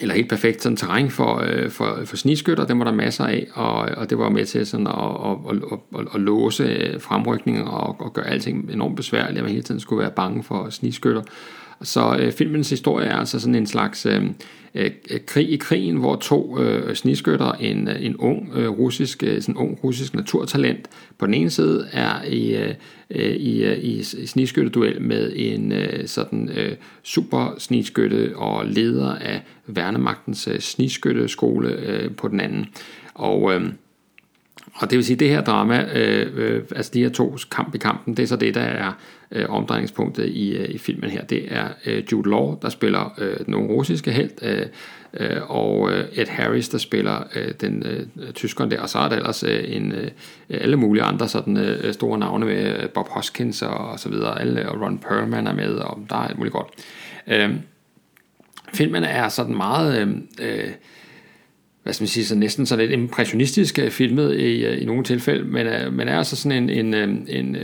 eller 0.00 0.14
helt 0.14 0.28
perfekt 0.28 0.62
sådan 0.62 0.76
terræn 0.76 1.10
for, 1.10 1.42
øh, 1.46 1.70
for, 1.70 1.98
for 2.04 2.16
sniskytter, 2.16 2.66
dem 2.66 2.78
var 2.78 2.84
der 2.84 2.92
masser 2.92 3.24
af, 3.24 3.46
og, 3.54 3.74
og 3.74 4.10
det 4.10 4.18
var 4.18 4.28
med 4.28 4.46
til 4.46 4.66
sådan 4.66 4.86
at, 4.86 4.92
at, 4.94 5.56
at, 5.72 5.78
at, 6.00 6.14
at 6.14 6.20
låse 6.20 6.96
fremrykninger 7.00 7.64
og, 7.64 7.96
og 8.00 8.12
gøre 8.12 8.26
alting 8.26 8.70
enormt 8.72 8.96
besværligt, 8.96 9.38
at 9.38 9.44
man 9.44 9.52
hele 9.52 9.62
tiden 9.62 9.80
skulle 9.80 10.02
være 10.02 10.10
bange 10.10 10.42
for 10.42 10.70
sniskytter. 10.70 11.22
Så 11.82 12.16
øh, 12.20 12.32
filmens 12.32 12.70
historie 12.70 13.06
er 13.06 13.16
altså 13.16 13.40
sådan 13.40 13.54
en 13.54 13.66
slags 13.66 14.06
øh, 14.06 14.24
øh, 14.74 14.90
øh 15.10 15.20
krig 15.26 15.50
i 15.52 15.56
krigen, 15.56 15.96
hvor 15.96 16.16
to 16.16 16.60
øh, 16.60 16.96
sniskytter, 16.96 17.52
en, 17.52 17.88
øh, 17.88 18.04
en 18.04 18.16
ung 18.16 18.52
øh, 18.54 18.68
russisk, 18.68 19.22
øh, 19.22 19.42
sådan 19.42 19.56
ung 19.56 19.78
russisk 19.84 20.14
naturtalent 20.14 20.88
på 21.18 21.26
den 21.26 21.34
ene 21.34 21.50
side 21.50 21.88
er 21.92 22.22
i, 22.22 22.56
øh, 22.56 22.74
øh 23.10 23.36
i, 23.36 23.64
øh, 23.64 23.78
i, 23.78 24.04
i 24.36 25.00
med 25.00 25.32
en 25.36 25.72
øh, 25.72 26.08
sådan 26.08 26.50
øh, 26.56 26.72
super 27.02 27.54
sniskytte 27.58 28.32
og 28.36 28.66
leder 28.66 29.14
af 29.14 29.42
værnemagtens 29.66 30.48
øh, 30.48 30.60
snigskytteskole 30.60 31.68
øh, 31.68 32.14
på 32.14 32.28
den 32.28 32.40
anden. 32.40 32.66
Og 33.14 33.54
øh, 33.54 33.62
og 34.74 34.90
det 34.90 34.96
vil 34.96 35.04
sige, 35.04 35.14
at 35.14 35.20
det 35.20 35.28
her 35.28 35.40
drama, 35.44 35.84
øh, 35.94 36.32
øh, 36.36 36.62
altså 36.76 36.90
de 36.94 37.02
her 37.02 37.08
to 37.08 37.36
kamp 37.50 37.74
i 37.74 37.78
kampen, 37.78 38.16
det 38.16 38.22
er 38.22 38.26
så 38.26 38.36
det, 38.36 38.54
der 38.54 38.60
er 38.60 38.92
øh, 39.32 39.50
omdrejningspunktet 39.50 40.28
i, 40.28 40.56
øh, 40.56 40.68
i 40.68 40.78
filmen 40.78 41.10
her. 41.10 41.24
Det 41.24 41.52
er 41.52 41.68
øh, 41.86 42.02
Jude 42.12 42.30
Law, 42.30 42.58
der 42.62 42.68
spiller 42.68 43.14
øh, 43.18 43.46
den 43.46 43.56
russiske 43.56 44.12
held, 44.12 44.30
øh, 44.42 44.66
øh, 45.14 45.50
og 45.50 45.92
øh, 45.92 46.04
Ed 46.12 46.26
Harris, 46.26 46.68
der 46.68 46.78
spiller 46.78 47.22
øh, 47.36 47.54
den 47.60 47.82
øh, 47.86 48.32
tyskeren 48.32 48.70
der, 48.70 48.80
og 48.80 48.88
så 48.88 48.98
er 48.98 49.08
der 49.08 49.16
ellers 49.16 49.42
øh, 49.42 49.64
en, 49.66 49.92
øh, 49.92 50.10
alle 50.50 50.76
mulige 50.76 51.02
andre 51.02 51.28
sådan 51.28 51.56
øh, 51.56 51.92
store 51.94 52.18
navne 52.18 52.46
med 52.46 52.82
øh, 52.82 52.88
Bob 52.88 53.08
Hoskins 53.08 53.62
og, 53.62 53.74
og 53.74 54.00
så 54.00 54.08
videre, 54.08 54.40
alle, 54.40 54.68
og 54.68 54.80
Ron 54.82 54.98
Perlman 54.98 55.46
er 55.46 55.54
med, 55.54 55.74
og 55.74 56.00
der 56.10 56.16
er 56.16 56.28
alt 56.28 56.38
muligt 56.38 56.54
godt. 56.54 56.68
Øh, 57.26 57.50
filmen 58.74 59.04
er 59.04 59.28
sådan 59.28 59.56
meget... 59.56 60.00
Øh, 60.00 60.08
øh, 60.40 60.70
hvad 61.82 61.92
skal 61.92 62.02
man 62.02 62.08
sige, 62.08 62.24
så 62.24 62.34
næsten 62.34 62.66
så 62.66 62.76
lidt 62.76 62.90
impressionistisk 62.90 63.78
øh, 63.78 63.90
filmet 63.90 64.40
i, 64.40 64.64
øh, 64.64 64.82
i 64.82 64.84
nogle 64.84 65.04
tilfælde, 65.04 65.44
men, 65.44 65.66
øh, 65.66 65.92
men 65.92 66.08
er 66.08 66.18
altså 66.18 66.36
sådan 66.36 66.70
en, 66.70 66.70
en, 66.70 66.94
øh, 66.94 67.08
en, 67.28 67.56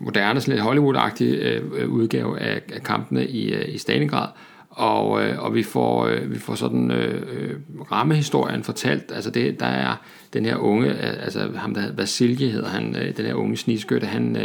moderne, 0.00 0.40
sådan 0.40 0.54
lidt 0.54 0.66
Hollywood-agtig 0.66 1.86
udgave 1.86 2.40
af, 2.40 2.60
af 2.72 2.82
kampene 2.82 3.26
i, 3.26 3.54
i 3.54 3.78
Stalingrad, 3.78 4.28
og, 4.70 5.08
og 5.38 5.54
vi, 5.54 5.62
får, 5.62 6.10
vi 6.26 6.38
får 6.38 6.54
sådan 6.54 6.90
øh, 6.90 7.56
rammehistorien 7.92 8.62
fortalt, 8.62 9.12
altså 9.14 9.30
det, 9.30 9.60
der 9.60 9.66
er 9.66 10.02
den 10.32 10.44
her 10.44 10.56
unge, 10.56 10.94
altså 10.94 11.50
ham 11.56 11.74
der 11.74 11.80
hedder 11.80 11.96
Vasilje 11.96 12.48
hedder 12.48 12.68
han, 12.68 12.94
den 13.16 13.26
her 13.26 13.34
unge 13.34 13.56
snigskytte, 13.56 14.06
han, 14.06 14.36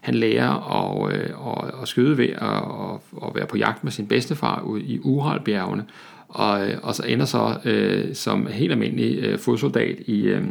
han 0.00 0.14
lærer 0.14 0.50
at, 0.50 1.12
at, 1.14 1.82
at 1.82 1.88
skyde 1.88 2.18
ved 2.18 2.28
at, 2.28 2.48
at, 2.48 3.26
at 3.28 3.34
være 3.34 3.46
på 3.46 3.56
jagt 3.56 3.84
med 3.84 3.92
sin 3.92 4.06
bedstefar 4.06 4.60
ude 4.60 4.82
i 4.82 5.00
Uralbjergene, 5.02 5.84
og, 6.28 6.68
øh, 6.68 6.78
og 6.82 6.94
så 6.94 7.02
ender 7.02 7.24
så 7.24 7.58
øh, 7.64 8.14
som 8.14 8.46
helt 8.46 8.72
almindelig 8.72 9.18
øh, 9.18 9.38
fodsoldat 9.38 9.98
i, 10.06 10.22
øh, 10.22 10.44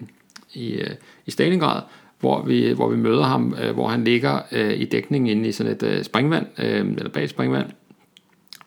i, 0.53 0.71
øh, 0.73 0.89
i 1.25 1.31
Stalingrad, 1.31 1.81
hvor 2.19 2.45
vi, 2.45 2.71
hvor 2.71 2.89
vi 2.89 2.97
møder 2.97 3.23
ham, 3.23 3.55
øh, 3.63 3.73
hvor 3.73 3.87
han 3.87 4.03
ligger 4.03 4.39
øh, 4.51 4.73
i 4.73 4.85
dækningen 4.85 5.37
inde 5.37 5.49
i 5.49 5.51
sådan 5.51 5.71
et 5.71 5.83
øh, 5.83 6.03
springvand, 6.03 6.45
øh, 6.59 6.79
eller 6.79 7.09
bag 7.09 7.29
springvand, 7.29 7.67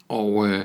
og 0.09 0.49
øh, 0.49 0.61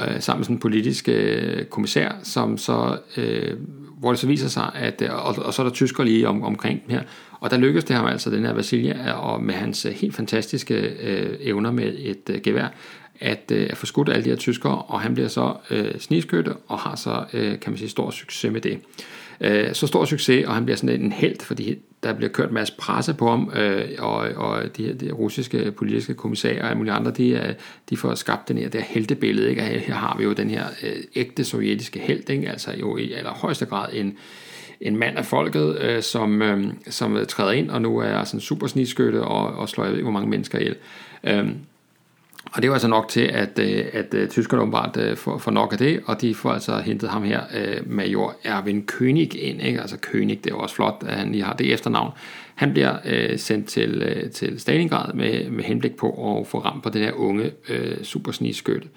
øh, 0.00 0.20
sammen 0.20 0.40
med 0.40 0.44
sådan 0.44 0.56
en 0.56 0.60
politisk 0.60 1.08
øh, 1.08 1.64
kommissær, 1.64 2.12
som 2.22 2.58
så, 2.58 2.98
øh, 3.16 3.56
hvor 3.98 4.10
det 4.10 4.18
så 4.18 4.26
viser 4.26 4.48
sig, 4.48 4.70
at, 4.74 5.02
øh, 5.02 5.26
og, 5.26 5.44
og 5.44 5.54
så 5.54 5.62
er 5.62 5.66
der 5.66 5.74
tysker 5.74 6.04
lige 6.04 6.28
om, 6.28 6.42
omkring 6.42 6.82
dem 6.86 6.90
her, 6.90 7.02
og 7.40 7.50
der 7.50 7.56
lykkedes 7.56 7.84
det 7.84 7.96
ham 7.96 8.06
altså, 8.06 8.30
den 8.30 8.44
her 8.44 8.52
Vasilia, 8.52 9.12
og 9.12 9.42
med 9.42 9.54
hans 9.54 9.86
øh, 9.86 9.92
helt 9.92 10.14
fantastiske 10.14 10.74
øh, 10.74 11.36
evner 11.40 11.72
med 11.72 11.92
et 11.98 12.30
øh, 12.30 12.40
gevær, 12.40 12.68
at, 13.20 13.52
øh, 13.52 13.66
at 13.70 13.76
få 13.76 13.86
skudt 13.86 14.08
alle 14.08 14.24
de 14.24 14.28
her 14.28 14.36
tyskere, 14.36 14.82
og 14.82 15.00
han 15.00 15.14
bliver 15.14 15.28
så 15.28 15.54
øh, 15.70 15.98
snigskytte 15.98 16.52
og 16.68 16.78
har 16.78 16.96
så, 16.96 17.24
øh, 17.32 17.60
kan 17.60 17.72
man 17.72 17.78
sige, 17.78 17.88
stor 17.88 18.10
succes 18.10 18.52
med 18.52 18.60
det. 18.60 18.80
Øh, 19.40 19.74
så 19.74 19.86
stor 19.86 20.04
succes, 20.04 20.46
og 20.46 20.54
han 20.54 20.64
bliver 20.64 20.76
sådan 20.76 21.00
en 21.00 21.12
held, 21.12 21.40
fordi 21.40 21.78
der 22.02 22.12
bliver 22.12 22.30
kørt 22.30 22.48
en 22.48 22.54
masse 22.54 22.74
presse 22.78 23.14
på 23.14 23.30
ham, 23.30 23.52
øh, 23.56 23.88
og, 23.98 24.16
og 24.16 24.76
de, 24.76 24.84
her, 24.84 24.94
de 24.94 25.12
russiske 25.12 25.72
politiske 25.72 26.14
kommissærer 26.14 26.62
og 26.62 26.68
alle 26.68 26.78
mulige 26.78 26.94
andre, 26.94 27.10
de, 27.10 27.28
øh, 27.28 27.54
de 27.90 27.96
får 27.96 28.14
skabt 28.14 28.48
den 28.48 28.58
her, 28.58 28.68
det 28.68 28.80
her 28.80 28.88
heltebillede, 28.88 29.50
ikke? 29.50 29.62
her 29.62 29.94
har 29.94 30.16
vi 30.18 30.24
jo 30.24 30.32
den 30.32 30.50
her 30.50 30.64
øh, 30.82 30.96
ægte 31.14 31.44
sovjetiske 31.44 31.98
held, 32.00 32.30
ikke? 32.30 32.50
altså 32.50 32.70
jo 32.80 32.96
i 32.96 33.12
allerhøjeste 33.12 33.66
grad 33.66 33.88
en, 33.92 34.18
en 34.80 34.96
mand 34.96 35.18
af 35.18 35.24
folket, 35.24 35.78
øh, 35.80 36.02
som, 36.02 36.42
øh, 36.42 36.66
som 36.88 37.18
træder 37.28 37.52
ind, 37.52 37.70
og 37.70 37.82
nu 37.82 37.98
er 37.98 38.24
sådan 38.24 38.40
super 38.40 38.66
snigskytte 38.66 39.22
og, 39.22 39.46
og 39.46 39.68
slår 39.68 39.84
jeg 39.84 39.92
ved 39.92 40.02
hvor 40.02 40.10
mange 40.10 40.28
mennesker 40.28 40.58
ihjel. 40.58 40.76
Øh, 41.24 41.48
og 42.56 42.62
det 42.62 42.70
var 42.70 42.74
altså 42.74 42.88
nok 42.88 43.08
til, 43.08 43.20
at, 43.20 43.58
øh, 43.58 43.84
at, 43.92 44.14
at 44.14 44.30
tyskerne 44.30 44.62
åbenbart 44.62 44.96
øh, 44.96 45.16
får, 45.16 45.38
får 45.38 45.50
nok 45.50 45.72
af 45.72 45.78
det, 45.78 46.00
og 46.06 46.20
de 46.20 46.34
får 46.34 46.50
altså 46.50 46.78
hentet 46.78 47.08
ham 47.08 47.24
her, 47.24 47.40
major 47.86 48.34
Erwin 48.44 48.88
König 48.92 49.36
ind. 49.38 49.62
Ikke? 49.62 49.80
Altså 49.80 49.96
König, 50.06 50.44
det 50.44 50.46
er 50.46 50.54
også 50.54 50.74
flot, 50.74 51.04
at 51.06 51.16
han 51.16 51.32
lige 51.32 51.44
har 51.44 51.52
det 51.52 51.72
efternavn. 51.72 52.12
Han 52.54 52.72
bliver 52.72 52.96
øh, 53.04 53.38
sendt 53.38 53.66
til, 53.66 54.02
øh, 54.02 54.30
til 54.30 54.60
Stalingrad 54.60 55.14
med, 55.14 55.50
med 55.50 55.64
henblik 55.64 55.96
på 55.96 56.38
at 56.40 56.46
få 56.46 56.58
ramt 56.58 56.82
på 56.82 56.90
den 56.90 57.02
her 57.02 57.12
unge 57.12 57.50
øh, 57.68 58.02
supersnigskytte. 58.02 58.88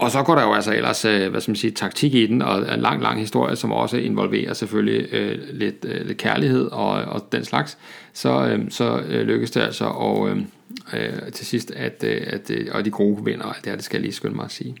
Og 0.00 0.10
så 0.10 0.22
går 0.22 0.34
der 0.34 0.42
jo 0.42 0.52
altså 0.52 0.74
ellers, 0.74 1.04
øh, 1.04 1.30
hvad 1.30 1.40
skal 1.40 1.50
man 1.50 1.56
sige, 1.56 1.70
taktik 1.70 2.14
i 2.14 2.26
den, 2.26 2.42
og 2.42 2.74
en 2.74 2.80
lang, 2.80 3.02
lang 3.02 3.20
historie, 3.20 3.56
som 3.56 3.72
også 3.72 3.96
involverer 3.96 4.52
selvfølgelig 4.52 5.14
øh, 5.14 5.38
lidt, 5.52 5.84
øh, 5.84 6.06
lidt 6.06 6.18
kærlighed 6.18 6.68
og, 6.72 6.90
og 6.90 7.32
den 7.32 7.44
slags. 7.44 7.78
Så, 8.12 8.46
øh, 8.46 8.70
så 8.70 9.02
øh, 9.08 9.26
lykkes 9.26 9.50
det 9.50 9.60
altså 9.60 9.84
og, 9.84 10.30
øhm, 10.30 10.46
øh, 10.92 11.32
til 11.32 11.46
sidst, 11.46 11.70
at, 11.70 12.04
øh, 12.06 12.22
at 12.26 12.50
øh, 12.50 12.66
og 12.72 12.84
de 12.84 12.90
gode 12.90 13.24
vinder, 13.24 13.52
det 13.52 13.66
her, 13.66 13.74
det 13.74 13.84
skal 13.84 13.96
jeg 13.96 14.02
lige 14.02 14.12
skynde 14.12 14.36
mig 14.36 14.44
at 14.44 14.52
sige. 14.52 14.74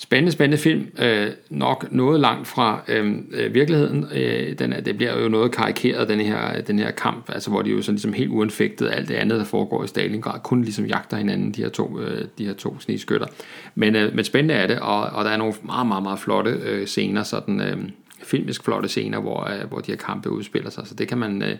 Spændende, 0.00 0.32
spændende 0.32 0.62
film. 0.62 0.88
Øh, 0.98 1.30
nok 1.50 1.92
noget 1.92 2.20
langt 2.20 2.48
fra 2.48 2.82
øh, 2.88 3.14
øh 3.32 3.54
virkeligheden. 3.54 4.06
Øh, 4.14 4.58
den 4.58 4.72
det 4.84 4.96
bliver 4.96 5.22
jo 5.22 5.28
noget 5.28 5.52
karikeret, 5.52 6.08
den 6.08 6.20
her, 6.20 6.60
den 6.60 6.78
her 6.78 6.90
kamp, 6.90 7.30
altså 7.30 7.50
hvor 7.50 7.62
de 7.62 7.70
jo 7.70 7.82
sådan 7.82 7.94
ligesom 7.94 8.12
helt 8.12 8.30
uanfægtet 8.30 8.90
alt 8.90 9.08
det 9.08 9.14
andet, 9.14 9.38
der 9.38 9.44
foregår 9.44 9.84
i 9.84 9.86
Stalingrad, 9.86 10.40
kun 10.40 10.62
ligesom 10.62 10.84
jagter 10.84 11.16
hinanden, 11.16 11.52
de 11.52 11.62
her 11.62 11.68
to, 11.68 12.00
øh, 12.00 12.24
de 12.38 12.46
her 12.46 12.54
to 12.54 12.80
snigskytter. 12.80 13.26
Men, 13.74 13.96
øh, 13.96 14.14
men 14.14 14.24
spændende 14.24 14.54
er 14.54 14.66
det, 14.66 14.78
og, 14.78 15.00
og 15.00 15.24
der 15.24 15.30
er 15.30 15.36
nogle 15.36 15.54
meget, 15.62 15.86
meget, 15.86 16.02
meget 16.02 16.18
flotte 16.18 16.50
øh, 16.50 16.86
scener, 16.86 17.22
sådan 17.22 17.60
øh, 17.60 17.76
filmisk 18.22 18.64
flotte 18.64 18.88
scener, 18.88 19.20
hvor, 19.20 19.50
øh, 19.50 19.68
hvor 19.68 19.78
de 19.78 19.92
her 19.92 19.98
kampe 19.98 20.30
udspiller 20.30 20.70
sig. 20.70 20.86
Så 20.86 20.94
det 20.94 21.08
kan 21.08 21.18
man 21.18 21.42
øh, 21.42 21.50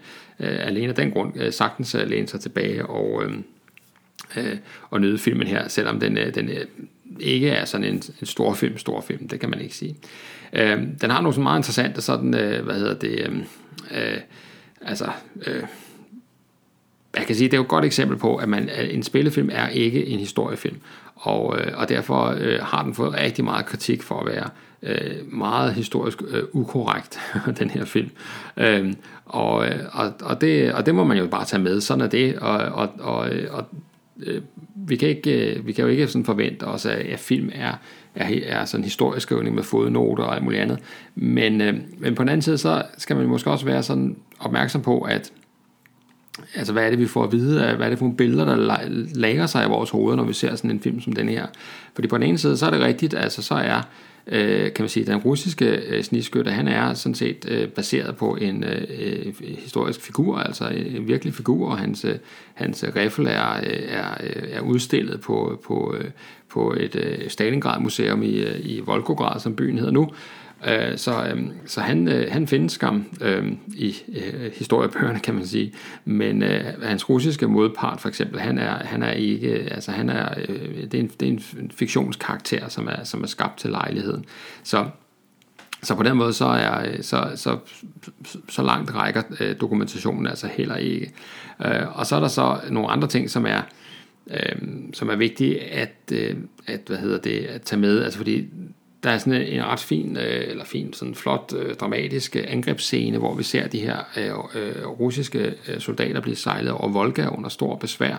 øh, 0.41 0.67
alene 0.67 0.89
af 0.89 0.95
den 0.95 1.11
grund 1.11 1.33
øh, 1.37 1.53
sagtens 1.53 1.95
øh, 1.95 2.09
læne 2.09 2.29
sig 2.29 2.41
tilbage 2.41 2.87
og, 2.87 3.25
øh, 3.25 3.33
øh, 4.37 4.57
og 4.91 5.01
nyde 5.01 5.19
filmen 5.19 5.47
her, 5.47 5.69
selvom 5.69 6.01
den, 6.01 6.19
øh, 6.19 6.35
den 6.35 6.49
øh, 6.49 6.65
ikke 7.21 7.49
er 7.49 7.65
sådan 7.65 7.87
en, 7.87 8.03
en 8.21 8.27
stor 8.27 8.55
film, 8.55 8.79
stor 8.79 9.01
film, 9.01 9.29
det 9.29 9.41
kan 9.41 9.51
man 9.51 9.61
ikke 9.61 9.75
sige. 9.75 9.97
Øh, 10.53 10.83
den 11.01 11.11
har 11.11 11.21
nogle 11.21 11.35
så 11.35 11.41
meget 11.41 11.59
interessante 11.59 12.03
sådan, 12.03 12.35
øh, 12.35 12.65
hvad 12.65 12.75
hedder 12.75 12.95
det, 12.95 13.21
øh, 13.21 13.39
øh, 13.91 14.21
altså, 14.81 15.11
øh, 15.47 15.63
jeg 17.17 17.27
kan 17.27 17.37
sige, 17.37 17.49
det 17.49 17.55
er 17.55 17.59
jo 17.59 17.63
et 17.63 17.69
godt 17.69 17.85
eksempel 17.85 18.17
på, 18.17 18.37
at 18.37 18.49
man, 18.49 18.69
at 18.69 18.95
en 18.95 19.03
spillefilm 19.03 19.49
er 19.53 19.69
ikke 19.69 20.07
en 20.07 20.19
historiefilm, 20.19 20.77
og, 21.15 21.59
øh, 21.59 21.73
og 21.77 21.89
derfor 21.89 22.35
øh, 22.39 22.59
har 22.63 22.83
den 22.83 22.95
fået 22.95 23.15
rigtig 23.15 23.45
meget 23.45 23.67
kritik 23.67 24.03
for 24.03 24.21
at 24.21 24.27
være 24.27 24.49
øh, 24.83 25.33
meget 25.33 25.75
historisk 25.75 26.23
øh, 26.29 26.43
ukorrekt, 26.53 27.21
den 27.59 27.71
her 27.71 27.85
film. 27.85 28.11
Øhm, 28.57 28.89
øh, 28.89 28.95
og, 29.25 29.55
og, 29.93 30.13
og, 30.23 30.41
det, 30.41 30.73
og 30.73 30.87
det 30.87 30.95
må 30.95 31.05
man 31.05 31.19
jo 31.19 31.27
bare 31.27 31.45
tage 31.45 31.63
med, 31.63 31.81
sådan 31.81 32.05
er 32.05 32.09
det, 32.09 32.39
og, 32.39 32.59
og, 32.59 32.89
og, 32.99 33.31
og 33.51 33.67
øh, 34.27 34.43
vi, 34.75 34.97
kan 34.97 35.09
ikke, 35.09 35.55
øh, 35.55 35.67
vi 35.67 35.73
kan 35.73 35.85
jo 35.85 35.91
ikke 35.91 36.07
sådan 36.07 36.25
forvente 36.25 36.65
os, 36.65 36.87
at, 36.87 36.99
at 36.99 37.19
film 37.19 37.51
er, 37.55 37.73
er, 38.15 38.41
er 38.47 38.65
sådan 38.65 38.85
historieskrivning 38.85 39.55
med 39.55 39.63
fodnoter 39.63 40.25
og 40.25 40.35
alt 40.35 40.45
muligt 40.45 40.63
andet. 40.63 40.79
Men, 41.15 41.61
øh, 41.61 41.75
men 41.99 42.15
på 42.15 42.23
den 42.23 42.29
anden 42.29 42.43
side, 42.43 42.59
så 42.59 42.83
skal 42.99 43.17
man 43.17 43.27
måske 43.27 43.51
også 43.51 43.65
være 43.65 43.83
sådan 43.83 44.17
opmærksom 44.39 44.83
på, 44.83 45.01
at 45.01 45.33
altså 46.55 46.73
hvad 46.73 46.87
er 46.87 46.91
det, 46.91 46.99
vi 46.99 47.07
får 47.07 47.25
at 47.25 47.33
vide, 47.33 47.75
hvad 47.77 47.87
er 47.87 47.91
det 47.91 47.99
for 47.99 48.05
nogle 48.05 48.17
billeder, 48.17 48.45
der 48.45 48.79
lager 49.15 49.47
sig 49.47 49.65
i 49.65 49.69
vores 49.69 49.91
hoveder, 49.91 50.17
når 50.17 50.25
vi 50.25 50.33
ser 50.33 50.57
sådan 50.57 50.71
en 50.71 50.81
film 50.81 51.01
som 51.01 51.13
den 51.13 51.29
her. 51.29 51.47
Fordi 51.95 52.09
på 52.09 52.17
den 52.17 52.23
ene 52.23 52.39
side, 52.39 52.57
så 52.57 52.67
er 52.67 52.71
det 52.71 52.81
rigtigt, 52.81 53.15
altså 53.15 53.43
så 53.43 53.55
er 53.55 53.83
øh, 54.29 54.73
kan 54.73 54.83
man 54.83 54.89
sige, 54.89 55.07
den 55.07 55.17
russiske 55.17 55.67
øh, 55.67 56.03
snigskytte, 56.03 56.51
han 56.51 56.69
er 56.69 56.95
sådan 56.95 57.15
set 57.15 57.47
øh, 57.49 57.69
baseret 57.69 58.17
på 58.17 58.37
en 58.41 58.65
øh, 58.65 59.35
historisk 59.41 60.01
figur, 60.01 60.39
altså 60.39 60.69
en 60.69 61.09
virkelig 61.09 61.35
figur, 61.35 61.71
og 61.71 61.79
hans, 61.79 62.05
øh, 62.05 62.15
hans 62.55 62.85
riffel 62.97 63.27
er, 63.27 63.57
øh, 63.57 63.83
er, 63.89 64.11
øh, 64.21 64.43
er 64.51 64.61
udstillet 64.61 65.21
på, 65.21 65.61
på, 65.65 65.95
øh, 65.99 66.11
på 66.49 66.75
et 66.81 66.97
øh, 66.97 67.31
Stalingrad-museum 67.31 68.23
i, 68.23 68.45
i 68.59 68.81
Volgograd, 68.81 69.41
som 69.41 69.57
byen 69.57 69.79
hedder 69.79 69.93
nu, 69.93 70.11
Øh, 70.67 70.99
så, 70.99 71.25
øh, 71.25 71.47
så 71.67 71.81
han, 71.81 72.09
øh, 72.09 72.33
han 72.33 72.47
findes 72.47 72.73
skam 72.73 73.05
øh, 73.21 73.53
i 73.75 73.97
øh, 74.09 74.53
historiebøgerne, 74.53 75.21
kan 75.21 75.35
man 75.35 75.47
sige. 75.47 75.73
Men 76.05 76.43
øh, 76.43 76.83
hans 76.83 77.09
russiske 77.09 77.49
modpart, 77.49 78.01
for 78.01 78.09
eksempel, 78.09 78.41
han 78.41 78.59
er, 78.59 78.85
han 78.85 79.03
er 79.03 79.13
ikke, 79.13 79.49
øh, 79.49 79.69
altså 79.71 79.91
han 79.91 80.09
er, 80.09 80.35
øh, 80.49 80.83
det, 80.83 80.95
er 80.95 80.99
en, 80.99 81.11
det 81.21 81.29
er 81.29 81.33
en 81.33 81.71
fiktionskarakter, 81.75 82.69
som 82.69 82.89
er, 82.89 83.05
som 83.05 83.23
er 83.23 83.27
skabt 83.27 83.59
til 83.59 83.71
lejligheden. 83.71 84.25
Så 84.63 84.87
så 85.83 85.95
på 85.95 86.03
den 86.03 86.17
måde 86.17 86.33
så 86.33 86.45
er 86.45 87.03
så, 87.03 87.31
så, 87.35 87.59
så 88.49 88.63
langt 88.63 88.95
rækker 88.95 89.23
øh, 89.41 89.61
dokumentationen 89.61 90.27
altså 90.27 90.47
heller 90.47 90.77
ikke. 90.77 91.13
Øh, 91.65 91.99
og 91.99 92.07
så 92.07 92.17
er 92.17 92.21
der 92.21 92.29
så 92.29 92.61
nogle 92.71 92.89
andre 92.89 93.09
ting, 93.09 93.31
som 93.31 93.47
er 93.47 93.61
øh, 94.31 94.57
som 94.93 95.09
er 95.09 95.17
vigtige 95.17 95.61
at, 95.61 95.97
øh, 96.13 96.37
at 96.67 96.81
hvad 96.87 96.97
hedder 96.97 97.19
det 97.19 97.39
at 97.39 97.63
tage 97.63 97.81
med, 97.81 98.03
altså 98.03 98.19
fordi 98.19 98.47
der 99.05 99.11
er 99.11 99.19
sådan 99.19 99.43
en, 99.43 99.65
ret 99.65 99.81
fin, 99.81 100.17
øh, 100.17 100.45
eller 100.49 100.65
fin, 100.65 100.93
sådan 100.93 101.15
flot, 101.15 101.53
øh, 101.57 101.75
dramatisk 101.75 102.37
angrebsscene, 102.49 103.19
hvor 103.19 103.35
vi 103.35 103.43
ser 103.43 103.69
de 103.69 103.79
her 103.79 103.97
øh, 104.17 104.63
øh 104.63 104.87
russiske 104.87 105.55
soldater 105.79 106.21
blive 106.21 106.37
sejlet 106.37 106.73
over 106.73 106.89
Volga 106.89 107.29
under 107.29 107.49
stor 107.49 107.77
besvær, 107.77 108.17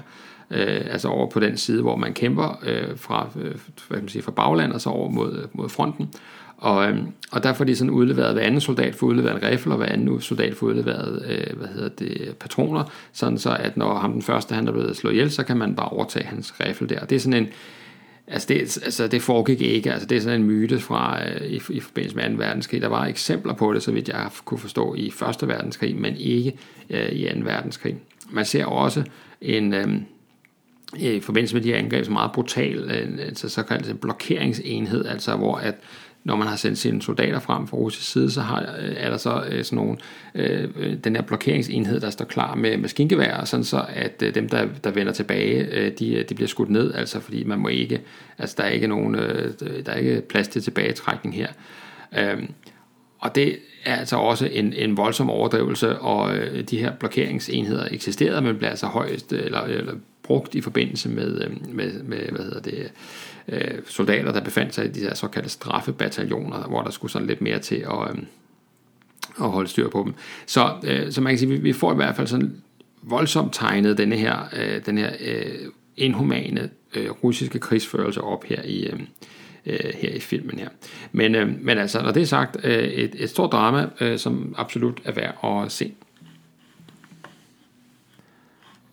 øh, 0.52 0.82
altså 0.92 1.08
over 1.08 1.30
på 1.30 1.40
den 1.40 1.58
side, 1.58 1.82
hvor 1.82 1.96
man 1.96 2.14
kæmper 2.14 2.60
øh, 2.64 2.98
fra, 2.98 3.30
øh, 3.36 3.44
hvad 3.44 3.98
kan 3.98 4.00
man 4.00 4.10
sige, 4.10 4.22
fra 4.22 4.32
baglandet 4.32 4.76
og 4.76 4.82
så 4.82 4.90
over 4.90 5.10
mod, 5.10 5.48
mod 5.54 5.70
fronten. 5.70 6.10
Og, 6.58 6.90
øh, 6.90 6.98
og 7.32 7.44
der 7.44 7.54
får 7.54 7.66
de 7.66 7.76
sådan 7.76 7.92
udleveret, 7.92 8.34
hver 8.34 8.44
anden 8.44 8.62
soldat 8.62 8.96
får 8.96 9.08
udleveret 9.08 9.44
en 9.44 9.50
rifle, 9.50 9.72
og 9.74 9.78
hver 9.78 9.86
anden 9.86 10.22
soldat 10.22 10.56
får 10.56 10.68
udleveret 10.68 11.26
øh, 11.30 11.58
hvad 11.58 11.68
hedder 11.68 11.90
det, 11.90 12.36
patroner, 12.40 12.84
sådan 13.14 13.38
så 13.38 13.58
at 13.60 13.78
når 13.78 13.94
ham 13.94 14.12
den 14.12 14.22
første 14.22 14.56
han 14.56 14.68
er 14.68 14.72
blevet 14.72 14.98
slået 14.98 15.14
ihjel, 15.14 15.32
så 15.32 15.44
kan 15.44 15.58
man 15.58 15.76
bare 15.76 15.90
overtage 15.90 16.26
hans 16.26 16.54
rifle 16.60 16.88
der. 16.88 17.06
Det 17.06 17.16
er 17.16 17.20
sådan 17.20 17.44
en, 17.44 17.50
altså 18.30 18.48
det, 18.48 18.78
altså 18.84 19.08
det 19.08 19.22
foregik 19.22 19.62
ikke, 19.62 19.94
altså 19.94 20.08
det 20.08 20.18
er 20.18 20.22
sådan 20.22 20.42
en 20.42 20.48
myte 20.48 20.80
fra 20.80 21.28
øh, 21.28 21.42
i, 21.42 21.62
i 21.70 21.80
forbindelse 21.80 22.16
med 22.16 22.30
2. 22.30 22.36
verdenskrig. 22.38 22.82
Der 22.82 22.88
var 22.88 23.06
eksempler 23.06 23.54
på 23.54 23.74
det, 23.74 23.84
så 23.84 23.92
vidt 23.92 24.10
jeg 24.10 24.30
kunne 24.46 24.58
forstå, 24.58 24.96
i 24.96 25.08
1. 25.08 25.48
verdenskrig, 25.48 25.96
men 25.96 26.16
ikke 26.18 26.58
øh, 26.90 27.12
i 27.12 27.30
2. 27.34 27.40
verdenskrig. 27.44 27.96
Man 28.30 28.46
ser 28.46 28.66
også 28.66 29.04
en... 29.42 29.74
Øh, 29.74 29.88
i 30.98 31.20
forbindelse 31.20 31.56
med 31.56 31.64
de 31.64 31.70
her 31.70 31.78
angreb, 31.78 32.06
så 32.06 32.12
meget 32.12 32.32
brutal, 32.32 32.92
altså 32.92 33.50
så 33.50 33.56
såkaldt 33.56 33.90
en 33.90 33.98
blokeringsenhed, 33.98 35.06
altså 35.06 35.36
hvor 35.36 35.56
at 35.56 35.76
når 36.24 36.36
man 36.36 36.48
har 36.48 36.56
sendt 36.56 36.78
sine 36.78 37.02
soldater 37.02 37.40
frem 37.40 37.68
fra 37.68 37.78
russisk 37.78 38.12
side, 38.12 38.32
så 38.32 38.42
har, 38.42 38.62
øh, 38.62 38.94
er 38.98 39.10
der 39.10 39.18
så 39.18 39.44
øh, 39.50 39.64
sådan 39.64 39.76
nogle, 39.76 39.98
øh, 40.36 40.70
øh, 40.76 40.98
den 41.04 41.16
her 41.16 41.22
blokeringsenhed, 41.22 42.00
der 42.00 42.10
står 42.10 42.26
klar 42.26 42.56
med 42.56 42.78
maskingevær, 42.78 43.44
sådan 43.46 43.64
så 43.64 43.86
at 43.90 44.24
øh, 44.26 44.36
dem, 44.36 44.50
der, 44.50 44.68
der 44.84 44.92
vender 44.92 45.14
tilbage, 45.14 45.68
øh, 45.72 45.92
de, 46.00 46.24
de 46.30 46.36
bliver 46.36 46.48
skudt 46.48 46.70
ned, 46.70 46.94
altså 46.94 47.20
fordi 47.20 47.44
man 47.44 47.60
må 47.60 47.68
ikke, 47.68 48.02
altså 48.38 48.56
der 48.58 48.64
er 48.64 48.70
ikke 48.70 48.88
nogen, 48.88 49.16
øh, 49.16 49.54
der 49.86 49.92
er 49.92 49.98
ikke 49.98 50.22
plads 50.22 50.48
til 50.48 50.62
tilbagetrækning 50.62 51.36
her. 51.36 51.48
Øh, 52.18 52.44
og 53.20 53.36
det 53.36 53.58
er 53.86 53.96
altså 53.96 54.16
også 54.16 54.46
en, 54.52 54.74
en 54.74 54.98
voldsom 54.98 55.30
overdrivelse, 55.30 56.00
og 56.00 56.36
øh, 56.36 56.64
de 56.64 56.78
her 56.78 56.92
blokeringsenheder 56.96 57.88
eksisterede, 57.92 58.42
men 58.42 58.58
blev 58.58 58.70
altså 58.70 58.86
højst, 58.86 59.34
eller, 59.34 59.62
eller 59.62 59.94
brugt 60.24 60.56
i 60.56 60.62
forbindelse 60.62 61.10
med, 61.10 61.50
med, 61.50 62.04
med 62.04 62.18
hvad 62.18 62.46
hedder 62.46 62.60
det, 62.60 62.92
øh, 63.52 63.82
soldater, 63.86 64.32
der 64.32 64.41
befandt 64.41 64.76
sig 64.76 64.86
i 64.86 64.89
de 64.89 65.00
her 65.00 65.16
såkaldte 65.16 65.50
straffebataljoner, 65.50 66.68
hvor 66.68 66.82
der 66.82 66.91
skulle 66.91 67.12
sådan 67.12 67.28
lidt 67.28 67.41
mere 67.41 67.60
til 67.60 67.76
at, 67.76 68.12
øh, 68.12 68.24
at 69.41 69.50
holde 69.50 69.70
styr 69.70 69.89
på 69.89 70.04
dem. 70.06 70.14
Så, 70.45 70.74
øh, 70.84 71.12
så 71.12 71.22
man 71.22 71.32
kan 71.32 71.39
sige, 71.39 71.50
vi, 71.50 71.58
vi 71.58 71.74
får 71.74 71.91
i 71.91 71.95
hvert 71.95 72.16
fald 72.16 72.28
sådan 72.28 72.56
voldsomt 73.02 73.54
tegnet 73.54 73.97
denne 73.97 74.16
her, 74.16 74.38
øh, 74.60 74.86
den 74.86 74.97
her 74.97 75.12
øh, 75.20 75.70
inhumane 75.97 76.70
øh, 76.95 77.12
russiske 77.12 77.60
krigsførelse 77.60 78.22
op 78.22 78.43
her 78.43 78.62
i, 78.64 78.86
øh, 78.86 79.00
øh, 79.66 79.93
her 79.95 80.10
i 80.10 80.20
filmen 80.20 80.60
her. 80.60 80.70
Men, 81.12 81.36
øh, 81.36 81.47
men 81.62 81.78
altså, 81.78 82.02
når 82.02 82.12
det 82.12 82.22
er 82.22 82.28
sagt, 82.28 82.58
øh, 82.64 82.84
et, 82.84 83.16
et 83.18 83.30
stort 83.30 83.52
drama, 83.52 83.88
øh, 84.02 84.20
som 84.20 84.56
absolut 84.58 85.02
er 85.06 85.12
værd 85.12 85.64
at 85.66 85.72
se. 85.72 85.93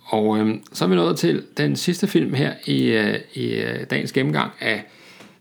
Og 0.07 0.39
øh, 0.39 0.55
så 0.73 0.85
er 0.85 0.89
vi 0.89 0.95
nået 0.95 1.19
til 1.19 1.43
den 1.57 1.77
sidste 1.77 2.07
film 2.07 2.35
her 2.35 2.53
i, 2.67 2.83
øh, 2.85 3.19
i 3.35 3.55
øh, 3.55 3.87
dagens 3.91 4.13
gennemgang 4.13 4.51
af 4.61 4.85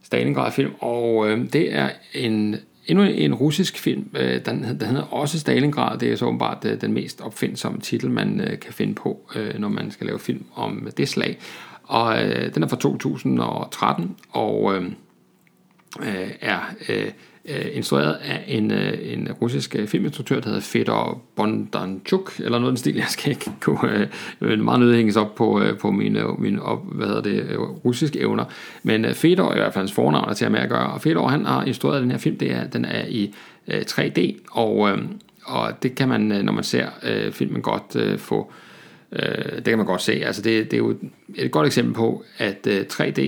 Stalingrad-film, 0.04 0.72
og 0.80 1.30
øh, 1.30 1.54
det 1.54 1.74
er 1.74 1.90
en 2.14 2.56
endnu 2.88 3.04
en 3.04 3.34
russisk 3.34 3.80
film, 3.80 4.10
øh, 4.14 4.46
den, 4.46 4.64
den 4.64 4.88
hedder 4.88 5.14
også 5.14 5.40
Stalingrad. 5.40 6.00
Det 6.00 6.12
er 6.12 6.16
så 6.16 6.26
åbenbart 6.26 6.66
øh, 6.66 6.82
den 6.82 6.94
mest 6.94 7.22
opfindsomme 7.22 7.80
titel, 7.80 8.12
man 8.12 8.42
øh, 8.42 8.60
kan 8.60 8.74
finde 8.74 8.96
på, 8.96 9.30
øh, 9.36 9.60
når 9.60 9.70
man 9.70 9.92
skal 9.92 10.08
lave 10.08 10.20
film 10.20 10.46
om 10.56 10.88
det 10.98 11.10
slag. 11.10 11.38
Og 11.84 12.24
øh, 12.24 12.56
den 12.56 12.64
er 12.64 12.68
fra 12.68 12.78
2013, 12.78 14.16
og 14.30 14.76
øhm, 14.76 14.96
øh, 16.02 16.32
er 16.42 16.60
øh, 16.90 17.12
øh, 17.48 17.66
instrueret 17.74 18.14
af 18.14 18.44
en, 18.48 18.72
øh, 18.72 19.14
en 19.14 19.32
russisk 19.32 19.76
øh, 19.76 19.88
filminstruktør, 19.88 20.40
der 20.40 20.48
hedder 20.48 20.62
Fedor 20.62 21.22
Bondanchuk, 21.36 22.40
eller 22.40 22.60
noget 22.60 22.72
den 22.72 22.78
stil, 22.78 22.96
jeg 22.96 23.06
skal 23.08 23.32
ikke 23.32 23.52
kunne 23.62 24.08
øh, 24.42 24.52
øh 24.52 24.60
meget 24.60 24.80
nødt 24.80 24.96
hænges 24.96 25.16
op 25.16 25.36
på, 25.36 25.62
øh, 25.62 25.78
på 25.78 25.92
mine, 25.92 26.24
mine 26.38 26.62
op, 26.62 26.94
hvad 26.94 27.08
hedder 27.08 27.22
det, 27.22 27.46
øh, 27.50 27.60
russiske 27.60 28.20
evner. 28.20 28.46
Men 28.84 29.06
øh, 29.06 29.14
Fedor 29.14 29.50
er 29.50 29.56
i 29.56 29.58
hvert 29.58 29.74
fald 29.74 29.82
hans 29.82 29.92
fornavn, 29.92 30.30
er 30.30 30.34
til 30.34 30.46
at 30.46 30.52
med 30.52 30.60
at 30.60 30.70
gøre, 30.70 30.94
og 30.94 31.02
Fedor 31.02 31.28
han 31.28 31.46
har 31.46 31.64
instrueret 31.64 32.02
den 32.02 32.12
her 32.12 32.18
film, 32.18 32.38
det 32.38 32.52
er, 32.52 32.68
den 32.68 32.86
er 32.86 33.06
i 33.06 33.34
øh, 33.68 33.82
3D, 33.82 34.34
og, 34.52 34.90
øh, 34.90 34.98
og 35.46 35.84
det 35.84 35.96
kan 35.96 36.10
man, 36.10 36.32
øh, 36.32 36.42
når 36.44 36.54
man 36.54 36.64
ser 36.64 36.88
øh, 37.04 37.32
filmen 37.32 37.62
godt 37.62 37.96
øh, 37.96 38.18
få, 38.18 38.52
øh, 39.12 39.56
det 39.56 39.66
kan 39.66 39.78
man 39.78 39.88
godt 39.88 40.02
se, 40.02 40.14
altså 40.14 40.42
det, 40.42 40.72
det 40.72 40.74
er 40.74 40.78
jo 40.78 40.96
et 41.36 41.52
godt 41.52 41.68
eksempel 41.68 41.94
på, 41.94 42.24
at 42.38 42.68
øh, 42.68 42.86
3D 42.94 43.22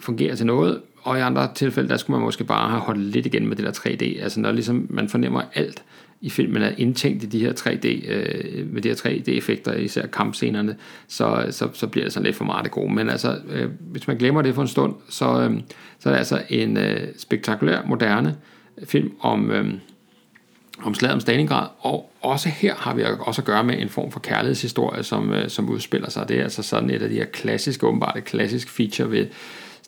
fungerer 0.00 0.34
til 0.34 0.46
noget, 0.46 0.80
og 1.02 1.18
i 1.18 1.20
andre 1.20 1.48
tilfælde, 1.54 1.88
der 1.88 1.96
skulle 1.96 2.18
man 2.18 2.24
måske 2.24 2.44
bare 2.44 2.70
have 2.70 2.80
holdt 2.80 3.00
lidt 3.00 3.26
igen 3.26 3.48
med 3.48 3.56
det 3.56 3.64
der 3.64 3.72
3D. 3.72 4.22
Altså 4.22 4.40
når 4.40 4.52
ligesom 4.52 4.86
man 4.90 5.08
fornemmer 5.08 5.42
alt 5.54 5.82
i 6.20 6.30
filmen 6.30 6.62
er 6.62 6.70
indtænkt 6.78 7.22
i 7.22 7.26
de 7.26 7.40
her 7.40 7.52
3D, 7.52 8.12
øh, 8.12 8.72
med 8.72 8.82
de 8.82 8.88
her 8.88 8.96
3D-effekter, 8.96 9.72
især 9.72 10.06
kampscenerne, 10.06 10.76
så, 11.08 11.46
så, 11.50 11.68
så 11.72 11.86
bliver 11.86 12.04
det 12.04 12.12
sådan 12.12 12.24
lidt 12.24 12.36
for 12.36 12.44
meget 12.44 12.64
det 12.64 12.72
gode. 12.72 12.94
Men 12.94 13.10
altså, 13.10 13.38
øh, 13.48 13.70
hvis 13.80 14.06
man 14.06 14.16
glemmer 14.16 14.42
det 14.42 14.54
for 14.54 14.62
en 14.62 14.68
stund, 14.68 14.94
så, 15.08 15.40
øh, 15.40 15.60
så 15.98 16.08
er 16.08 16.12
det 16.12 16.18
altså 16.18 16.42
en 16.48 16.76
øh, 16.76 17.08
spektakulær, 17.16 17.82
moderne 17.86 18.36
film 18.84 19.12
om, 19.20 19.50
øh, 19.50 19.74
om 20.82 20.94
slaget 20.94 21.14
om 21.14 21.20
Stalingrad, 21.20 21.68
og 21.78 22.12
også 22.20 22.48
her 22.48 22.74
har 22.74 22.94
vi 22.94 23.04
også 23.20 23.42
at 23.42 23.46
gøre 23.46 23.64
med 23.64 23.78
en 23.78 23.88
form 23.88 24.10
for 24.10 24.20
kærlighedshistorie, 24.20 25.02
som, 25.02 25.32
øh, 25.32 25.48
som 25.48 25.68
udspiller 25.68 26.10
sig. 26.10 26.28
Det 26.28 26.38
er 26.38 26.42
altså 26.42 26.62
sådan 26.62 26.90
et 26.90 27.02
af 27.02 27.08
de 27.08 27.14
her 27.14 27.24
klassiske, 27.24 27.86
åbenbart 27.86 28.16
et 28.16 28.24
klassisk 28.24 28.68
feature 28.68 29.10
ved, 29.10 29.26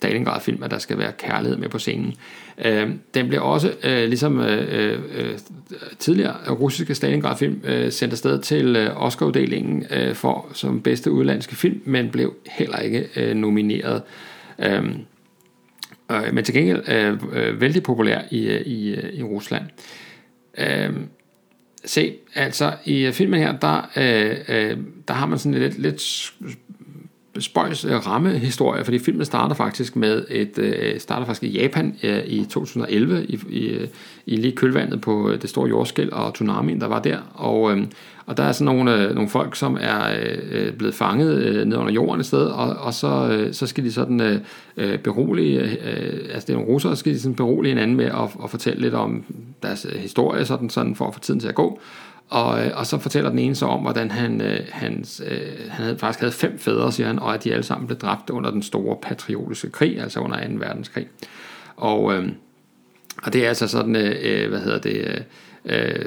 Stalingrad-film, 0.02 0.62
at 0.62 0.70
der 0.70 0.78
skal 0.78 0.98
være 0.98 1.12
kærlighed 1.12 1.58
med 1.58 1.68
på 1.68 1.78
scenen. 1.78 2.14
Øh, 2.64 2.90
den 3.14 3.28
blev 3.28 3.42
også, 3.42 3.72
øh, 3.84 4.08
ligesom 4.08 4.40
øh, 4.40 4.98
øh, 5.14 5.38
tidligere 5.98 6.50
russiske 6.50 6.94
Stalingrad-film, 6.94 7.60
øh, 7.64 7.92
sendt 7.92 8.12
afsted 8.12 8.42
til 8.42 8.76
øh, 8.76 9.02
Oscar-uddelingen 9.02 9.86
øh, 9.90 10.14
for 10.14 10.48
som 10.52 10.82
bedste 10.82 11.10
udlandske 11.10 11.56
film, 11.56 11.82
men 11.84 12.10
blev 12.10 12.34
heller 12.46 12.78
ikke 12.78 13.08
øh, 13.16 13.36
nomineret. 13.36 14.02
Øh, 14.58 14.84
øh, 16.12 16.34
men 16.34 16.44
til 16.44 16.54
gengæld 16.54 16.88
øh, 16.88 17.18
øh, 17.32 17.60
vældig 17.60 17.82
populær 17.82 18.20
i, 18.30 18.46
øh, 18.46 18.60
i, 18.60 18.94
øh, 18.94 19.14
i 19.14 19.22
Rusland. 19.22 19.64
Øh, 20.58 20.90
se, 21.84 22.14
altså 22.34 22.72
i 22.84 23.06
øh, 23.06 23.12
filmen 23.12 23.40
her, 23.40 23.58
der, 23.58 23.90
øh, 23.96 24.36
øh, 24.48 24.76
der 25.08 25.14
har 25.14 25.26
man 25.26 25.38
sådan 25.38 25.58
lidt, 25.58 25.78
lidt 25.78 26.32
spøjs 27.38 27.84
øh, 27.84 28.06
rammehistorie, 28.06 28.84
fordi 28.84 28.98
filmen 28.98 29.24
starter 29.24 29.54
faktisk 29.54 29.96
med 29.96 30.24
et 30.30 30.58
øh, 30.58 31.00
starter 31.00 31.26
faktisk 31.26 31.42
i 31.42 31.58
Japan 31.58 31.96
øh, 32.02 32.24
i 32.26 32.44
2011 32.44 33.26
i, 33.26 33.40
i, 33.48 33.86
i 34.26 34.36
lige 34.36 34.56
kølvandet 34.56 35.00
på 35.00 35.30
øh, 35.30 35.42
det 35.42 35.50
store 35.50 35.68
jordskæl 35.68 36.12
og 36.12 36.34
tsunamien 36.34 36.80
der 36.80 36.86
var 36.86 37.00
der. 37.00 37.18
Og 37.34 37.72
øh, 37.72 37.84
og 38.26 38.36
der 38.36 38.42
er 38.42 38.52
sådan 38.52 38.74
nogle, 38.76 38.96
øh, 38.96 39.14
nogle 39.14 39.30
folk 39.30 39.56
som 39.56 39.78
er 39.80 40.16
øh, 40.50 40.72
blevet 40.72 40.94
fanget 40.94 41.42
øh, 41.42 41.64
ned 41.64 41.76
under 41.76 41.92
jorden 41.92 42.20
et 42.20 42.26
sted 42.26 42.46
og, 42.46 42.76
og 42.76 42.94
så 42.94 43.28
øh, 43.32 43.54
så 43.54 43.66
skal 43.66 43.84
de 43.84 43.92
sådan 43.92 44.20
øh, 44.20 44.40
øh 44.76 44.98
berolige 44.98 45.60
øh, 45.60 46.28
altså 46.34 46.46
det 46.46 46.50
er 46.50 46.52
nogle 46.52 46.68
russere 46.68 46.96
skal 46.96 47.12
de 47.12 47.20
sådan 47.20 47.34
berolige 47.34 47.70
hinanden 47.70 47.96
med 47.96 48.04
at, 48.04 48.30
at 48.44 48.50
fortælle 48.50 48.82
lidt 48.82 48.94
om 48.94 49.24
deres 49.62 49.86
øh, 49.92 50.00
historie 50.00 50.44
sådan 50.44 50.70
sådan 50.70 50.94
for 50.94 51.06
at 51.06 51.14
få 51.14 51.20
tiden 51.20 51.40
til 51.40 51.48
at 51.48 51.54
gå 51.54 51.80
og, 52.32 52.64
øh, 52.64 52.70
og 52.74 52.86
så 52.86 52.98
fortæller 52.98 53.30
den 53.30 53.38
ene 53.38 53.54
så 53.54 53.66
om, 53.66 53.80
hvordan 53.80 54.10
han, 54.10 54.40
øh, 54.40 54.60
hans, 54.70 55.22
øh, 55.26 55.38
han 55.70 55.84
havde, 55.84 55.98
faktisk 55.98 56.20
havde 56.20 56.32
fem 56.32 56.58
fædre, 56.58 56.92
siger 56.92 57.06
han, 57.06 57.18
og 57.18 57.34
at 57.34 57.44
de 57.44 57.52
alle 57.52 57.62
sammen 57.62 57.86
blev 57.86 57.98
dræbt 57.98 58.30
under 58.30 58.50
den 58.50 58.62
store 58.62 58.96
patriotiske 59.02 59.70
krig, 59.70 60.00
altså 60.00 60.20
under 60.20 60.48
2. 60.48 60.54
verdenskrig. 60.54 61.08
Og, 61.76 62.14
øh, 62.14 62.28
og 63.22 63.32
det 63.32 63.44
er 63.44 63.48
altså 63.48 63.68
sådan, 63.68 63.96
øh, 63.96 64.16
øh 64.22 64.48
hvad 64.48 64.60
hedder 64.60 64.78
det, 64.78 64.96
øh, 64.96 65.20
øh 65.64 66.04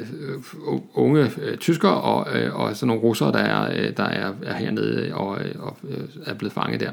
unge 0.93 1.31
øh, 1.41 1.57
tyskere 1.57 2.01
og, 2.01 2.37
øh, 2.37 2.55
og 2.55 2.75
sådan 2.75 2.87
nogle 2.87 3.03
russere, 3.03 3.31
der 3.31 3.39
er, 3.39 3.91
der 3.91 4.03
er, 4.03 4.33
er 4.43 4.53
hernede 4.53 5.13
og, 5.13 5.39
og 5.59 5.77
er 6.25 6.33
blevet 6.33 6.53
fanget 6.53 6.79
der. 6.79 6.91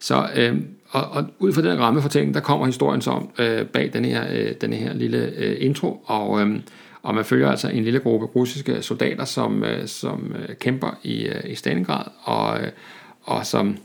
Så 0.00 0.28
øh, 0.36 0.56
og, 0.88 1.08
og 1.10 1.24
ud 1.38 1.52
fra 1.52 1.62
den 1.62 1.78
rammefortælling, 1.78 2.34
der 2.34 2.40
kommer 2.40 2.66
historien 2.66 3.00
så 3.00 3.10
om 3.10 3.30
øh, 3.38 3.66
bag 3.66 3.90
den 3.92 4.04
her, 4.04 4.24
øh, 4.32 4.52
den 4.60 4.72
her 4.72 4.94
lille 4.94 5.32
øh, 5.36 5.56
intro, 5.60 6.02
og 6.06 6.40
øh, 6.40 6.56
og 7.04 7.14
man 7.14 7.24
følger 7.24 7.50
altså 7.50 7.68
en 7.68 7.84
lille 7.84 8.00
gruppe 8.00 8.26
russiske 8.26 8.82
soldater, 8.82 9.24
som, 9.24 9.64
øh, 9.64 9.86
som 9.86 10.34
øh, 10.38 10.56
kæmper 10.56 10.98
i, 11.02 11.26
øh, 11.26 11.50
i 11.50 11.54
Stalingrad, 11.54 12.04
og, 12.22 12.58
og 13.22 13.46
som 13.46 13.76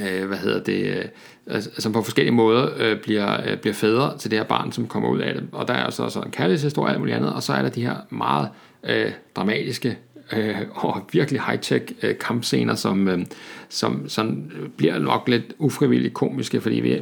øh, 0.00 0.26
hvad 0.28 0.38
hedder 0.38 0.62
det, 0.62 0.96
øh, 0.96 1.04
altså, 1.46 1.70
som 1.78 1.92
på 1.92 2.02
forskellige 2.02 2.34
måder 2.34 2.68
øh, 2.76 3.00
bliver, 3.00 3.50
øh, 3.50 3.58
bliver 3.58 3.74
fædre 3.74 4.18
til 4.18 4.30
det 4.30 4.38
her 4.38 4.46
barn, 4.46 4.72
som 4.72 4.86
kommer 4.86 5.08
ud 5.08 5.18
af 5.18 5.34
det. 5.34 5.48
Og 5.52 5.68
der 5.68 5.74
er 5.74 5.84
altså 5.84 6.08
så, 6.08 6.10
så 6.10 6.20
en 6.20 6.30
kærlighedshistorie 6.30 6.86
og 6.86 6.90
alt 6.90 7.00
muligt 7.00 7.16
andet, 7.16 7.32
og 7.32 7.42
så 7.42 7.52
er 7.52 7.62
der 7.62 7.68
de 7.68 7.82
her 7.82 7.96
meget 8.10 8.48
øh, 8.84 9.12
dramatiske 9.36 9.98
øh, 10.32 10.56
og 10.74 11.08
virkelig 11.12 11.40
high-tech 11.40 11.94
øh, 12.02 12.18
kampscener, 12.18 12.74
som, 12.74 13.08
øh, 13.08 13.18
som, 13.68 14.08
som 14.08 14.50
bliver 14.76 14.98
nok 14.98 15.28
lidt 15.28 15.54
ufrivilligt 15.58 16.14
komiske, 16.14 16.60
fordi 16.60 16.80
vi, 16.80 17.00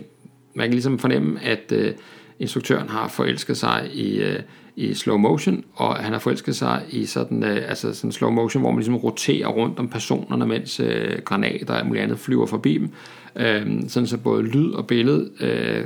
man 0.55 0.67
kan 0.67 0.75
ligesom 0.75 0.99
fornemme, 0.99 1.41
at 1.43 1.73
øh, 1.73 1.93
instruktøren 2.39 2.89
har 2.89 3.09
forelsket 3.09 3.57
sig 3.57 3.91
i, 3.93 4.23
øh, 4.23 4.41
i 4.81 4.95
slow 4.95 5.17
motion, 5.17 5.65
og 5.75 5.97
han 5.97 6.13
har 6.13 6.19
forelsket 6.19 6.57
sig 6.57 6.83
i 6.91 7.07
sådan, 7.07 7.45
øh, 7.45 7.69
altså 7.69 7.95
sådan 7.95 8.13
slow 8.13 8.31
motion, 8.31 8.61
hvor 8.61 8.71
man 8.71 8.79
ligesom 8.79 8.97
roterer 8.97 9.49
rundt 9.49 9.79
om 9.79 9.89
personerne, 9.89 10.47
mens 10.47 10.81
øh, 10.81 11.19
granater 11.25 11.75
og 11.75 11.87
muligt 11.87 12.03
andet 12.03 12.19
flyver 12.19 12.47
forbi 12.47 12.79
dem. 12.79 12.91
Øh, 13.37 13.83
sådan 13.89 14.07
så 14.07 14.17
både 14.17 14.43
lyd 14.43 14.73
og 14.73 14.87
billede 14.87 15.31
øh, 15.41 15.85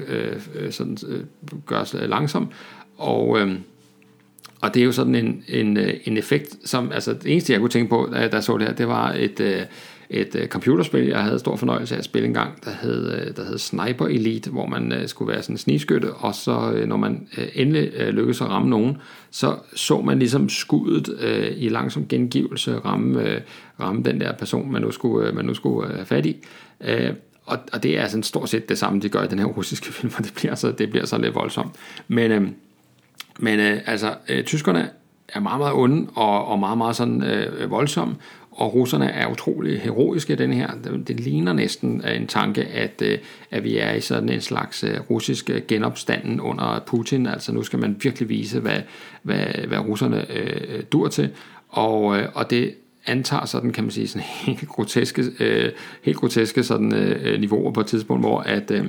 øh, 0.54 0.72
sådan, 0.72 0.96
øh, 1.08 1.20
gøres 1.66 1.94
øh, 1.94 2.08
langsomt. 2.08 2.48
Og, 2.98 3.40
øh, 3.40 3.54
og 4.60 4.74
det 4.74 4.80
er 4.80 4.84
jo 4.84 4.92
sådan 4.92 5.14
en, 5.14 5.44
en, 5.48 5.76
øh, 5.76 5.94
en 6.04 6.16
effekt, 6.16 6.56
som, 6.64 6.92
altså 6.92 7.12
det 7.12 7.32
eneste 7.32 7.52
jeg 7.52 7.60
kunne 7.60 7.70
tænke 7.70 7.90
på, 7.90 8.08
da 8.12 8.28
jeg 8.32 8.44
så 8.44 8.58
det 8.58 8.66
her, 8.66 8.74
det 8.74 8.88
var 8.88 9.12
et, 9.12 9.40
øh, 9.40 9.62
et 10.10 10.34
uh, 10.34 10.46
computerspil, 10.46 11.06
jeg 11.06 11.22
havde 11.22 11.38
stor 11.38 11.56
fornøjelse 11.56 11.94
af 11.94 11.98
at 11.98 12.04
spille 12.04 12.28
engang, 12.28 12.64
der 12.64 12.70
hed, 12.82 13.06
uh, 13.06 13.36
der 13.36 13.44
hed 13.44 13.58
Sniper 13.58 14.06
Elite, 14.06 14.50
hvor 14.50 14.66
man 14.66 14.92
uh, 14.92 14.98
skulle 15.06 15.32
være 15.32 15.42
sådan 15.42 15.54
en 15.54 15.58
snigskytte, 15.58 16.12
og 16.12 16.34
så 16.34 16.72
uh, 16.72 16.88
når 16.88 16.96
man 16.96 17.28
uh, 17.38 17.44
endelig 17.54 17.92
uh, 18.00 18.14
lykkedes 18.14 18.40
at 18.40 18.48
ramme 18.48 18.70
nogen, 18.70 18.96
så 19.30 19.56
så 19.74 20.00
man 20.00 20.18
ligesom 20.18 20.48
skuddet 20.48 21.08
uh, 21.08 21.62
i 21.62 21.68
langsom 21.68 22.06
gengivelse 22.08 22.78
ramme, 22.78 23.20
uh, 23.20 23.26
ramme 23.80 24.02
den 24.02 24.20
der 24.20 24.32
person, 24.32 24.72
man 24.72 24.82
nu 24.82 24.90
skulle, 24.90 25.28
uh, 25.28 25.36
man 25.36 25.44
nu 25.44 25.54
skulle 25.54 25.88
uh, 25.88 25.94
have 25.94 26.06
fat 26.06 26.26
i. 26.26 26.36
Uh, 26.80 27.14
og, 27.46 27.58
og 27.72 27.82
det 27.82 27.98
er 27.98 28.02
altså 28.02 28.22
stort 28.22 28.48
set 28.48 28.68
det 28.68 28.78
samme, 28.78 29.00
de 29.00 29.08
gør 29.08 29.22
i 29.22 29.28
den 29.28 29.38
her 29.38 29.46
russiske 29.46 29.92
film, 29.96 30.12
og 30.18 30.24
det 30.24 30.32
bliver 30.34 30.54
så, 30.54 30.70
det 30.70 30.90
bliver 30.90 31.06
så 31.06 31.18
lidt 31.18 31.34
voldsomt. 31.34 31.72
Men, 32.08 32.32
uh, 32.32 32.48
men 33.38 33.58
uh, 33.58 33.78
altså, 33.86 34.14
uh, 34.30 34.44
tyskerne 34.44 34.90
er 35.28 35.40
meget, 35.40 35.58
meget 35.58 35.74
onde 35.74 36.06
og, 36.14 36.46
og 36.46 36.58
meget, 36.58 36.78
meget 36.78 36.96
sådan 36.96 37.22
øh, 37.22 37.70
voldsomme, 37.70 38.14
og 38.56 38.74
russerne 38.74 39.10
er 39.10 39.26
utrolig 39.32 39.80
heroiske 39.80 40.36
den 40.36 40.52
her. 40.52 40.70
Det 41.06 41.20
ligner 41.20 41.52
næsten 41.52 42.04
en 42.04 42.26
tanke, 42.26 42.64
at, 42.64 43.02
øh, 43.02 43.18
at 43.50 43.64
vi 43.64 43.78
er 43.78 43.92
i 43.92 44.00
sådan 44.00 44.28
en 44.28 44.40
slags 44.40 44.84
øh, 44.84 45.00
russisk 45.10 45.50
genopstanden 45.68 46.40
under 46.40 46.82
Putin. 46.86 47.26
Altså 47.26 47.52
nu 47.52 47.62
skal 47.62 47.78
man 47.78 47.96
virkelig 48.02 48.28
vise, 48.28 48.60
hvad, 48.60 48.80
hvad, 49.22 49.46
hvad 49.68 49.78
russerne 49.78 50.32
øh, 50.32 50.82
dur 50.92 51.08
til. 51.08 51.30
Og, 51.68 52.18
øh, 52.18 52.28
og 52.34 52.50
det 52.50 52.74
antager 53.06 53.44
sådan, 53.44 53.72
kan 53.72 53.84
man 53.84 53.90
sige, 53.90 54.08
sådan 54.08 54.26
helt 54.46 54.68
groteske, 54.68 55.24
øh, 55.40 55.72
helt 56.02 56.16
groteske 56.16 56.62
sådan, 56.62 56.94
øh, 56.94 57.40
niveauer 57.40 57.72
på 57.72 57.80
et 57.80 57.86
tidspunkt, 57.86 58.22
hvor 58.22 58.40
at, 58.40 58.70
øh, 58.70 58.84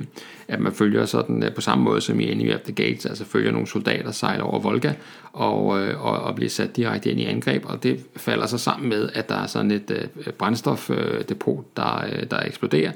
at 0.48 0.60
man 0.60 0.72
følger 0.72 1.04
sådan 1.04 1.42
øh, 1.42 1.54
på 1.54 1.60
samme 1.60 1.84
måde 1.84 2.00
som 2.00 2.20
i 2.20 2.32
Enemy 2.32 2.50
at 2.50 2.62
the 2.62 2.72
Gates, 2.72 3.06
altså 3.06 3.24
følger 3.24 3.52
nogle 3.52 3.66
soldater 3.66 4.10
sejler 4.10 4.44
over 4.44 4.60
Volga 4.60 4.92
og, 5.32 5.80
øh, 5.80 6.06
og, 6.06 6.20
og 6.20 6.34
bliver 6.34 6.50
sat 6.50 6.76
direkte 6.76 7.10
ind 7.10 7.20
i 7.20 7.24
angreb, 7.24 7.62
og 7.64 7.82
det 7.82 8.00
falder 8.16 8.46
så 8.46 8.58
sammen 8.58 8.88
med, 8.88 9.10
at 9.14 9.28
der 9.28 9.34
er 9.34 9.46
sådan 9.46 9.70
et 9.70 9.90
øh, 9.90 10.32
brændstofdepot, 10.32 11.76
der, 11.76 12.04
øh, 12.12 12.30
der 12.30 12.40
eksploderer, 12.46 12.92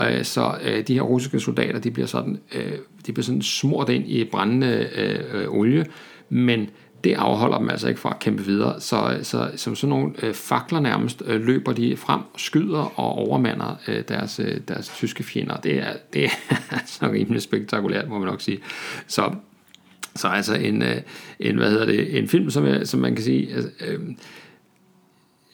øh, 0.00 0.24
så 0.24 0.54
øh, 0.62 0.86
de 0.86 0.94
her 0.94 1.02
russiske 1.02 1.40
soldater, 1.40 1.78
de 1.78 1.90
bliver 1.90 2.06
sådan, 2.06 2.40
øh, 2.54 2.72
de 3.06 3.12
bliver 3.12 3.24
sådan 3.24 3.42
smurt 3.42 3.88
ind 3.88 4.08
i 4.08 4.24
brændende 4.24 4.88
øh, 4.96 5.42
øh, 5.42 5.48
olie, 5.48 5.86
men 6.28 6.70
det 7.06 7.14
afholder 7.14 7.58
dem 7.58 7.70
altså 7.70 7.88
ikke 7.88 8.00
fra 8.00 8.10
at 8.10 8.18
kæmpe 8.18 8.44
videre. 8.44 8.80
Så, 8.80 9.18
så 9.22 9.50
som 9.56 9.76
sådan 9.76 9.88
nogle 9.88 10.12
øh, 10.22 10.34
fakler 10.34 10.80
nærmest 10.80 11.22
øh, 11.26 11.40
løber 11.40 11.72
de 11.72 11.96
frem, 11.96 12.20
skyder 12.36 13.00
og 13.00 13.12
overmander 13.12 13.80
øh, 13.88 14.02
deres, 14.08 14.40
øh, 14.40 14.60
deres 14.68 14.88
tyske 14.88 15.22
fjender. 15.22 15.56
Det 15.56 15.78
er, 15.78 15.92
det 16.12 16.24
er 16.24 16.30
altså 16.70 16.98
så 16.98 17.10
rimelig 17.10 17.42
spektakulært, 17.42 18.08
må 18.08 18.18
man 18.18 18.28
nok 18.28 18.40
sige. 18.40 18.58
Så, 19.06 19.34
så 20.14 20.28
altså 20.28 20.54
en, 20.54 20.82
øh, 20.82 20.96
en, 21.40 21.56
hvad 21.56 21.70
hedder 21.70 21.86
det, 21.86 22.18
en 22.18 22.28
film, 22.28 22.50
som, 22.50 22.66
jeg, 22.66 22.86
som 22.86 23.00
man 23.00 23.14
kan 23.14 23.24
sige... 23.24 23.54
Altså, 23.54 23.70
øh, 23.86 24.00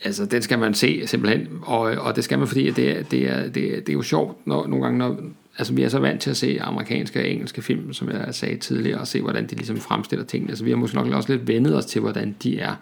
altså 0.05 0.27
den 0.27 0.43
skal 0.43 0.59
man 0.59 0.75
se 0.75 1.07
simpelthen, 1.07 1.49
og, 1.63 1.81
og 1.81 2.17
det 2.17 2.25
skal 2.25 2.39
man, 2.39 2.49
fordi 2.49 2.71
det 2.71 2.99
er, 2.99 3.03
det 3.03 3.31
er, 3.31 3.49
det 3.49 3.77
er, 3.77 3.81
det 3.81 3.89
er 3.89 3.93
jo 3.93 4.03
sjovt, 4.03 4.47
når, 4.47 4.67
nogle 4.67 4.85
gange, 4.85 4.99
når, 4.99 5.17
altså 5.59 5.75
vi 5.75 5.83
er 5.83 5.89
så 5.89 5.99
vant 5.99 6.21
til 6.21 6.31
at 6.31 6.37
se 6.37 6.59
amerikanske 6.61 7.21
og 7.21 7.29
engelske 7.29 7.63
film, 7.63 7.93
som 7.93 8.11
jeg 8.11 8.29
sagde 8.31 8.57
tidligere, 8.57 9.01
og 9.01 9.07
se, 9.07 9.21
hvordan 9.21 9.47
de 9.47 9.55
ligesom 9.55 9.77
fremstiller 9.77 10.25
tingene. 10.25 10.51
Altså 10.51 10.65
vi 10.65 10.71
har 10.71 10.77
måske 10.77 10.97
nok 10.97 11.07
også 11.07 11.33
lidt 11.33 11.49
vendet 11.49 11.77
os 11.77 11.87
til, 11.87 12.01
hvordan 12.01 12.37
de 12.43 12.59
er. 12.59 12.75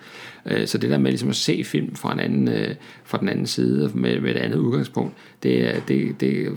Øh, 0.47 0.67
så 0.67 0.79
det 0.79 0.91
der 0.91 0.99
med 0.99 1.11
ligesom 1.11 1.29
at 1.29 1.37
se 1.37 1.65
film 1.65 1.97
fra, 1.97 2.13
en 2.13 2.21
anden, 2.21 2.49
øh, 2.49 2.75
fra 3.05 3.19
den 3.19 3.29
anden 3.29 3.47
side, 3.47 3.91
med, 3.95 4.21
med 4.21 4.31
et 4.31 4.37
andet 4.37 4.59
udgangspunkt, 4.59 5.15
det, 5.43 5.83
det, 5.89 6.21
det 6.21 6.49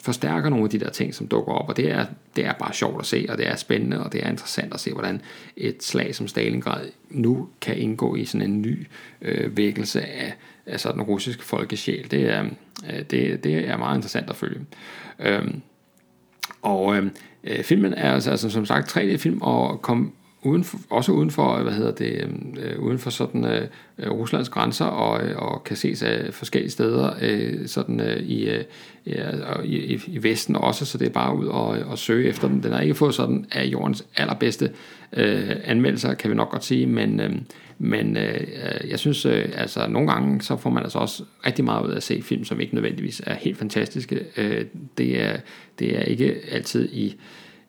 forstærker 0.00 0.48
nogle 0.48 0.64
af 0.64 0.70
de 0.70 0.78
der 0.78 0.90
ting, 0.90 1.14
som 1.14 1.26
dukker 1.26 1.52
op, 1.52 1.68
og 1.68 1.76
det 1.76 1.90
er, 1.90 2.06
det 2.36 2.46
er 2.46 2.52
bare 2.52 2.72
sjovt 2.72 3.00
at 3.00 3.06
se, 3.06 3.26
og 3.28 3.38
det 3.38 3.48
er 3.48 3.56
spændende, 3.56 4.04
og 4.04 4.12
det 4.12 4.26
er 4.26 4.30
interessant 4.30 4.74
at 4.74 4.80
se, 4.80 4.92
hvordan 4.92 5.20
et 5.56 5.82
slag 5.82 6.14
som 6.14 6.28
Stalingrad 6.28 6.86
nu 7.10 7.48
kan 7.60 7.78
indgå 7.78 8.16
i 8.16 8.24
sådan 8.24 8.50
en 8.50 8.62
ny 8.62 8.86
øh, 9.22 9.56
vækkelse 9.56 10.00
af, 10.00 10.34
altså 10.68 10.92
den 10.92 11.00
en 11.00 11.06
russisk 11.06 11.42
folkesjæl. 11.42 12.10
Det 12.10 12.34
er, 12.34 12.44
øh, 12.92 12.98
det, 13.10 13.44
det 13.44 13.68
er 13.68 13.76
meget 13.76 13.96
interessant 13.96 14.30
at 14.30 14.36
følge. 14.36 14.60
Øhm, 15.18 15.62
og 16.62 16.96
øhm, 16.96 17.10
øh, 17.44 17.62
filmen 17.62 17.94
er 17.94 18.12
altså, 18.12 18.30
altså 18.30 18.50
som 18.50 18.66
sagt 18.66 18.96
3D-film 18.96 19.42
og 19.42 19.82
kom 19.82 20.12
uden 20.42 20.64
for, 20.64 20.78
også 20.90 21.12
uden 21.12 21.30
for, 21.30 21.56
øh, 21.56 21.62
hvad 21.62 21.72
hedder 21.72 21.92
det, 21.92 22.28
øh, 22.58 22.78
uden 22.78 22.98
for 22.98 23.10
sådan 23.10 23.44
øh, 23.44 23.68
Ruslands 24.10 24.48
grænser 24.48 24.84
og, 24.84 25.22
øh, 25.24 25.36
og 25.36 25.64
kan 25.64 25.76
ses 25.76 26.02
af 26.02 26.34
forskellige 26.34 26.70
steder 26.70 27.10
øh, 27.20 27.68
sådan 27.68 28.00
øh, 28.00 28.16
i, 28.16 28.50
øh, 28.50 28.64
i, 29.64 30.00
i 30.06 30.22
Vesten 30.22 30.56
også, 30.56 30.84
så 30.84 30.98
det 30.98 31.06
er 31.06 31.12
bare 31.12 31.36
ud 31.36 31.46
og, 31.46 31.66
og 31.66 31.98
søge 31.98 32.28
efter 32.28 32.48
den. 32.48 32.62
Den 32.62 32.72
har 32.72 32.80
ikke 32.80 32.94
fået 32.94 33.14
sådan 33.14 33.46
af 33.52 33.64
jordens 33.64 34.06
allerbedste 34.16 34.70
øh, 35.12 35.56
anmeldelser, 35.64 36.14
kan 36.14 36.30
vi 36.30 36.36
nok 36.36 36.50
godt 36.50 36.64
sige, 36.64 36.86
men, 36.86 37.20
øh, 37.20 37.32
men 37.78 38.16
øh, 38.16 38.40
øh, 38.40 38.90
jeg 38.90 38.98
synes, 38.98 39.26
øh, 39.26 39.48
altså 39.54 39.86
nogle 39.88 40.12
gange, 40.12 40.42
så 40.42 40.56
får 40.56 40.70
man 40.70 40.82
altså 40.82 40.98
også 40.98 41.24
rigtig 41.46 41.64
meget 41.64 41.86
ud 41.86 41.90
af 41.90 41.96
at 41.96 42.02
se 42.02 42.22
film, 42.22 42.44
som 42.44 42.60
ikke 42.60 42.74
nødvendigvis 42.74 43.22
er 43.26 43.34
helt 43.34 43.58
fantastiske. 43.58 44.26
Øh, 44.36 44.64
det, 44.98 45.22
er, 45.22 45.36
det 45.78 45.98
er 45.98 46.02
ikke 46.02 46.40
altid 46.52 46.88
i 46.92 47.16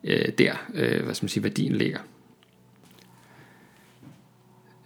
øh, 0.03 0.27
der, 0.37 0.53
øh, 0.73 1.03
hvad 1.03 1.13
skal 1.13 1.25
man 1.25 1.29
sige, 1.29 1.43
værdien 1.43 1.75
ligger. 1.75 1.99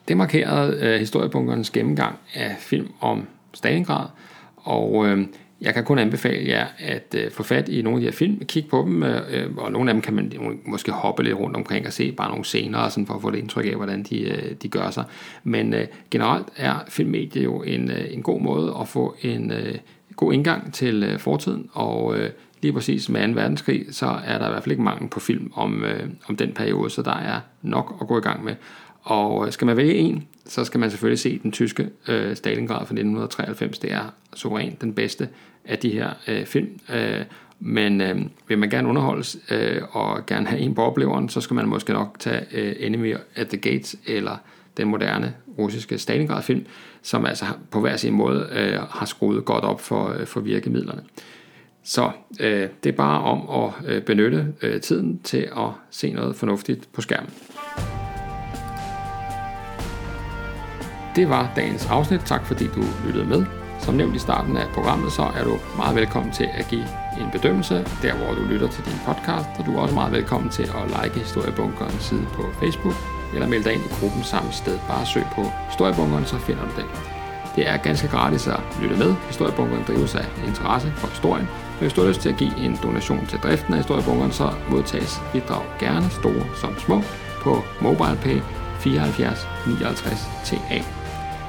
Det 0.07 0.17
markerede 0.17 0.79
øh, 0.81 0.99
historiebunkerens 0.99 1.69
gennemgang 1.69 2.19
af 2.33 2.55
film 2.59 2.87
om 2.99 3.27
Stalingrad, 3.53 4.07
og 4.55 5.07
øh, 5.07 5.25
jeg 5.63 5.73
kan 5.73 5.83
kun 5.83 5.99
anbefale 5.99 6.47
jer 6.47 6.67
at 6.79 7.15
øh, 7.17 7.31
få 7.31 7.43
fat 7.43 7.69
i 7.69 7.81
nogle 7.81 7.97
af 7.97 8.01
de 8.01 8.05
her 8.05 8.11
film, 8.11 8.45
kigge 8.45 8.69
på 8.69 8.83
dem, 8.85 9.03
øh, 9.03 9.21
øh, 9.31 9.55
og 9.57 9.71
nogle 9.71 9.89
af 9.89 9.93
dem 9.93 10.01
kan 10.01 10.13
man 10.13 10.31
måske 10.65 10.91
hoppe 10.91 11.23
lidt 11.23 11.35
rundt 11.35 11.55
omkring 11.55 11.87
og 11.87 11.93
se 11.93 12.11
bare 12.11 12.29
nogle 12.29 12.45
scener, 12.45 12.89
sådan 12.89 13.07
for 13.07 13.13
at 13.13 13.21
få 13.21 13.31
det 13.31 13.37
indtryk 13.37 13.65
af, 13.65 13.75
hvordan 13.75 14.03
de, 14.03 14.21
øh, 14.21 14.51
de 14.61 14.69
gør 14.69 14.89
sig. 14.89 15.03
Men 15.43 15.73
øh, 15.73 15.87
generelt 16.11 16.47
er 16.55 16.75
filmmediet 16.87 17.43
jo 17.43 17.63
en, 17.63 17.91
øh, 17.91 18.05
en 18.11 18.23
god 18.23 18.41
måde 18.41 18.75
at 18.81 18.87
få 18.87 19.15
en 19.21 19.51
øh, 19.51 19.75
god 20.15 20.33
indgang 20.33 20.73
til 20.73 21.03
øh, 21.03 21.19
fortiden, 21.19 21.69
og 21.73 22.17
øh, 22.17 22.29
lige 22.61 22.73
præcis 22.73 23.09
med 23.09 23.27
2. 23.27 23.33
verdenskrig, 23.33 23.85
så 23.91 24.19
er 24.25 24.37
der 24.37 24.47
i 24.47 24.49
hvert 24.49 24.63
fald 24.63 24.71
ikke 24.71 24.83
mangel 24.83 25.09
på 25.09 25.19
film 25.19 25.51
om, 25.55 25.83
øh, 25.83 26.09
om 26.27 26.35
den 26.35 26.51
periode, 26.53 26.89
så 26.89 27.01
der 27.01 27.15
er 27.15 27.39
nok 27.61 27.97
at 28.01 28.07
gå 28.07 28.17
i 28.17 28.21
gang 28.21 28.43
med. 28.43 28.55
Og 29.01 29.45
øh, 29.45 29.51
skal 29.51 29.65
man 29.65 29.77
vælge 29.77 29.95
en, 29.95 30.27
så 30.45 30.65
skal 30.65 30.79
man 30.79 30.89
selvfølgelig 30.89 31.19
se 31.19 31.39
den 31.43 31.51
tyske 31.51 31.89
øh, 32.07 32.35
Stalingrad 32.35 32.77
fra 32.77 32.93
1993. 32.93 33.79
Det 33.79 33.91
er 33.91 34.13
suverænt 34.35 34.81
den 34.81 34.93
bedste 34.93 35.29
af 35.65 35.77
de 35.77 35.89
her 35.89 36.09
øh, 36.27 36.45
film. 36.45 36.79
Øh, 36.93 37.21
men 37.59 38.01
øh, 38.01 38.21
vil 38.47 38.57
man 38.57 38.69
gerne 38.69 38.87
underholdes 38.87 39.37
øh, 39.51 39.81
og 39.91 40.25
gerne 40.25 40.47
have 40.47 40.61
en 40.61 40.75
på 40.75 40.81
opleveren, 40.81 41.29
så 41.29 41.41
skal 41.41 41.53
man 41.55 41.67
måske 41.67 41.93
nok 41.93 42.15
tage 42.19 42.45
øh, 42.53 42.75
Enemy 42.79 43.15
at 43.35 43.47
the 43.47 43.57
Gates 43.57 43.95
eller 44.07 44.37
den 44.77 44.87
moderne 44.87 45.33
russiske 45.57 45.97
Stalingrad-film, 45.97 46.65
som 47.01 47.25
altså 47.25 47.45
på 47.71 47.79
hver 47.79 47.97
sin 47.97 48.13
måde 48.13 48.49
øh, 48.51 48.79
har 48.89 49.05
skruet 49.05 49.45
godt 49.45 49.63
op 49.63 49.81
for, 49.81 50.15
øh, 50.19 50.25
for 50.25 50.39
virkemidlerne. 50.39 51.01
Så 51.83 52.11
øh, 52.39 52.67
det 52.83 52.89
er 52.89 52.97
bare 52.97 53.21
om 53.21 53.63
at 53.63 53.91
øh, 53.91 54.01
benytte 54.01 54.47
øh, 54.61 54.81
tiden 54.81 55.19
til 55.23 55.49
at 55.57 55.69
se 55.89 56.11
noget 56.11 56.35
fornuftigt 56.35 56.89
på 56.93 57.01
skærmen. 57.01 57.29
Det 61.15 61.29
var 61.29 61.53
dagens 61.55 61.85
afsnit. 61.85 62.21
Tak 62.25 62.45
fordi 62.45 62.65
du 62.65 62.83
lyttede 63.05 63.25
med. 63.25 63.62
Som 63.85 63.95
nævnt 63.95 64.15
i 64.15 64.19
starten 64.19 64.57
af 64.57 64.67
programmet, 64.73 65.11
så 65.11 65.21
er 65.21 65.43
du 65.43 65.59
meget 65.77 65.95
velkommen 65.95 66.31
til 66.33 66.49
at 66.53 66.67
give 66.67 66.87
en 67.21 67.29
bedømmelse, 67.31 67.85
der 68.01 68.13
hvor 68.13 68.33
du 68.33 68.41
lytter 68.41 68.67
til 68.67 68.85
din 68.85 68.99
podcast, 69.05 69.49
og 69.59 69.65
du 69.65 69.77
er 69.77 69.81
også 69.81 69.95
meget 69.95 70.11
velkommen 70.11 70.49
til 70.49 70.63
at 70.63 71.03
like 71.03 71.19
Historiebunkeren 71.19 71.99
side 71.99 72.25
på 72.33 72.43
Facebook, 72.59 72.95
eller 73.33 73.47
melde 73.47 73.63
dig 73.63 73.73
ind 73.73 73.83
i 73.85 73.93
gruppen 73.99 74.23
samme 74.23 74.51
sted. 74.51 74.79
Bare 74.87 75.05
søg 75.05 75.25
på 75.35 75.43
Historiebunkeren, 75.69 76.25
så 76.25 76.37
finder 76.37 76.63
du 76.63 76.81
den. 76.81 76.89
Det 77.55 77.69
er 77.69 77.77
ganske 77.77 78.07
gratis 78.07 78.47
at 78.47 78.59
lytte 78.81 78.97
med. 78.97 79.15
Historiebunkeren 79.27 79.83
drives 79.87 80.15
af 80.15 80.25
interesse 80.47 80.93
for 80.95 81.07
historien. 81.07 81.47
Og 81.73 81.79
hvis 81.79 81.93
du 81.93 82.01
har 82.01 82.07
lyst 82.07 82.21
til 82.21 82.29
at 82.29 82.37
give 82.37 82.57
en 82.57 82.79
donation 82.83 83.25
til 83.25 83.39
driften 83.39 83.73
af 83.73 83.79
Historiebunkeren, 83.79 84.31
så 84.31 84.49
modtages 84.69 85.21
bidrag 85.33 85.63
gerne, 85.79 86.09
store 86.09 86.45
som 86.55 86.79
små, 86.79 87.01
på 87.41 87.63
MobilePay 87.81 88.39
74 88.79 89.47
59 89.67 90.27
TA 90.45 91.02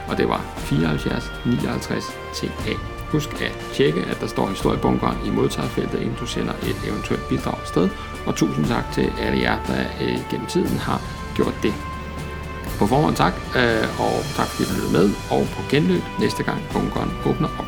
og 0.09 0.17
det 0.19 0.29
var 0.29 0.41
74 0.57 1.33
59 1.45 2.05
TA. 2.35 2.75
Husk 3.13 3.43
at 3.43 3.53
tjekke, 3.73 4.01
at 4.11 4.21
der 4.21 4.27
står 4.27 4.49
historiebunkeren 4.49 5.17
i 5.27 5.31
modtagerfeltet, 5.31 6.01
inden 6.01 6.17
du 6.21 6.27
sender 6.27 6.53
et 6.53 6.79
eventuelt 6.89 7.29
bidrag 7.29 7.59
afsted. 7.61 7.89
Og 8.27 8.35
tusind 8.37 8.67
tak 8.67 8.93
til 8.93 9.13
alle 9.21 9.41
jer, 9.41 9.59
der 9.67 9.81
øh, 10.03 10.19
gennem 10.31 10.47
tiden 10.47 10.79
har 10.79 11.01
gjort 11.37 11.55
det. 11.63 11.75
På 12.79 12.87
forhånd 12.87 13.17
tak, 13.17 13.35
øh, 13.57 14.01
og 14.01 14.15
tak 14.37 14.47
fordi 14.47 14.69
du 14.69 14.75
lyttede 14.75 14.93
med, 14.93 15.11
og 15.31 15.47
på 15.55 15.61
genløb 15.71 16.03
næste 16.21 16.43
gang 16.43 16.61
bunkeren 16.73 17.11
åbner 17.27 17.49
op. 17.59 17.64